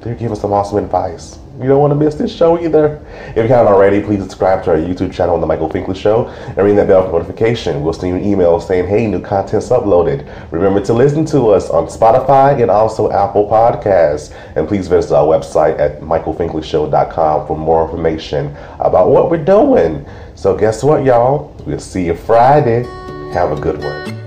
they're 0.00 0.14
giving 0.14 0.36
some 0.36 0.52
awesome 0.52 0.78
advice. 0.78 1.40
You 1.60 1.68
don't 1.68 1.80
want 1.80 1.90
to 1.90 1.94
miss 1.94 2.14
this 2.14 2.34
show 2.34 2.58
either. 2.58 3.04
If 3.28 3.36
you 3.36 3.48
haven't 3.48 3.72
already, 3.72 4.00
please 4.00 4.20
subscribe 4.20 4.64
to 4.64 4.70
our 4.70 4.76
YouTube 4.76 5.12
channel, 5.12 5.34
on 5.34 5.40
The 5.40 5.46
Michael 5.46 5.68
Finkley 5.68 5.94
Show, 5.94 6.28
and 6.28 6.56
ring 6.56 6.76
that 6.76 6.86
bell 6.86 7.04
for 7.04 7.12
notification. 7.12 7.82
We'll 7.82 7.92
send 7.92 8.08
you 8.08 8.16
an 8.16 8.24
email 8.24 8.58
saying, 8.58 8.88
hey, 8.88 9.06
new 9.06 9.20
content's 9.20 9.68
uploaded. 9.68 10.26
Remember 10.50 10.80
to 10.80 10.94
listen 10.94 11.24
to 11.26 11.50
us 11.50 11.68
on 11.68 11.86
Spotify 11.88 12.60
and 12.60 12.70
also 12.70 13.10
Apple 13.12 13.48
Podcasts. 13.48 14.34
And 14.56 14.66
please 14.66 14.88
visit 14.88 15.14
our 15.14 15.26
website 15.26 15.78
at 15.78 16.00
michaelfinkleyshow.com 16.00 17.46
for 17.46 17.56
more 17.56 17.84
information 17.84 18.56
about 18.80 19.10
what 19.10 19.30
we're 19.30 19.44
doing. 19.44 20.06
So 20.34 20.56
guess 20.56 20.82
what, 20.82 21.04
y'all? 21.04 21.54
We'll 21.66 21.78
see 21.78 22.06
you 22.06 22.14
Friday. 22.14 22.84
Have 23.34 23.52
a 23.52 23.60
good 23.60 23.78
one. 23.78 24.21